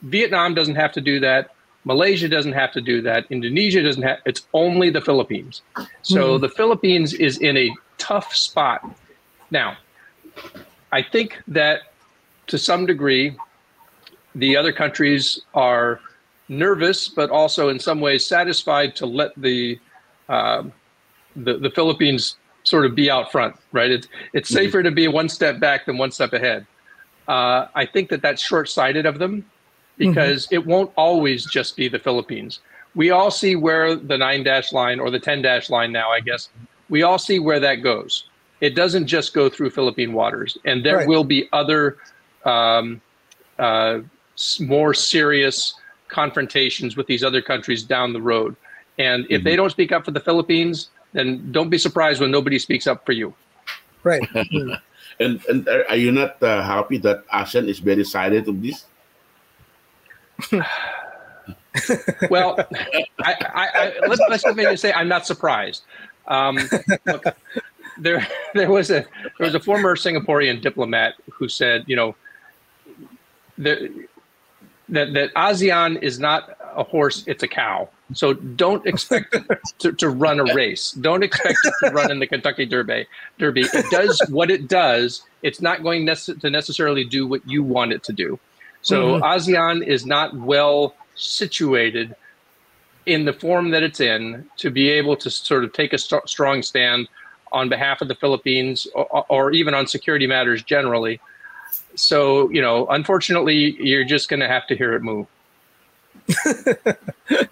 Vietnam 0.03 0.55
doesn't 0.55 0.75
have 0.75 0.93
to 0.93 1.01
do 1.01 1.21
that. 1.21 1.55
Malaysia 1.85 2.29
doesn't 2.29 2.53
have 2.53 2.73
to 2.73 2.81
do 2.81 3.01
that. 3.03 3.25
Indonesia 3.31 3.83
doesn't 3.83 4.03
have. 4.03 4.19
It's 4.27 4.47
only 4.53 4.91
the 4.91 5.01
Philippines. 5.01 5.63
So 6.03 6.39
mm. 6.39 6.41
the 6.41 6.49
Philippines 6.49 7.15
is 7.15 7.39
in 7.39 7.57
a 7.57 7.75
tough 7.99 8.35
spot. 8.35 8.85
Now, 9.51 9.77
I 10.93 11.03
think 11.03 11.41
that 11.49 11.93
to 12.49 12.59
some 12.59 12.87
degree, 12.87 13.37
the 14.35 14.57
other 14.57 14.73
countries 14.73 15.41
are 15.55 16.01
nervous, 16.53 17.09
but 17.09 17.31
also 17.31 17.69
in 17.69 17.79
some 17.79 18.01
ways 18.01 18.25
satisfied 18.25 18.95
to 18.97 19.07
let 19.07 19.33
the 19.37 19.79
uh, 20.29 20.65
the, 21.35 21.59
the 21.59 21.71
Philippines 21.71 22.37
sort 22.65 22.85
of 22.85 22.95
be 22.95 23.11
out 23.11 23.33
front, 23.33 23.57
right? 23.73 23.91
It's 23.91 24.09
it's 24.33 24.51
mm-hmm. 24.51 24.65
safer 24.65 24.83
to 24.83 24.91
be 24.91 25.09
one 25.09 25.29
step 25.29 25.59
back 25.59 25.87
than 25.87 25.99
one 25.99 26.13
step 26.13 26.33
ahead. 26.33 26.67
Uh, 27.27 27.67
I 27.75 27.87
think 27.87 28.11
that 28.11 28.23
that's 28.23 28.43
short 28.43 28.69
sighted 28.69 29.07
of 29.07 29.19
them 29.19 29.45
because 29.97 30.47
mm-hmm. 30.47 30.55
it 30.57 30.67
won't 30.67 30.93
always 30.97 31.47
just 31.47 31.77
be 31.77 31.89
the 31.89 31.99
Philippines. 31.99 32.61
We 32.95 33.11
all 33.11 33.31
see 33.31 33.57
where 33.57 33.95
the 33.95 34.19
nine 34.19 34.43
dash 34.45 34.73
line 34.73 35.01
or 35.01 35.11
the 35.11 35.21
10 35.21 35.43
dash 35.43 35.71
line 35.71 35.93
now, 35.93 36.11
I 36.11 36.21
guess, 36.21 36.51
we 36.91 37.03
all 37.03 37.19
see 37.19 37.39
where 37.39 37.61
that 37.61 37.77
goes. 37.77 38.25
It 38.61 38.75
doesn't 38.75 39.07
just 39.07 39.33
go 39.33 39.49
through 39.49 39.71
Philippine 39.71 40.13
waters, 40.13 40.59
and 40.65 40.85
there 40.85 40.99
right. 40.99 41.09
will 41.09 41.25
be 41.25 41.49
other 41.53 41.97
um, 42.45 43.01
uh, 43.59 44.01
more 44.61 44.95
serious 44.95 45.75
confrontations 46.13 46.97
with 46.97 47.07
these 47.07 47.25
other 47.25 47.43
countries 47.43 47.83
down 47.83 48.13
the 48.13 48.23
road. 48.23 48.55
And 48.99 49.25
if 49.25 49.31
mm-hmm. 49.31 49.45
they 49.45 49.57
don't 49.57 49.71
speak 49.71 49.91
up 49.91 50.05
for 50.05 50.11
the 50.11 50.21
Philippines, 50.21 50.91
then 51.13 51.51
don't 51.51 51.71
be 51.71 51.79
surprised 51.79 52.21
when 52.21 52.31
nobody 52.31 52.59
speaks 52.59 52.87
up 52.87 53.05
for 53.05 53.13
you. 53.13 53.35
Right. 54.05 54.23
and 55.21 55.45
and 55.47 55.69
are 55.89 55.97
you 55.97 56.13
not 56.13 56.43
uh, 56.43 56.63
happy 56.63 56.99
that 56.99 57.27
ASEAN 57.29 57.69
is 57.69 57.79
very 57.79 58.05
silent 58.05 58.49
on 58.49 58.61
this? 58.61 58.85
well, 62.31 62.59
I, 63.21 63.35
I, 63.55 63.69
I, 63.75 63.93
let's 64.07 64.23
let's 64.29 64.45
maybe 64.55 64.77
say 64.77 64.93
I'm 64.93 65.09
not 65.09 65.27
surprised. 65.27 65.85
Um, 66.27 66.59
look, 67.07 67.25
there 67.99 68.27
there 68.55 68.71
was 68.71 68.91
a 68.91 69.07
there 69.39 69.47
was 69.47 69.55
a 69.55 69.61
former 69.61 69.97
Singaporean 69.97 70.61
diplomat 70.61 71.15
who 71.31 71.49
said, 71.49 71.85
you 71.87 71.97
know, 71.97 72.15
the 73.59 74.07
that 74.93 75.13
that 75.15 75.35
ASEAN 75.35 76.03
is 76.03 76.19
not 76.19 76.57
a 76.75 76.85
horse; 76.85 77.25
it's 77.27 77.43
a 77.43 77.49
cow. 77.49 77.89
So 78.15 78.35
don't 78.35 78.87
expect 78.87 79.37
to, 79.79 79.93
to 79.93 80.09
run 80.09 80.39
a 80.39 80.55
race. 80.55 80.93
Don't 80.93 81.23
expect 81.23 81.59
to 81.83 81.91
run 81.91 82.11
in 82.11 82.19
the 82.21 82.27
Kentucky 82.27 82.67
Derby. 82.67 83.07
Derby. 83.39 83.63
It 83.63 83.91
does 83.91 84.23
what 84.29 84.51
it 84.51 84.69
does. 84.69 85.23
It's 85.43 85.61
not 85.61 85.83
going 85.83 86.07
nece- 86.07 86.41
to 86.41 86.51
necessarily 86.51 87.05
do 87.05 87.27
what 87.27 87.47
you 87.49 87.63
want 87.63 87.93
it 87.93 88.05
to 88.05 88.13
do. 88.13 88.39
So 88.83 89.15
mm-hmm. 89.15 89.25
ASEAN 89.25 89.87
is 89.87 90.05
not 90.07 90.37
well 90.37 90.95
situated 91.15 92.15
in 93.07 93.25
the 93.25 93.33
form 93.33 93.71
that 93.71 93.83
it's 93.83 94.01
in 94.01 94.49
to 94.59 94.71
be 94.71 94.89
able 94.91 95.17
to 95.17 95.31
sort 95.31 95.65
of 95.65 95.73
take 95.73 95.93
a 95.93 95.99
st- 95.99 96.29
strong 96.29 96.63
stand 96.63 97.09
on 97.51 97.69
behalf 97.69 98.01
of 98.01 98.09
the 98.09 98.15
Philippines 98.15 98.87
or, 98.95 99.27
or 99.29 99.51
even 99.53 99.75
on 99.75 99.87
security 99.87 100.27
matters 100.27 100.63
generally 100.63 101.21
so, 101.95 102.51
you 102.51 102.61
know, 102.61 102.87
unfortunately, 102.89 103.77
you're 103.81 104.05
just 104.05 104.29
going 104.29 104.41
to 104.41 104.49
have 104.49 104.67
to 104.69 104.77
hear 104.77 104.95
it 104.95 105.03
move. 105.03 105.27
uh, 106.47 106.95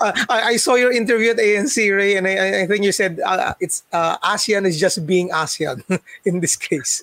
I, 0.00 0.42
I, 0.52 0.56
saw 0.56 0.74
your 0.74 0.92
interview 0.92 1.30
at 1.30 1.36
ANC, 1.38 1.76
Ray, 1.94 2.16
and 2.16 2.26
I, 2.26 2.62
I 2.62 2.66
think 2.66 2.84
you 2.84 2.92
said 2.92 3.20
uh, 3.20 3.54
it's 3.60 3.82
uh, 3.92 4.16
ASEAN 4.18 4.66
is 4.66 4.78
just 4.78 5.06
being 5.06 5.30
ASEAN 5.30 5.82
in 6.24 6.40
this 6.40 6.56
case. 6.56 7.02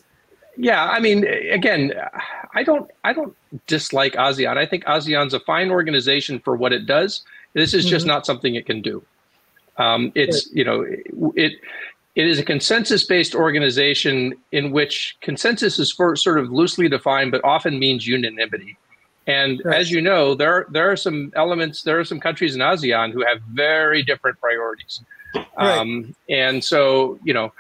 Yeah, 0.58 0.84
I 0.84 1.00
mean, 1.00 1.26
again, 1.28 1.94
I 2.54 2.64
don't, 2.64 2.90
I 3.04 3.14
don't 3.14 3.36
dislike 3.68 4.14
ASEAN. 4.14 4.58
I 4.58 4.66
think 4.66 4.86
ASEAN's 4.86 5.34
a 5.34 5.40
fine 5.42 5.72
organization 5.72 6.40
for 6.40 6.56
what 6.56 6.74
it 6.74 6.86
does. 6.86 7.24
This 7.54 7.74
is 7.74 7.86
just 7.86 8.04
mm-hmm. 8.04 8.14
not 8.14 8.26
something 8.26 8.56
it 8.56 8.66
can 8.66 8.82
do. 8.82 9.04
Um, 9.78 10.12
it's, 10.16 10.50
you 10.52 10.64
know, 10.64 10.86
it 11.36 11.54
it 12.16 12.28
is 12.28 12.40
a 12.40 12.44
consensus 12.44 13.06
based 13.06 13.36
organization 13.36 14.34
in 14.52 14.72
which 14.72 15.16
consensus 15.22 15.80
is 15.80 15.92
for, 15.92 16.16
sort 16.16 16.40
of 16.40 16.52
loosely 16.52 16.90
defined, 16.90 17.32
but 17.32 17.44
often 17.44 17.80
means 17.80 18.06
unanimity. 18.06 18.78
And 19.28 19.62
right. 19.64 19.80
as 19.80 19.92
you 19.92 20.02
know, 20.02 20.36
there 20.36 20.66
there 20.70 20.92
are 20.92 20.98
some 20.98 21.32
elements, 21.36 21.84
there 21.84 22.00
are 22.00 22.06
some 22.06 22.20
countries 22.20 22.56
in 22.56 22.62
ASEAN 22.62 23.14
who 23.14 23.24
have 23.26 23.40
very 23.54 24.04
different 24.04 24.40
priorities. 24.40 25.02
Right. 25.36 25.46
Um, 25.78 26.16
and 26.28 26.64
so, 26.64 27.20
you 27.24 27.34
know, 27.34 27.54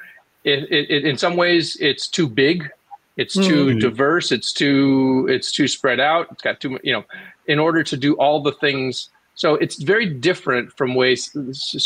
it, 0.43 0.70
it, 0.72 1.06
in 1.06 1.18
some 1.18 1.38
ways, 1.38 1.78
it's 1.80 2.08
too 2.08 2.28
big, 2.28 2.70
it's 3.16 3.36
too 3.36 3.68
mm. 3.68 3.80
diverse, 3.80 4.32
it's 4.32 4.52
too 4.52 5.28
it's 5.30 5.52
too 5.52 5.68
spread 5.68 5.99
out. 5.99 6.28
It's 6.32 6.41
got 6.41 6.60
too 6.60 6.80
you 6.84 6.93
know, 6.93 7.06
in 7.45 7.60
order 7.60 7.84
to 7.84 7.95
do 7.95 8.16
all 8.16 8.41
the 8.41 8.54
things 8.54 9.10
so 9.41 9.55
it's 9.55 9.81
very 9.81 10.05
different 10.05 10.71
from 10.77 10.93
ways 10.93 11.31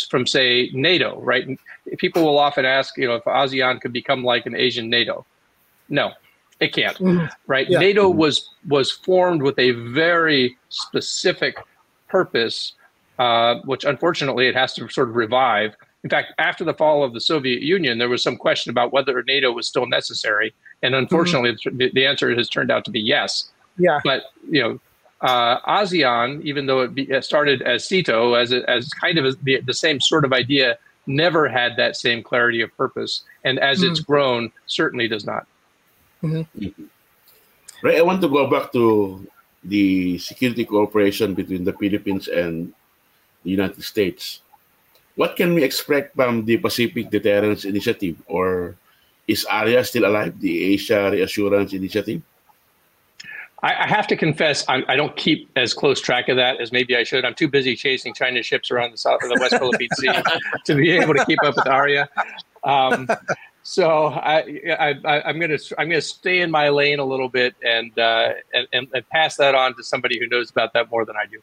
from 0.10 0.28
say 0.28 0.70
NATO, 0.74 1.22
right? 1.22 1.58
People 2.00 2.26
will 2.26 2.38
often 2.38 2.66
ask, 2.66 2.98
you 2.98 3.08
know, 3.08 3.16
if 3.16 3.24
ASEAN 3.24 3.80
could 3.80 3.94
become 3.94 4.26
like 4.26 4.46
an 4.46 4.58
Asian 4.58 4.90
NATO. 4.90 5.26
No, 5.88 6.12
it 6.60 6.74
can't. 6.74 6.98
Mm-hmm. 6.98 7.28
Right? 7.48 7.70
Yeah. 7.70 7.80
NATO 7.80 8.10
was 8.10 8.50
was 8.68 8.92
formed 8.92 9.42
with 9.42 9.58
a 9.58 9.72
very 9.72 10.58
specific 10.68 11.56
purpose, 12.10 12.74
uh, 13.20 13.62
which 13.64 13.86
unfortunately 13.86 14.48
it 14.48 14.56
has 14.56 14.74
to 14.74 14.90
sort 14.90 15.08
of 15.08 15.16
revive. 15.16 15.78
In 16.04 16.10
fact, 16.10 16.34
after 16.40 16.66
the 16.66 16.74
fall 16.74 17.06
of 17.06 17.14
the 17.14 17.22
Soviet 17.22 17.62
Union, 17.62 18.00
there 18.00 18.10
was 18.10 18.22
some 18.22 18.36
question 18.36 18.70
about 18.70 18.92
whether 18.92 19.24
NATO 19.24 19.54
was 19.54 19.66
still 19.66 19.86
necessary, 19.86 20.54
and 20.84 20.94
mm-hmm. 20.94 21.04
unfortunately, 21.04 21.52
mm-hmm. 21.52 21.78
the, 21.78 21.90
the 21.94 22.06
answer 22.06 22.36
has 22.36 22.50
turned 22.50 22.70
out 22.70 22.84
to 22.84 22.92
be 22.92 23.00
yes. 23.00 23.50
Yeah. 23.78 24.02
But 24.04 24.24
you 24.50 24.62
know, 24.62 24.80
uh, 25.22 25.60
ASEAN, 25.62 26.44
even 26.44 26.66
though 26.66 26.82
it, 26.82 26.94
be, 26.94 27.04
it 27.04 27.24
started 27.24 27.62
as 27.62 27.88
SEATO, 27.88 28.34
as, 28.40 28.52
a, 28.52 28.68
as 28.70 28.90
kind 28.90 29.18
of 29.18 29.26
a, 29.26 29.32
the, 29.44 29.62
the, 29.62 29.74
same 29.74 30.00
sort 30.00 30.26
of 30.26 30.34
idea, 30.34 30.78
never 31.08 31.48
had 31.48 31.78
that 31.78 31.96
same 31.96 32.22
clarity 32.22 32.62
of 32.62 32.76
purpose. 32.76 33.22
And 33.44 33.60
as 33.60 33.80
mm-hmm. 33.80 33.92
it's 33.92 34.00
grown, 34.02 34.52
certainly 34.66 35.08
does 35.08 35.26
not. 35.26 35.48
Mm-hmm. 36.24 36.84
Right. 37.82 37.98
I 37.98 38.02
want 38.02 38.22
to 38.22 38.30
go 38.30 38.50
back 38.50 38.72
to 38.74 39.26
the 39.64 40.18
security 40.18 40.66
cooperation 40.66 41.34
between 41.34 41.64
the 41.64 41.74
Philippines 41.74 42.28
and 42.28 42.74
the 43.44 43.52
United 43.52 43.84
States. 43.84 44.42
What 45.16 45.36
can 45.36 45.54
we 45.54 45.64
expect 45.64 46.16
from 46.16 46.46
the 46.46 46.58
Pacific 46.58 47.10
Deterrence 47.10 47.64
Initiative, 47.64 48.18
or 48.28 48.76
is 49.28 49.46
ARIA 49.46 49.84
still 49.86 50.06
alive, 50.06 50.38
the 50.40 50.76
Asia 50.76 51.10
Reassurance 51.12 51.74
Initiative? 51.74 52.22
I, 53.66 53.86
I 53.86 53.88
have 53.88 54.06
to 54.08 54.16
confess, 54.16 54.64
I'm, 54.70 54.86
I 54.88 54.96
do 54.96 55.02
not 55.02 55.18
keep 55.18 55.50
as 55.56 55.74
close 55.74 56.00
track 56.00 56.30
of 56.30 56.38
that 56.38 56.62
as 56.62 56.72
maybe 56.72 56.96
I 56.96 57.04
should. 57.04 57.26
I'm 57.26 57.34
too 57.34 57.48
busy 57.48 57.76
chasing 57.76 58.14
China 58.14 58.44
ships 58.44 58.70
around 58.70 58.92
the 58.92 58.98
south 58.98 59.24
of 59.24 59.30
the 59.30 59.38
West 59.40 59.58
Philippine 59.58 59.90
Sea 59.96 60.12
to 60.66 60.76
be 60.76 60.92
able 60.92 61.16
to 61.16 61.26
keep 61.26 61.40
up 61.44 61.56
with 61.56 61.68
Aria. 61.68 62.08
Um, 62.64 63.10
so 63.64 64.08
I, 64.10 64.62
I, 64.80 65.30
am 65.30 65.40
gonna 65.40 65.58
I'm 65.80 65.90
gonna 65.90 66.02
stay 66.02 66.42
in 66.42 66.52
my 66.52 66.70
lane 66.70 67.00
a 67.00 67.06
little 67.06 67.28
bit 67.28 67.56
and, 67.64 67.98
uh, 67.98 68.34
and, 68.54 68.88
and 68.94 69.10
pass 69.10 69.36
that 69.38 69.56
on 69.56 69.76
to 69.78 69.84
somebody 69.84 70.20
who 70.20 70.28
knows 70.28 70.52
about 70.52 70.74
that 70.74 70.92
more 70.92 71.04
than 71.04 71.16
I 71.16 71.26
do. 71.26 71.42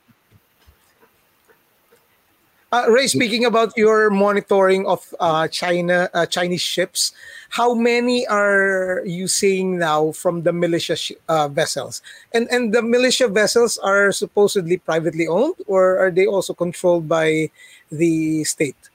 Uh, 2.73 2.87
Ray, 2.89 3.07
speaking 3.07 3.45
about 3.45 3.77
your 3.77 4.09
monitoring 4.09 4.87
of 4.87 5.15
uh, 5.21 5.47
China 5.47 6.09
uh, 6.15 6.25
Chinese 6.25 6.63
ships, 6.63 7.13
how 7.51 7.75
many 7.75 8.27
are 8.29 9.03
you 9.05 9.29
seeing 9.29 9.79
now 9.79 10.11
from 10.13 10.43
the 10.43 10.55
militia 10.55 10.97
sh- 10.97 11.13
uh, 11.29 11.49
vessels? 11.49 12.01
And 12.33 12.49
and 12.51 12.73
the 12.73 12.81
militia 12.81 13.29
vessels 13.29 13.77
are 13.77 14.11
supposedly 14.11 14.79
privately 14.79 15.29
owned, 15.29 15.61
or 15.67 15.99
are 15.99 16.11
they 16.11 16.25
also 16.25 16.55
controlled 16.55 17.07
by 17.07 17.51
the 17.93 18.43
state? 18.45 18.89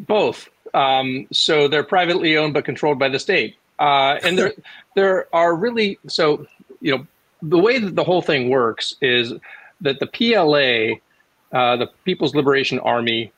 Both. 0.00 0.50
Um, 0.74 1.28
so 1.30 1.68
they're 1.68 1.86
privately 1.86 2.36
owned 2.36 2.54
but 2.54 2.64
controlled 2.64 2.98
by 2.98 3.08
the 3.08 3.20
state. 3.20 3.54
Uh, 3.78 4.18
and 4.26 4.36
there 4.36 4.52
there 4.96 5.30
are 5.32 5.54
really 5.54 5.96
so 6.08 6.44
you 6.82 6.90
know 6.90 7.06
the 7.40 7.58
way 7.58 7.78
that 7.78 7.94
the 7.94 8.02
whole 8.02 8.20
thing 8.20 8.50
works 8.50 8.96
is 9.00 9.32
that 9.80 10.00
the 10.02 10.10
PLA 10.10 10.98
uh, 11.52 11.76
the 11.76 11.88
People's 12.04 12.34
Liberation 12.34 12.78
Army 12.80 13.32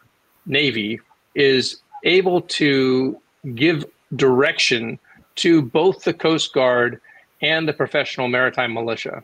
Navy 0.47 1.01
is 1.35 1.81
able 2.05 2.43
to 2.43 3.21
give 3.55 3.85
direction 4.17 4.99
to 5.37 5.63
both 5.63 6.05
the 6.05 6.15
Coast 6.15 6.53
Guard 6.53 7.01
and 7.43 7.69
the 7.69 7.73
professional 7.73 8.29
maritime 8.29 8.73
militia. 8.73 9.23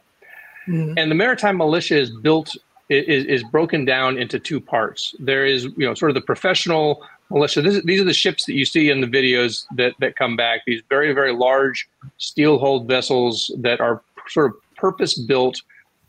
Mm-hmm. 0.68 0.98
And 0.98 1.10
the 1.10 1.14
maritime 1.14 1.56
militia 1.56 1.98
is 1.98 2.10
built 2.10 2.56
is, 2.88 3.24
is 3.24 3.42
broken 3.44 3.84
down 3.84 4.18
into 4.18 4.38
two 4.38 4.60
parts. 4.60 5.14
There 5.18 5.46
is, 5.46 5.64
you 5.64 5.86
know, 5.86 5.94
sort 5.94 6.10
of 6.10 6.14
the 6.14 6.20
professional 6.20 7.02
militia. 7.30 7.62
This, 7.62 7.82
these 7.84 8.00
are 8.00 8.04
the 8.04 8.14
ships 8.14 8.44
that 8.46 8.54
you 8.54 8.64
see 8.64 8.90
in 8.90 9.00
the 9.00 9.06
videos 9.06 9.64
that, 9.76 9.94
that 10.00 10.16
come 10.16 10.36
back. 10.36 10.60
These 10.66 10.82
very, 10.88 11.12
very 11.12 11.32
large 11.32 11.88
steel 12.18 12.58
hulled 12.58 12.86
vessels 12.86 13.50
that 13.58 13.80
are 13.80 14.02
sort 14.28 14.50
of 14.50 14.76
purpose 14.76 15.18
built 15.18 15.60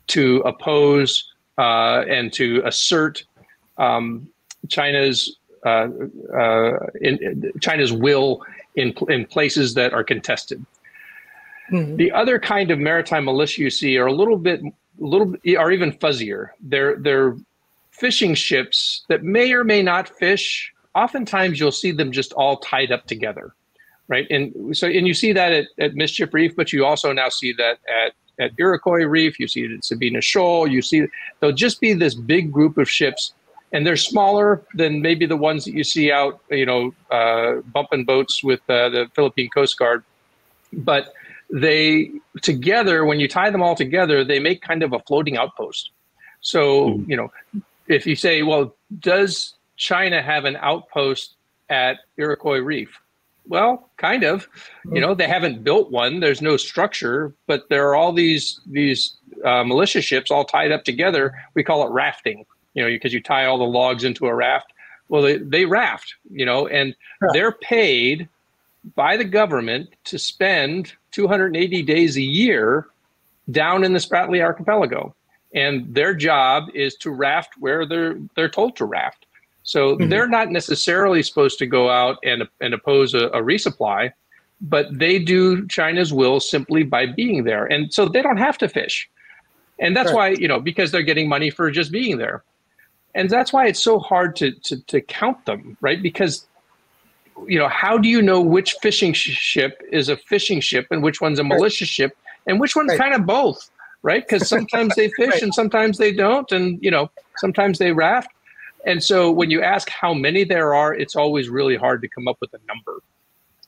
to 0.08 0.40
oppose 0.40 1.32
uh, 1.58 2.04
and 2.08 2.32
to 2.34 2.62
assert 2.64 3.24
um, 3.78 4.28
China's 4.68 5.38
uh, 5.64 5.88
uh, 6.34 6.78
in, 7.00 7.22
in 7.22 7.52
China's 7.60 7.92
will 7.92 8.42
in 8.76 8.94
in 9.08 9.26
places 9.26 9.74
that 9.74 9.92
are 9.92 10.04
contested. 10.04 10.64
Mm-hmm. 11.70 11.96
The 11.96 12.12
other 12.12 12.38
kind 12.38 12.70
of 12.70 12.78
maritime 12.78 13.24
militia 13.24 13.62
you 13.62 13.70
see 13.70 13.98
are 13.98 14.06
a 14.06 14.12
little 14.12 14.38
bit, 14.38 14.60
little, 14.98 15.34
are 15.58 15.72
even 15.72 15.92
fuzzier. 15.92 16.50
They're 16.60 16.96
they're 16.96 17.36
fishing 17.90 18.34
ships 18.34 19.04
that 19.08 19.24
may 19.24 19.52
or 19.52 19.64
may 19.64 19.82
not 19.82 20.08
fish. 20.08 20.72
Oftentimes, 20.94 21.58
you'll 21.58 21.72
see 21.72 21.92
them 21.92 22.12
just 22.12 22.32
all 22.34 22.58
tied 22.58 22.92
up 22.92 23.06
together, 23.06 23.54
right? 24.08 24.26
And 24.30 24.76
so, 24.76 24.86
and 24.86 25.06
you 25.06 25.14
see 25.14 25.32
that 25.32 25.52
at, 25.52 25.66
at 25.78 25.94
Mischief 25.94 26.32
Reef, 26.32 26.54
but 26.56 26.72
you 26.72 26.86
also 26.86 27.12
now 27.12 27.28
see 27.28 27.52
that 27.54 27.78
at 27.88 28.12
at 28.38 28.52
Iroquois 28.58 29.04
Reef. 29.04 29.38
You 29.38 29.48
see 29.48 29.64
it 29.64 29.72
at 29.72 29.84
Sabina 29.84 30.20
Shoal. 30.20 30.66
You 30.66 30.82
see 30.82 31.06
there'll 31.40 31.54
just 31.54 31.80
be 31.80 31.94
this 31.94 32.14
big 32.14 32.52
group 32.52 32.78
of 32.78 32.88
ships, 32.88 33.32
and 33.72 33.86
they're 33.86 33.96
smaller 33.96 34.62
than 34.74 35.02
maybe 35.02 35.26
the 35.26 35.36
ones 35.36 35.64
that 35.64 35.74
you 35.74 35.84
see 35.84 36.10
out, 36.10 36.40
you 36.50 36.66
know, 36.66 36.94
uh, 37.10 37.60
bumping 37.72 38.04
boats 38.04 38.42
with 38.42 38.60
uh, 38.68 38.88
the 38.88 39.10
Philippine 39.14 39.50
Coast 39.50 39.78
Guard, 39.78 40.04
but 40.72 41.12
they 41.50 42.10
together 42.42 43.04
when 43.04 43.20
you 43.20 43.28
tie 43.28 43.50
them 43.50 43.62
all 43.62 43.76
together 43.76 44.24
they 44.24 44.38
make 44.38 44.62
kind 44.62 44.82
of 44.82 44.92
a 44.92 44.98
floating 45.00 45.36
outpost 45.36 45.90
so 46.40 46.90
mm. 46.90 47.08
you 47.08 47.16
know 47.16 47.30
if 47.86 48.06
you 48.06 48.16
say 48.16 48.42
well 48.42 48.74
does 48.98 49.54
china 49.76 50.20
have 50.20 50.44
an 50.44 50.56
outpost 50.56 51.34
at 51.68 51.98
iroquois 52.16 52.58
reef 52.58 53.00
well 53.48 53.90
kind 53.96 54.24
of 54.24 54.48
you 54.92 55.00
know 55.00 55.14
they 55.14 55.28
haven't 55.28 55.62
built 55.62 55.90
one 55.90 56.20
there's 56.20 56.42
no 56.42 56.56
structure 56.56 57.34
but 57.46 57.68
there 57.68 57.88
are 57.88 57.94
all 57.94 58.12
these 58.12 58.60
these 58.66 59.16
uh, 59.44 59.62
militia 59.64 60.00
ships 60.00 60.30
all 60.30 60.44
tied 60.44 60.72
up 60.72 60.84
together 60.84 61.34
we 61.54 61.62
call 61.62 61.86
it 61.86 61.90
rafting 61.90 62.44
you 62.74 62.82
know 62.82 62.88
because 62.88 63.12
you 63.12 63.22
tie 63.22 63.46
all 63.46 63.58
the 63.58 63.64
logs 63.64 64.04
into 64.04 64.26
a 64.26 64.34
raft 64.34 64.72
well 65.08 65.22
they, 65.22 65.38
they 65.38 65.64
raft 65.64 66.14
you 66.30 66.44
know 66.44 66.66
and 66.66 66.94
yeah. 67.22 67.28
they're 67.32 67.52
paid 67.52 68.28
by 68.94 69.16
the 69.16 69.24
government 69.24 69.90
to 70.04 70.18
spend 70.18 70.92
280 71.12 71.82
days 71.82 72.16
a 72.16 72.22
year 72.22 72.86
down 73.50 73.84
in 73.84 73.92
the 73.92 73.98
Spratly 73.98 74.42
Archipelago. 74.42 75.14
And 75.54 75.92
their 75.94 76.14
job 76.14 76.68
is 76.74 76.94
to 76.96 77.10
raft 77.10 77.54
where 77.58 77.86
they're 77.86 78.18
they're 78.34 78.48
told 78.48 78.76
to 78.76 78.84
raft. 78.84 79.25
So 79.66 79.96
mm-hmm. 79.96 80.08
they're 80.08 80.28
not 80.28 80.50
necessarily 80.50 81.22
supposed 81.24 81.58
to 81.58 81.66
go 81.66 81.90
out 81.90 82.18
and, 82.22 82.48
and 82.60 82.72
oppose 82.72 83.14
a, 83.14 83.26
a 83.28 83.42
resupply, 83.42 84.12
but 84.60 84.86
they 84.96 85.18
do 85.18 85.66
China's 85.66 86.12
will 86.12 86.38
simply 86.38 86.84
by 86.84 87.06
being 87.06 87.42
there. 87.42 87.66
And 87.66 87.92
so 87.92 88.06
they 88.06 88.22
don't 88.22 88.36
have 88.36 88.56
to 88.58 88.68
fish. 88.68 89.10
And 89.80 89.94
that's 89.94 90.12
right. 90.12 90.16
why, 90.16 90.28
you 90.40 90.46
know, 90.46 90.60
because 90.60 90.92
they're 90.92 91.02
getting 91.02 91.28
money 91.28 91.50
for 91.50 91.70
just 91.72 91.90
being 91.90 92.16
there. 92.16 92.44
And 93.16 93.28
that's 93.28 93.52
why 93.52 93.66
it's 93.66 93.82
so 93.82 93.98
hard 93.98 94.36
to, 94.36 94.52
to, 94.52 94.80
to 94.84 95.00
count 95.00 95.44
them, 95.46 95.76
right? 95.80 96.00
Because 96.00 96.46
you 97.46 97.58
know, 97.58 97.68
how 97.68 97.98
do 97.98 98.08
you 98.08 98.22
know 98.22 98.40
which 98.40 98.76
fishing 98.80 99.12
ship 99.12 99.82
is 99.92 100.08
a 100.08 100.16
fishing 100.16 100.60
ship 100.60 100.86
and 100.90 101.02
which 101.02 101.20
one's 101.20 101.38
a 101.38 101.44
militia 101.44 101.84
ship 101.84 102.16
and 102.46 102.60
which 102.60 102.74
one's 102.74 102.90
right. 102.90 102.98
kind 102.98 103.14
of 103.14 103.26
both, 103.26 103.70
right? 104.02 104.26
Because 104.26 104.48
sometimes 104.48 104.94
they 104.94 105.08
fish 105.16 105.32
right. 105.32 105.42
and 105.42 105.52
sometimes 105.52 105.98
they 105.98 106.12
don't, 106.12 106.50
and 106.52 106.82
you 106.82 106.90
know, 106.90 107.10
sometimes 107.36 107.78
they 107.78 107.92
raft. 107.92 108.30
And 108.86 109.02
so 109.02 109.30
when 109.30 109.50
you 109.50 109.62
ask 109.62 109.90
how 109.90 110.14
many 110.14 110.44
there 110.44 110.72
are, 110.74 110.94
it's 110.94 111.16
always 111.16 111.48
really 111.48 111.76
hard 111.76 112.00
to 112.02 112.08
come 112.08 112.28
up 112.28 112.38
with 112.40 112.54
a 112.54 112.60
number. 112.68 113.02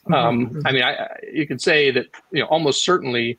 Mm-hmm. 0.07 0.14
Um, 0.14 0.47
mm-hmm. 0.47 0.66
I 0.66 0.73
mean, 0.73 0.83
I, 0.83 1.09
you 1.33 1.47
can 1.47 1.59
say 1.59 1.91
that 1.91 2.07
you 2.31 2.41
know 2.41 2.47
almost 2.47 2.85
certainly 2.85 3.39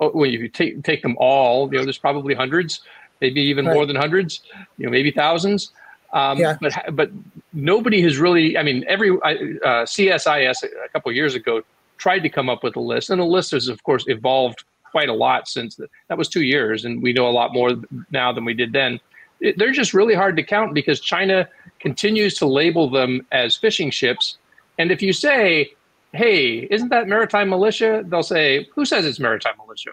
oh, 0.00 0.10
when 0.10 0.30
you 0.32 0.48
take 0.48 0.82
take 0.82 1.02
them 1.02 1.16
all, 1.18 1.70
you 1.70 1.78
know, 1.78 1.84
there's 1.84 1.98
probably 1.98 2.34
hundreds, 2.34 2.80
maybe 3.20 3.42
even 3.42 3.66
more 3.66 3.86
than 3.86 3.94
hundreds, 3.94 4.40
you 4.78 4.86
know, 4.86 4.90
maybe 4.90 5.10
thousands. 5.10 5.72
Um, 6.14 6.38
yeah. 6.38 6.56
But 6.60 6.96
but 6.96 7.10
nobody 7.52 8.00
has 8.02 8.18
really. 8.18 8.56
I 8.56 8.62
mean, 8.62 8.84
every 8.88 9.10
uh, 9.10 9.84
CSIS 9.84 10.64
a 10.64 10.88
couple 10.92 11.12
years 11.12 11.34
ago 11.34 11.62
tried 11.98 12.20
to 12.20 12.28
come 12.28 12.48
up 12.48 12.64
with 12.64 12.76
a 12.76 12.80
list, 12.80 13.10
and 13.10 13.20
the 13.20 13.26
list 13.26 13.50
has 13.50 13.68
of 13.68 13.82
course 13.82 14.04
evolved 14.08 14.64
quite 14.90 15.10
a 15.10 15.14
lot 15.14 15.46
since 15.46 15.76
the, 15.76 15.86
that 16.08 16.16
was 16.16 16.28
two 16.28 16.42
years, 16.42 16.86
and 16.86 17.02
we 17.02 17.12
know 17.12 17.28
a 17.28 17.30
lot 17.30 17.52
more 17.52 17.76
now 18.10 18.32
than 18.32 18.46
we 18.46 18.54
did 18.54 18.72
then. 18.72 18.98
It, 19.40 19.58
they're 19.58 19.72
just 19.72 19.94
really 19.94 20.14
hard 20.14 20.36
to 20.36 20.42
count 20.42 20.74
because 20.74 21.00
China 21.00 21.48
continues 21.80 22.34
to 22.38 22.46
label 22.46 22.90
them 22.90 23.26
as 23.32 23.56
fishing 23.56 23.90
ships, 23.90 24.38
and 24.78 24.90
if 24.90 25.02
you 25.02 25.12
say, 25.12 25.72
"Hey, 26.12 26.68
isn't 26.70 26.88
that 26.88 27.08
maritime 27.08 27.48
militia?" 27.48 28.04
They'll 28.06 28.22
say, 28.22 28.68
"Who 28.74 28.84
says 28.84 29.04
it's 29.04 29.20
maritime 29.20 29.56
militia?" 29.58 29.92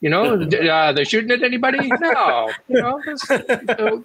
You 0.00 0.10
know, 0.10 0.40
uh, 0.72 0.92
they're 0.92 1.04
shooting 1.04 1.30
at 1.30 1.42
anybody? 1.42 1.90
No. 2.00 2.50
You 2.68 2.80
know, 2.80 3.02
so, 3.16 4.04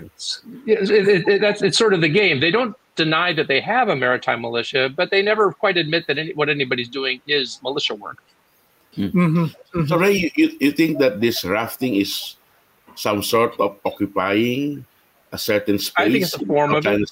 it's, 0.00 0.42
it, 0.66 1.28
it, 1.28 1.40
that's 1.40 1.62
it's 1.62 1.78
sort 1.78 1.94
of 1.94 2.00
the 2.00 2.08
game. 2.08 2.40
They 2.40 2.50
don't 2.50 2.74
deny 2.96 3.32
that 3.34 3.46
they 3.46 3.60
have 3.60 3.88
a 3.88 3.96
maritime 3.96 4.40
militia, 4.40 4.88
but 4.88 5.10
they 5.10 5.22
never 5.22 5.52
quite 5.52 5.76
admit 5.76 6.06
that 6.08 6.18
any, 6.18 6.32
what 6.32 6.48
anybody's 6.48 6.88
doing 6.88 7.20
is 7.26 7.60
militia 7.62 7.94
work. 7.94 8.22
Mm-hmm. 8.96 9.38
Mm-hmm. 9.38 9.86
So, 9.86 9.98
Ray, 9.98 10.32
you, 10.34 10.56
you 10.58 10.72
think 10.72 10.98
that 10.98 11.20
this 11.20 11.44
rafting 11.44 11.96
is 11.96 12.36
some 12.96 13.22
sort 13.22 13.58
of 13.60 13.78
occupying 13.84 14.84
a 15.32 15.38
certain 15.38 15.78
space? 15.78 15.94
I 15.96 16.10
think 16.10 16.24
it's 16.24 16.34
a 16.34 16.44
form 16.44 16.74
of 16.74 16.86
it. 16.86 17.10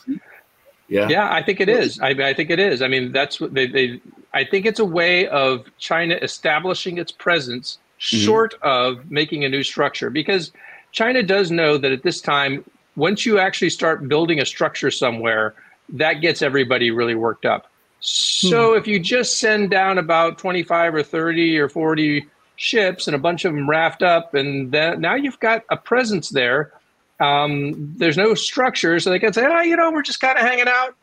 Yeah, 0.88 1.08
yeah, 1.08 1.32
I 1.32 1.42
think 1.42 1.60
it 1.60 1.68
is. 1.68 1.98
I, 2.00 2.10
I 2.10 2.34
think 2.34 2.50
it 2.50 2.58
is. 2.58 2.82
I 2.82 2.88
mean, 2.88 3.12
that's 3.12 3.40
what 3.40 3.54
they, 3.54 3.66
they. 3.66 4.00
I 4.34 4.44
think 4.44 4.66
it's 4.66 4.80
a 4.80 4.84
way 4.84 5.26
of 5.28 5.64
China 5.78 6.16
establishing 6.20 6.98
its 6.98 7.10
presence, 7.10 7.78
mm-hmm. 7.98 8.24
short 8.24 8.54
of 8.62 9.10
making 9.10 9.44
a 9.44 9.48
new 9.48 9.62
structure, 9.62 10.10
because 10.10 10.52
China 10.92 11.22
does 11.22 11.50
know 11.50 11.78
that 11.78 11.90
at 11.90 12.02
this 12.02 12.20
time, 12.20 12.64
once 12.96 13.24
you 13.24 13.38
actually 13.38 13.70
start 13.70 14.08
building 14.08 14.40
a 14.40 14.46
structure 14.46 14.90
somewhere, 14.90 15.54
that 15.88 16.14
gets 16.14 16.42
everybody 16.42 16.90
really 16.90 17.14
worked 17.14 17.46
up. 17.46 17.70
So 18.00 18.72
hmm. 18.72 18.78
if 18.78 18.86
you 18.86 19.00
just 19.00 19.38
send 19.38 19.70
down 19.70 19.96
about 19.96 20.36
25 20.36 20.94
or 20.94 21.02
30 21.02 21.58
or 21.58 21.68
40 21.68 22.26
ships 22.56 23.06
and 23.06 23.14
a 23.14 23.18
bunch 23.18 23.44
of 23.44 23.52
them 23.52 23.68
raft 23.68 24.02
up, 24.02 24.34
and 24.34 24.72
then 24.72 25.00
now 25.00 25.14
you've 25.14 25.40
got 25.40 25.64
a 25.70 25.76
presence 25.76 26.30
there. 26.30 26.72
Um, 27.20 27.94
there's 27.96 28.16
no 28.16 28.34
structure, 28.34 28.98
so 29.00 29.10
they 29.10 29.18
can 29.18 29.32
say, 29.32 29.46
oh, 29.46 29.60
you 29.60 29.76
know, 29.76 29.90
we're 29.90 30.02
just 30.02 30.20
kind 30.20 30.38
of 30.38 30.44
hanging 30.44 30.68
out. 30.68 30.94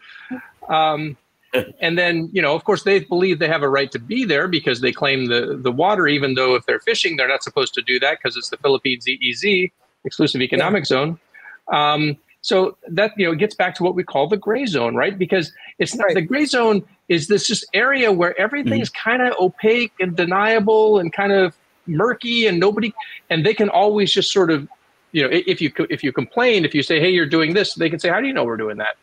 Um, 0.69 1.17
and 1.81 1.97
then, 1.97 2.29
you 2.31 2.41
know, 2.41 2.55
of 2.55 2.63
course, 2.63 2.83
they 2.83 2.99
believe 2.99 3.39
they 3.39 3.47
have 3.47 3.63
a 3.63 3.69
right 3.69 3.91
to 3.91 3.99
be 3.99 4.25
there 4.25 4.47
because 4.47 4.81
they 4.81 4.91
claim 4.91 5.25
the, 5.25 5.57
the 5.61 5.71
water, 5.71 6.07
even 6.07 6.35
though 6.35 6.55
if 6.55 6.65
they're 6.65 6.79
fishing, 6.79 7.17
they're 7.17 7.27
not 7.27 7.43
supposed 7.43 7.73
to 7.73 7.81
do 7.81 7.99
that 7.99 8.19
because 8.19 8.37
it's 8.37 8.49
the 8.49 8.57
Philippines 8.57 9.05
EEZ 9.05 9.71
exclusive 10.03 10.41
economic 10.41 10.83
yeah. 10.83 10.87
zone. 10.87 11.19
Um, 11.71 12.17
so 12.41 12.75
that 12.87 13.11
you 13.17 13.25
know 13.25 13.35
gets 13.35 13.53
back 13.53 13.75
to 13.75 13.83
what 13.83 13.93
we 13.93 14.03
call 14.03 14.27
the 14.27 14.37
gray 14.37 14.65
zone, 14.65 14.95
right? 14.95 15.17
Because 15.17 15.53
it's 15.77 15.95
not 15.95 16.05
right. 16.05 16.15
the 16.15 16.21
gray 16.21 16.45
zone 16.45 16.83
is 17.11 17.27
this 17.27 17.45
just 17.45 17.65
area 17.73 18.09
where 18.11 18.33
everything's 18.39 18.89
mm-hmm. 18.89 19.09
kind 19.09 19.21
of 19.21 19.35
opaque 19.37 19.91
and 19.99 20.15
deniable 20.15 20.99
and 20.99 21.11
kind 21.11 21.33
of 21.33 21.53
murky, 21.85 22.47
and 22.47 22.59
nobody 22.59 22.93
and 23.29 23.45
they 23.45 23.53
can 23.53 23.69
always 23.69 24.11
just 24.11 24.31
sort 24.31 24.49
of 24.49 24.67
you 25.11 25.21
know 25.21 25.29
if 25.31 25.59
you 25.61 25.71
if 25.89 26.03
you 26.03 26.11
complain 26.13 26.63
if 26.63 26.73
you 26.73 26.81
say 26.81 26.99
hey 26.99 27.09
you're 27.09 27.25
doing 27.37 27.53
this 27.53 27.75
they 27.75 27.89
can 27.89 27.99
say 27.99 28.07
how 28.07 28.21
do 28.21 28.27
you 28.27 28.33
know 28.33 28.45
we're 28.45 28.55
doing 28.55 28.77
that 28.77 28.95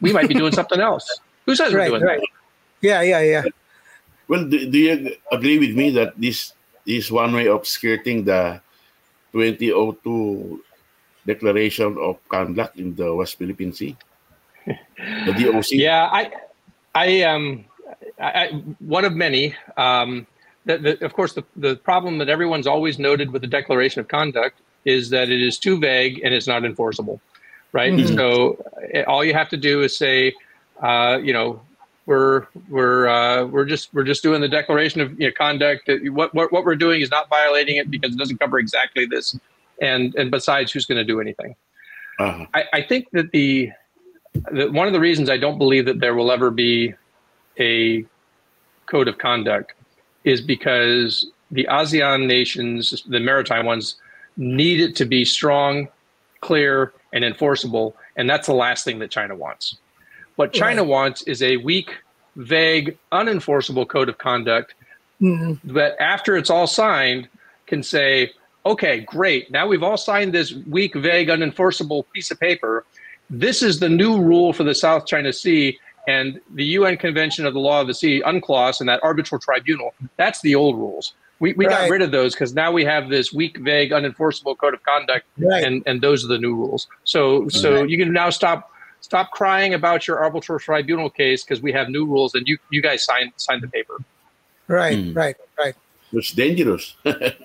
we 0.00 0.12
might 0.12 0.26
be 0.26 0.34
doing 0.34 0.52
something 0.60 0.80
else 0.80 1.06
who 1.46 1.54
says 1.54 1.72
right, 1.72 1.92
we're 1.92 2.00
doing 2.00 2.18
right. 2.18 2.20
that 2.20 2.88
yeah 2.88 3.00
yeah 3.02 3.20
yeah 3.20 3.44
well 4.26 4.44
do, 4.44 4.68
do 4.68 4.78
you 4.78 5.14
agree 5.30 5.58
with 5.58 5.76
me 5.76 5.90
that 5.90 6.18
this 6.18 6.52
is 6.84 7.12
one 7.12 7.32
way 7.32 7.46
of 7.46 7.66
skirting 7.66 8.24
the 8.24 8.60
2002 9.32 10.64
declaration 11.26 11.98
of 12.00 12.16
conduct 12.28 12.78
in 12.78 12.94
the 12.94 13.14
West 13.14 13.36
Philippine 13.38 13.72
Sea? 13.72 13.96
The 14.66 15.32
DOC? 15.34 15.70
Yeah, 15.72 16.08
I, 16.10 16.30
I, 16.96 17.22
um, 17.22 17.64
I, 18.20 18.62
one 18.78 19.04
of 19.04 19.14
many. 19.14 19.54
Um, 19.76 20.26
the, 20.64 20.78
the, 20.78 21.04
of 21.04 21.12
course, 21.12 21.34
the, 21.34 21.44
the 21.56 21.76
problem 21.76 22.18
that 22.18 22.28
everyone's 22.28 22.66
always 22.66 22.98
noted 22.98 23.30
with 23.32 23.42
the 23.42 23.48
Declaration 23.48 24.00
of 24.00 24.08
Conduct 24.08 24.60
is 24.84 25.10
that 25.10 25.28
it 25.28 25.42
is 25.42 25.58
too 25.58 25.78
vague 25.78 26.20
and 26.24 26.32
it's 26.32 26.46
not 26.46 26.64
enforceable, 26.64 27.20
right? 27.72 27.92
Mm-hmm. 27.92 28.16
So 28.16 28.64
eh, 28.92 29.02
all 29.02 29.24
you 29.24 29.34
have 29.34 29.48
to 29.50 29.56
do 29.56 29.82
is 29.82 29.96
say, 29.96 30.32
uh, 30.82 31.18
you 31.22 31.32
know, 31.32 31.60
we're 32.06 32.46
we're 32.68 33.08
uh, 33.08 33.44
we're 33.46 33.64
just 33.64 33.92
we're 33.92 34.04
just 34.04 34.22
doing 34.22 34.40
the 34.40 34.48
declaration 34.48 35.00
of 35.00 35.20
you 35.20 35.26
know, 35.26 35.32
conduct. 35.36 35.90
What, 36.04 36.32
what 36.34 36.52
what 36.52 36.64
we're 36.64 36.76
doing 36.76 37.00
is 37.00 37.10
not 37.10 37.28
violating 37.28 37.76
it 37.76 37.90
because 37.90 38.14
it 38.14 38.18
doesn't 38.18 38.38
cover 38.38 38.58
exactly 38.58 39.06
this. 39.06 39.36
And 39.82 40.14
and 40.14 40.30
besides, 40.30 40.70
who's 40.72 40.86
going 40.86 40.98
to 40.98 41.04
do 41.04 41.20
anything? 41.20 41.56
Uh-huh. 42.18 42.46
I, 42.54 42.64
I 42.72 42.82
think 42.82 43.10
that 43.10 43.30
the, 43.32 43.70
the 44.50 44.70
one 44.70 44.86
of 44.86 44.92
the 44.92 45.00
reasons 45.00 45.30
I 45.30 45.36
don't 45.36 45.58
believe 45.58 45.86
that 45.86 46.00
there 46.00 46.14
will 46.14 46.30
ever 46.30 46.50
be 46.50 46.94
a 47.58 48.04
code 48.86 49.08
of 49.08 49.18
conduct 49.18 49.72
is 50.24 50.40
because 50.40 51.26
the 51.50 51.66
ASEAN 51.70 52.26
nations, 52.26 53.02
the 53.08 53.20
maritime 53.20 53.66
ones, 53.66 53.96
need 54.36 54.80
it 54.80 54.96
to 54.96 55.04
be 55.04 55.24
strong 55.24 55.88
clear, 56.40 56.92
and 57.12 57.24
enforceable. 57.24 57.96
And 58.16 58.28
that's 58.28 58.46
the 58.46 58.54
last 58.54 58.84
thing 58.84 58.98
that 59.00 59.10
China 59.10 59.34
wants. 59.34 59.76
What 60.36 60.52
China 60.52 60.82
right. 60.82 60.88
wants 60.88 61.22
is 61.22 61.42
a 61.42 61.56
weak, 61.58 61.90
vague, 62.36 62.96
unenforceable 63.12 63.88
code 63.88 64.08
of 64.08 64.18
conduct 64.18 64.74
mm-hmm. 65.20 65.74
that, 65.74 66.00
after 66.00 66.36
it's 66.36 66.50
all 66.50 66.66
signed, 66.66 67.28
can 67.66 67.82
say, 67.82 68.32
okay, 68.64 69.00
great. 69.00 69.50
Now 69.50 69.66
we've 69.66 69.82
all 69.82 69.96
signed 69.96 70.32
this 70.32 70.52
weak, 70.68 70.94
vague, 70.94 71.28
unenforceable 71.28 72.04
piece 72.12 72.30
of 72.30 72.38
paper. 72.38 72.84
This 73.30 73.62
is 73.62 73.80
the 73.80 73.88
new 73.88 74.20
rule 74.20 74.52
for 74.52 74.64
the 74.64 74.74
South 74.74 75.06
China 75.06 75.32
Sea. 75.32 75.78
And 76.08 76.40
the 76.54 76.64
UN 76.64 76.96
Convention 76.96 77.46
of 77.46 77.54
the 77.54 77.58
Law 77.58 77.80
of 77.80 77.88
the 77.88 77.94
Sea, 77.94 78.22
UNCLOS, 78.24 78.78
and 78.78 78.88
that 78.88 79.00
arbitral 79.02 79.40
tribunal, 79.40 79.92
that's 80.16 80.40
the 80.40 80.54
old 80.54 80.76
rules. 80.76 81.14
We, 81.40 81.52
we 81.54 81.66
right. 81.66 81.80
got 81.80 81.90
rid 81.90 82.00
of 82.00 82.12
those 82.12 82.32
because 82.32 82.54
now 82.54 82.72
we 82.72 82.84
have 82.84 83.08
this 83.08 83.32
weak, 83.32 83.58
vague, 83.58 83.90
unenforceable 83.90 84.56
code 84.56 84.72
of 84.72 84.82
conduct, 84.84 85.26
right. 85.36 85.64
and, 85.64 85.82
and 85.84 86.00
those 86.00 86.24
are 86.24 86.28
the 86.28 86.38
new 86.38 86.54
rules. 86.54 86.86
So 87.04 87.48
so 87.48 87.80
right. 87.80 87.90
you 87.90 87.98
can 87.98 88.12
now 88.12 88.30
stop 88.30 88.70
stop 89.00 89.30
crying 89.32 89.74
about 89.74 90.06
your 90.06 90.18
arbitral 90.18 90.58
tribunal 90.58 91.10
case 91.10 91.44
because 91.44 91.60
we 91.60 91.72
have 91.72 91.90
new 91.90 92.06
rules 92.06 92.34
and 92.34 92.48
you 92.48 92.56
you 92.70 92.80
guys 92.80 93.04
signed 93.04 93.32
signed 93.36 93.62
the 93.62 93.68
paper. 93.68 93.98
Right, 94.66 94.96
mm. 94.96 95.14
right, 95.14 95.36
right. 95.58 95.74
It's 96.12 96.32
dangerous. 96.32 96.96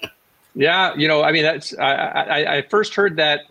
yeah, 0.55 0.95
you 0.95 1.07
know, 1.07 1.23
I 1.23 1.33
mean, 1.33 1.43
that's 1.43 1.77
I 1.77 1.93
I, 1.93 2.57
I 2.57 2.61
first 2.61 2.95
heard 2.95 3.17
that 3.17 3.50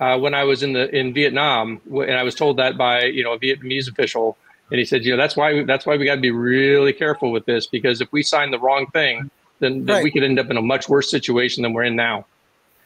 uh, 0.00 0.18
when 0.18 0.34
I 0.34 0.44
was 0.44 0.62
in 0.62 0.72
the 0.72 0.94
in 0.94 1.12
Vietnam, 1.12 1.80
and 1.90 2.12
I 2.12 2.22
was 2.22 2.34
told 2.34 2.56
that 2.58 2.76
by 2.76 3.04
you 3.04 3.24
know 3.24 3.32
a 3.32 3.38
Vietnamese 3.38 3.88
official, 3.88 4.36
and 4.70 4.78
he 4.78 4.84
said, 4.84 5.04
you 5.04 5.12
know, 5.12 5.16
that's 5.16 5.36
why 5.36 5.62
that's 5.64 5.86
why 5.86 5.96
we 5.96 6.04
got 6.04 6.16
to 6.16 6.20
be 6.20 6.30
really 6.30 6.92
careful 6.92 7.32
with 7.32 7.46
this 7.46 7.66
because 7.66 8.00
if 8.00 8.10
we 8.12 8.22
sign 8.22 8.50
the 8.50 8.58
wrong 8.58 8.86
thing 8.92 9.30
then, 9.60 9.84
then 9.84 9.96
right. 9.96 10.04
we 10.04 10.10
could 10.10 10.22
end 10.22 10.38
up 10.38 10.50
in 10.50 10.56
a 10.56 10.62
much 10.62 10.88
worse 10.88 11.10
situation 11.10 11.62
than 11.62 11.72
we're 11.72 11.84
in 11.84 11.96
now. 11.96 12.26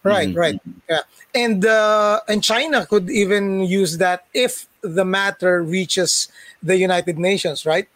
Right, 0.05 0.31
mm-hmm. 0.31 0.39
right, 0.39 0.61
yeah, 0.91 1.01
and 1.35 1.65
uh, 1.65 2.21
and 2.29 2.43
China 2.43 2.87
could 2.87 3.09
even 3.09 3.61
use 3.61 3.99
that 3.99 4.27
if 4.35 4.67
the 4.81 5.05
matter 5.05 5.63
reaches 5.63 6.29
the 6.61 6.77
United 6.77 7.19
Nations, 7.19 7.65
right? 7.65 7.89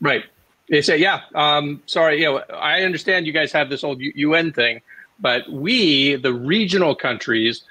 Right. 0.00 0.24
They 0.68 0.80
say, 0.80 0.96
yeah. 0.96 1.22
Um, 1.34 1.82
sorry, 1.86 2.20
you 2.20 2.26
know, 2.26 2.38
I 2.54 2.82
understand 2.82 3.26
you 3.26 3.32
guys 3.32 3.52
have 3.52 3.68
this 3.68 3.84
old 3.84 4.00
UN 4.00 4.52
thing, 4.52 4.80
but 5.18 5.50
we, 5.50 6.14
the 6.14 6.32
regional 6.32 6.94
countries, 6.94 7.64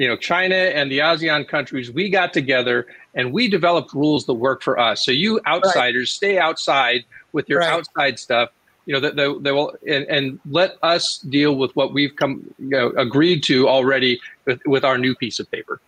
you 0.00 0.08
know, 0.08 0.16
China 0.16 0.54
and 0.54 0.90
the 0.90 0.98
ASEAN 1.00 1.46
countries, 1.46 1.90
we 1.90 2.08
got 2.08 2.32
together 2.32 2.86
and 3.14 3.34
we 3.34 3.48
developed 3.48 3.92
rules 3.92 4.24
that 4.24 4.32
work 4.32 4.62
for 4.62 4.78
us. 4.78 5.04
So 5.04 5.12
you 5.12 5.40
outsiders, 5.46 6.08
right. 6.08 6.08
stay 6.08 6.38
outside 6.38 7.04
with 7.32 7.50
your 7.50 7.60
right. 7.60 7.70
outside 7.70 8.18
stuff 8.18 8.50
you 8.86 8.98
know, 8.98 9.00
they, 9.00 9.10
they 9.40 9.52
will, 9.52 9.76
and, 9.86 10.04
and, 10.06 10.40
let 10.50 10.76
us 10.82 11.18
deal 11.18 11.54
with 11.54 11.70
what 11.76 11.92
we've 11.92 12.16
come 12.16 12.42
you 12.58 12.70
know, 12.70 12.88
agreed 12.96 13.44
to 13.44 13.68
already 13.68 14.18
with, 14.46 14.60
with 14.66 14.84
our 14.84 14.98
new 14.98 15.14
piece 15.14 15.38
of 15.38 15.48
paper. 15.50 15.80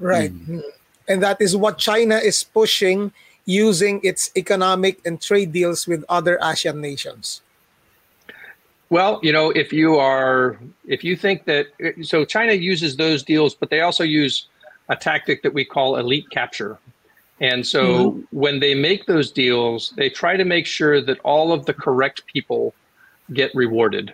Right. 0.00 0.32
Mm. 0.32 0.62
And 1.06 1.22
that 1.22 1.40
is 1.40 1.54
what 1.54 1.78
China 1.78 2.16
is 2.16 2.42
pushing 2.42 3.12
using 3.44 4.00
its 4.02 4.32
economic 4.36 4.98
and 5.04 5.20
trade 5.20 5.52
deals 5.52 5.86
with 5.86 6.02
other 6.08 6.40
Asian 6.42 6.80
nations. 6.80 7.42
Well, 8.90 9.20
you 9.22 9.32
know, 9.32 9.50
if 9.50 9.72
you 9.72 9.96
are, 9.96 10.58
if 10.86 11.04
you 11.04 11.16
think 11.16 11.44
that, 11.44 11.68
so 12.02 12.24
China 12.24 12.52
uses 12.52 12.96
those 12.96 13.22
deals, 13.22 13.54
but 13.54 13.70
they 13.70 13.80
also 13.80 14.02
use 14.02 14.48
a 14.88 14.96
tactic 14.96 15.44
that 15.44 15.54
we 15.54 15.64
call 15.64 15.96
elite 15.96 16.28
capture. 16.30 16.78
And 17.40 17.64
so 17.64 18.10
mm-hmm. 18.10 18.36
when 18.36 18.58
they 18.58 18.74
make 18.74 19.06
those 19.06 19.30
deals, 19.30 19.94
they 19.96 20.10
try 20.10 20.36
to 20.36 20.44
make 20.44 20.66
sure 20.66 21.00
that 21.00 21.20
all 21.20 21.52
of 21.52 21.66
the 21.66 21.72
correct 21.72 22.26
people 22.26 22.74
get 23.32 23.54
rewarded. 23.54 24.12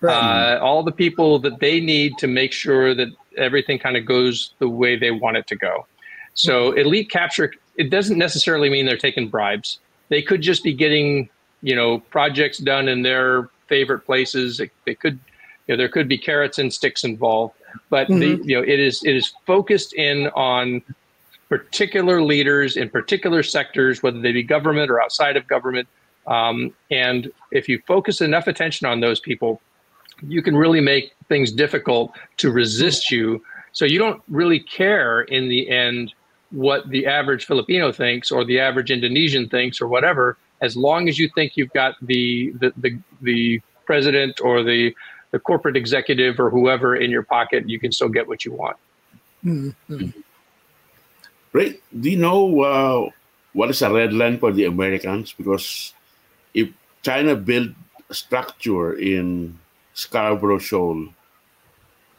Right. 0.00 0.54
Uh, 0.54 0.60
all 0.60 0.82
the 0.82 0.92
people 0.92 1.38
that 1.40 1.60
they 1.60 1.80
need 1.80 2.18
to 2.18 2.26
make 2.26 2.52
sure 2.52 2.94
that 2.94 3.08
everything 3.36 3.78
kind 3.78 3.96
of 3.96 4.06
goes 4.06 4.52
the 4.58 4.68
way 4.68 4.96
they 4.96 5.10
want 5.10 5.36
it 5.36 5.46
to 5.48 5.56
go. 5.56 5.86
So 6.32 6.70
mm-hmm. 6.70 6.78
elite 6.78 7.10
capture, 7.10 7.52
it 7.76 7.90
doesn't 7.90 8.18
necessarily 8.18 8.70
mean 8.70 8.86
they're 8.86 8.96
taking 8.96 9.28
bribes. 9.28 9.78
They 10.08 10.22
could 10.22 10.40
just 10.40 10.64
be 10.64 10.72
getting, 10.72 11.28
you 11.62 11.76
know, 11.76 11.98
projects 11.98 12.58
done 12.58 12.88
in 12.88 13.02
their 13.02 13.50
favorite 13.68 14.00
places. 14.00 14.60
It, 14.60 14.70
they 14.84 14.94
could, 14.94 15.18
you 15.66 15.74
know, 15.74 15.76
there 15.76 15.88
could 15.88 16.08
be 16.08 16.18
carrots 16.18 16.58
and 16.58 16.72
sticks 16.72 17.04
involved, 17.04 17.54
but 17.90 18.08
mm-hmm. 18.08 18.20
the, 18.20 18.26
you 18.44 18.56
know, 18.56 18.62
it 18.62 18.80
is 18.80 19.02
it 19.04 19.14
is 19.14 19.32
focused 19.46 19.94
in 19.94 20.28
on 20.28 20.82
particular 21.48 22.22
leaders 22.22 22.76
in 22.76 22.90
particular 22.90 23.42
sectors, 23.42 24.02
whether 24.02 24.20
they 24.20 24.32
be 24.32 24.42
government 24.42 24.90
or 24.90 25.00
outside 25.00 25.36
of 25.36 25.46
government. 25.46 25.88
Um, 26.26 26.74
and 26.90 27.30
if 27.52 27.68
you 27.68 27.80
focus 27.86 28.20
enough 28.20 28.48
attention 28.48 28.86
on 28.86 29.00
those 29.00 29.20
people, 29.20 29.60
you 30.22 30.42
can 30.42 30.56
really 30.56 30.80
make 30.80 31.14
things 31.28 31.52
difficult 31.52 32.12
to 32.38 32.50
resist 32.50 33.10
you. 33.10 33.42
So 33.72 33.84
you 33.84 33.98
don't 33.98 34.22
really 34.28 34.58
care 34.58 35.22
in 35.22 35.48
the 35.48 35.68
end 35.68 36.12
what 36.50 36.88
the 36.88 37.06
average 37.06 37.44
Filipino 37.44 37.92
thinks 37.92 38.30
or 38.30 38.44
the 38.44 38.58
average 38.58 38.90
Indonesian 38.90 39.48
thinks 39.48 39.80
or 39.80 39.88
whatever, 39.88 40.36
as 40.60 40.76
long 40.76 41.08
as 41.08 41.18
you 41.18 41.28
think 41.34 41.56
you've 41.56 41.72
got 41.72 41.94
the 42.02 42.52
the 42.60 42.72
the, 42.76 42.98
the 43.22 43.60
president 43.84 44.40
or 44.40 44.62
the 44.62 44.94
the 45.30 45.38
corporate 45.38 45.76
executive 45.76 46.38
or 46.38 46.50
whoever 46.50 46.96
in 46.96 47.10
your 47.10 47.22
pocket, 47.22 47.68
you 47.68 47.78
can 47.78 47.92
still 47.92 48.08
get 48.08 48.26
what 48.28 48.44
you 48.44 48.52
want. 48.52 48.76
Mm-hmm. 49.44 50.10
Right? 51.52 51.80
Do 51.92 52.10
you 52.10 52.18
know 52.18 52.60
uh, 52.60 53.10
what 53.52 53.70
is 53.70 53.82
a 53.82 53.92
red 53.92 54.12
line 54.12 54.38
for 54.38 54.52
the 54.52 54.64
Americans? 54.64 55.32
Because 55.32 55.92
if 56.54 56.68
China 57.02 57.34
built 57.34 57.70
a 58.08 58.14
structure 58.14 58.94
in 58.94 59.58
Scarborough 59.94 60.58
Shoal, 60.58 61.08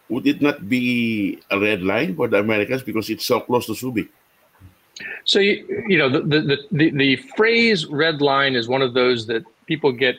would 0.10 0.26
it 0.26 0.42
not 0.42 0.68
be 0.68 1.40
a 1.52 1.60
red 1.60 1.84
line 1.84 2.16
for 2.16 2.28
the 2.28 2.40
Americans 2.40 2.82
because 2.82 3.10
it's 3.10 3.26
so 3.26 3.40
close 3.42 3.66
to 3.68 3.74
Subic? 3.74 4.10
So 5.26 5.40
you, 5.40 5.86
you 5.88 5.98
know 5.98 6.10
the, 6.10 6.22
the 6.22 6.58
the 6.72 6.92
the 6.92 7.16
phrase 7.36 7.86
"red 7.86 8.22
line" 8.22 8.56
is 8.56 8.68
one 8.68 8.82
of 8.82 8.94
those 8.94 9.28
that 9.28 9.44
people 9.66 9.92
get 9.92 10.16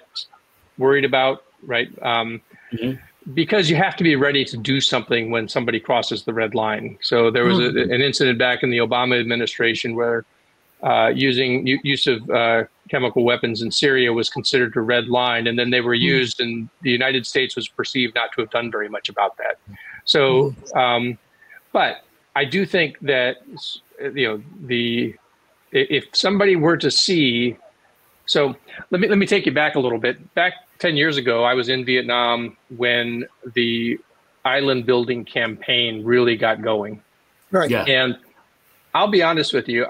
worried 0.76 1.05
about, 1.05 1.45
right? 1.62 1.89
Um, 2.03 2.41
mm-hmm 2.72 3.03
because 3.35 3.68
you 3.68 3.76
have 3.76 3.97
to 3.97 4.05
be 4.05 4.16
ready 4.16 4.45
to 4.45 4.57
do 4.57 4.81
something 4.81 5.31
when 5.31 5.49
somebody 5.49 5.81
crosses 5.81 6.24
the 6.24 6.33
red 6.33 6.55
line. 6.55 6.99
So 7.03 7.31
there 7.31 7.45
was 7.45 7.59
a, 7.59 7.70
hmm. 7.70 7.93
an 7.93 8.01
incident 8.01 8.39
back 8.39 8.62
in 8.62 8.70
the 8.70 8.79
Obama 8.79 9.20
administration 9.20 9.95
where 9.95 10.24
uh, 10.83 11.09
using 11.14 11.66
use 11.66 12.07
of 12.07 12.29
uh, 12.31 12.64
chemical 12.89 13.24
weapons 13.24 13.62
in 13.62 13.70
Syria 13.70 14.12
was 14.12 14.31
considered 14.31 14.76
a 14.76 14.81
red 14.81 15.09
line, 15.09 15.47
and 15.47 15.59
then 15.59 15.70
they 15.70 15.81
were 15.81 15.95
hmm. 15.95 16.03
used, 16.03 16.41
and 16.41 16.68
the 16.83 16.91
United 16.91 17.26
States 17.26 17.57
was 17.57 17.68
perceived 17.68 18.14
not 18.14 18.33
to 18.33 18.41
have 18.41 18.51
done 18.51 18.70
very 18.70 18.89
much 18.89 19.09
about 19.09 19.37
that. 19.39 19.59
So, 20.05 20.51
hmm. 20.51 20.79
um, 20.79 21.18
but 21.72 22.05
I 22.39 22.45
do 22.45 22.64
think 22.64 23.01
that 23.01 23.39
you 24.14 24.28
know 24.28 24.43
the 24.64 25.16
if 25.72 26.05
somebody 26.12 26.55
were 26.55 26.76
to 26.76 26.89
see, 26.89 27.57
so 28.26 28.55
let 28.93 29.01
me 29.01 29.09
let 29.09 29.18
me 29.18 29.26
take 29.26 29.45
you 29.45 29.51
back 29.51 29.74
a 29.74 29.80
little 29.80 29.99
bit. 29.99 30.34
Back 30.34 30.53
10 30.78 30.97
years 30.97 31.16
ago, 31.16 31.43
I 31.43 31.55
was 31.55 31.68
in 31.68 31.84
Vietnam 31.84 32.57
when 32.76 33.26
the 33.55 33.99
island 34.45 34.86
building 34.86 35.24
campaign 35.24 36.05
really 36.05 36.36
got 36.36 36.62
going. 36.62 37.03
Right. 37.51 37.70
Yeah. 37.70 37.82
And 37.82 38.16
I'll 38.95 39.11
be 39.11 39.20
honest 39.20 39.53
with 39.53 39.68
you, 39.68 39.86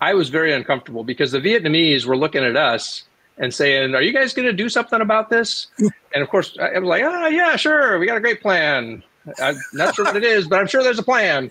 I 0.00 0.14
was 0.14 0.30
very 0.30 0.54
uncomfortable 0.54 1.04
because 1.04 1.32
the 1.32 1.38
Vietnamese 1.40 2.06
were 2.06 2.16
looking 2.16 2.44
at 2.44 2.56
us 2.56 3.04
and 3.36 3.52
saying, 3.52 3.94
Are 3.94 4.00
you 4.00 4.14
guys 4.14 4.32
going 4.32 4.46
to 4.46 4.54
do 4.54 4.70
something 4.70 5.02
about 5.02 5.28
this? 5.28 5.66
and 6.14 6.22
of 6.22 6.30
course, 6.30 6.56
I 6.58 6.78
was 6.78 6.88
like, 6.88 7.02
Oh, 7.04 7.26
yeah, 7.26 7.56
sure. 7.56 7.98
We 7.98 8.06
got 8.06 8.16
a 8.16 8.20
great 8.20 8.40
plan. 8.40 9.02
I'm 9.40 9.58
not 9.72 9.94
sure 9.94 10.04
what 10.04 10.16
it 10.16 10.24
is, 10.24 10.46
but 10.48 10.58
I'm 10.58 10.66
sure 10.66 10.82
there's 10.82 10.98
a 10.98 11.04
plan. 11.04 11.50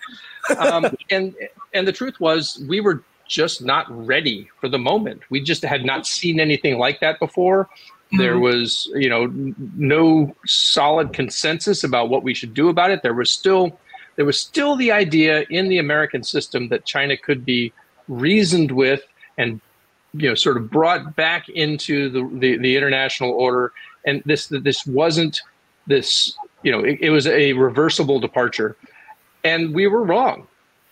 Um, 0.57 0.85
and 1.09 1.35
and 1.73 1.87
the 1.87 1.93
truth 1.93 2.19
was, 2.19 2.63
we 2.67 2.81
were 2.81 3.03
just 3.27 3.61
not 3.61 3.85
ready 3.89 4.49
for 4.59 4.69
the 4.69 4.79
moment. 4.79 5.21
We 5.29 5.41
just 5.41 5.63
had 5.63 5.85
not 5.85 6.07
seen 6.07 6.39
anything 6.39 6.77
like 6.77 6.99
that 7.01 7.19
before. 7.19 7.69
There 8.17 8.33
mm-hmm. 8.33 8.43
was, 8.43 8.89
you 8.95 9.09
know, 9.09 9.29
no 9.75 10.33
solid 10.45 11.11
consensus 11.13 11.83
about 11.83 12.09
what 12.09 12.23
we 12.23 12.33
should 12.33 12.53
do 12.53 12.69
about 12.69 12.89
it. 12.89 13.03
There 13.03 13.13
was 13.13 13.29
still, 13.29 13.77
there 14.15 14.23
was 14.23 14.39
still 14.39 14.77
the 14.77 14.93
idea 14.93 15.45
in 15.49 15.67
the 15.67 15.77
American 15.77 16.23
system 16.23 16.69
that 16.69 16.85
China 16.85 17.17
could 17.17 17.43
be 17.43 17.73
reasoned 18.07 18.71
with 18.71 19.01
and, 19.37 19.59
you 20.13 20.29
know, 20.29 20.35
sort 20.35 20.55
of 20.55 20.71
brought 20.71 21.17
back 21.17 21.49
into 21.49 22.09
the 22.09 22.39
the, 22.39 22.57
the 22.57 22.77
international 22.77 23.31
order. 23.31 23.73
And 24.05 24.23
this 24.25 24.47
this 24.47 24.87
wasn't 24.87 25.41
this, 25.85 26.37
you 26.63 26.71
know, 26.71 26.79
it, 26.79 26.99
it 27.01 27.09
was 27.09 27.27
a 27.27 27.53
reversible 27.53 28.19
departure, 28.19 28.75
and 29.43 29.73
we 29.73 29.87
were 29.87 30.03
wrong 30.03 30.47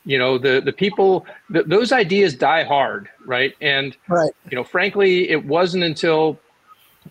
you 0.07 0.19
know 0.19 0.37
the 0.37 0.61
the 0.63 0.71
people 0.71 1.25
the, 1.49 1.63
those 1.63 1.91
ideas 1.91 2.35
die 2.35 2.63
hard 2.63 3.09
right 3.25 3.55
and 3.59 3.97
right. 4.07 4.29
you 4.51 4.55
know 4.55 4.63
frankly 4.63 5.27
it 5.31 5.45
wasn't 5.45 5.83
until 5.83 6.39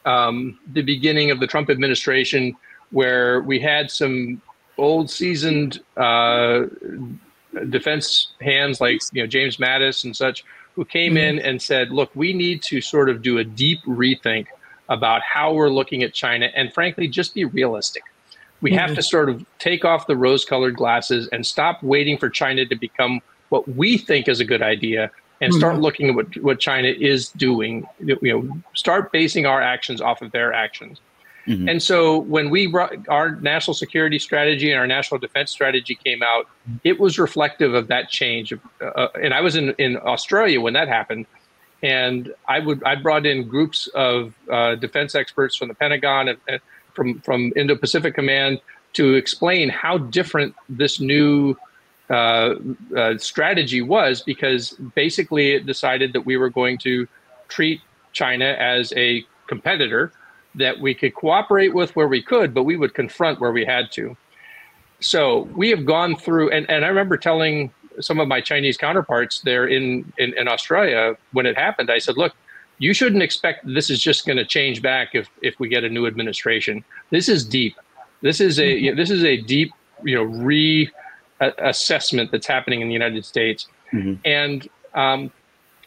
um, 0.04 0.58
the 0.72 0.82
beginning 0.82 1.30
of 1.30 1.40
the 1.40 1.46
Trump 1.46 1.70
administration, 1.70 2.56
where 2.90 3.40
we 3.40 3.58
had 3.58 3.90
some 3.90 4.40
old 4.78 5.10
seasoned 5.10 5.80
uh, 5.96 6.64
defense 7.70 8.32
hands 8.40 8.80
like 8.80 9.00
you 9.12 9.22
know 9.22 9.26
James 9.26 9.56
Mattis 9.58 10.04
and 10.04 10.16
such, 10.16 10.44
who 10.74 10.84
came 10.84 11.14
mm-hmm. 11.14 11.38
in 11.38 11.38
and 11.40 11.62
said, 11.62 11.90
"Look, 11.90 12.10
we 12.14 12.32
need 12.32 12.62
to 12.64 12.80
sort 12.80 13.08
of 13.08 13.22
do 13.22 13.38
a 13.38 13.44
deep 13.44 13.82
rethink 13.84 14.46
about 14.88 15.22
how 15.22 15.54
we're 15.54 15.70
looking 15.70 16.02
at 16.02 16.12
China, 16.12 16.50
and 16.54 16.72
frankly, 16.72 17.08
just 17.08 17.34
be 17.34 17.44
realistic." 17.44 18.02
We 18.60 18.70
mm-hmm. 18.70 18.78
have 18.78 18.94
to 18.94 19.02
sort 19.02 19.28
of 19.28 19.44
take 19.58 19.84
off 19.84 20.06
the 20.06 20.16
rose 20.16 20.44
colored 20.44 20.76
glasses 20.76 21.28
and 21.32 21.46
stop 21.46 21.82
waiting 21.82 22.18
for 22.18 22.30
China 22.30 22.64
to 22.66 22.76
become 22.76 23.20
what 23.50 23.68
we 23.68 23.98
think 23.98 24.28
is 24.28 24.40
a 24.40 24.44
good 24.44 24.62
idea 24.62 25.10
and 25.40 25.52
mm-hmm. 25.52 25.58
start 25.58 25.78
looking 25.80 26.10
at 26.10 26.14
what, 26.14 26.36
what 26.38 26.60
China 26.60 26.88
is 26.88 27.28
doing. 27.30 27.86
You 28.00 28.18
know, 28.22 28.60
start 28.74 29.12
basing 29.12 29.46
our 29.46 29.60
actions 29.60 30.00
off 30.00 30.22
of 30.22 30.32
their 30.32 30.52
actions. 30.52 31.00
Mm-hmm. 31.46 31.68
And 31.68 31.82
so 31.82 32.18
when 32.18 32.48
we 32.48 32.72
our 33.08 33.36
national 33.36 33.74
security 33.74 34.18
strategy 34.18 34.70
and 34.70 34.78
our 34.78 34.86
national 34.86 35.20
defense 35.20 35.50
strategy 35.50 35.94
came 35.94 36.22
out, 36.22 36.48
it 36.84 36.98
was 36.98 37.18
reflective 37.18 37.74
of 37.74 37.88
that 37.88 38.08
change. 38.08 38.52
Uh, 38.80 39.08
and 39.22 39.34
I 39.34 39.40
was 39.42 39.54
in, 39.56 39.74
in 39.78 39.98
Australia 39.98 40.60
when 40.60 40.72
that 40.72 40.88
happened, 40.88 41.26
and 41.82 42.32
I 42.48 42.60
would 42.60 42.82
I 42.84 42.94
brought 42.94 43.26
in 43.26 43.46
groups 43.46 43.88
of 43.88 44.32
uh, 44.50 44.76
defense 44.76 45.14
experts 45.14 45.54
from 45.54 45.68
the 45.68 45.74
Pentagon 45.74 46.28
and, 46.28 46.38
and 46.48 46.60
from 46.94 47.20
from 47.20 47.52
Indo 47.56 47.76
Pacific 47.76 48.14
Command 48.14 48.60
to 48.94 49.14
explain 49.14 49.68
how 49.68 49.98
different 49.98 50.54
this 50.68 51.00
new 51.00 51.56
uh, 52.10 52.54
uh, 52.96 53.18
strategy 53.18 53.82
was 53.82 54.22
because 54.22 54.72
basically 54.94 55.52
it 55.52 55.66
decided 55.66 56.12
that 56.12 56.20
we 56.20 56.36
were 56.36 56.50
going 56.50 56.78
to 56.78 57.08
treat 57.48 57.80
China 58.12 58.44
as 58.44 58.92
a 58.96 59.24
competitor 59.46 60.12
that 60.54 60.78
we 60.78 60.94
could 60.94 61.14
cooperate 61.14 61.74
with 61.74 61.94
where 61.96 62.06
we 62.06 62.22
could, 62.22 62.54
but 62.54 62.62
we 62.62 62.76
would 62.76 62.94
confront 62.94 63.40
where 63.40 63.52
we 63.52 63.64
had 63.64 63.90
to. 63.92 64.16
So 65.00 65.48
we 65.56 65.70
have 65.70 65.84
gone 65.84 66.16
through, 66.16 66.50
and, 66.50 66.68
and 66.70 66.84
I 66.84 66.88
remember 66.88 67.16
telling 67.16 67.72
some 68.00 68.20
of 68.20 68.28
my 68.28 68.40
Chinese 68.40 68.76
counterparts 68.76 69.40
there 69.40 69.66
in, 69.66 70.12
in, 70.18 70.36
in 70.38 70.46
Australia 70.48 71.16
when 71.32 71.46
it 71.46 71.56
happened, 71.56 71.90
I 71.90 71.98
said, 71.98 72.16
look, 72.16 72.34
you 72.78 72.92
shouldn't 72.92 73.22
expect 73.22 73.66
this 73.66 73.90
is 73.90 74.02
just 74.02 74.26
going 74.26 74.36
to 74.36 74.44
change 74.44 74.82
back 74.82 75.14
if, 75.14 75.28
if 75.42 75.58
we 75.60 75.68
get 75.68 75.84
a 75.84 75.88
new 75.88 76.06
administration. 76.06 76.84
This 77.10 77.28
is 77.28 77.44
deep. 77.44 77.76
This 78.20 78.40
is 78.40 78.58
a 78.58 78.66
you 78.66 78.90
know, 78.90 78.96
this 78.96 79.10
is 79.10 79.24
a 79.24 79.36
deep 79.36 79.72
you 80.02 80.16
know 80.16 80.22
re 80.22 80.90
assessment 81.40 82.30
that's 82.30 82.46
happening 82.46 82.80
in 82.80 82.88
the 82.88 82.94
United 82.94 83.24
States, 83.24 83.66
mm-hmm. 83.92 84.14
and 84.24 84.68
um, 84.94 85.30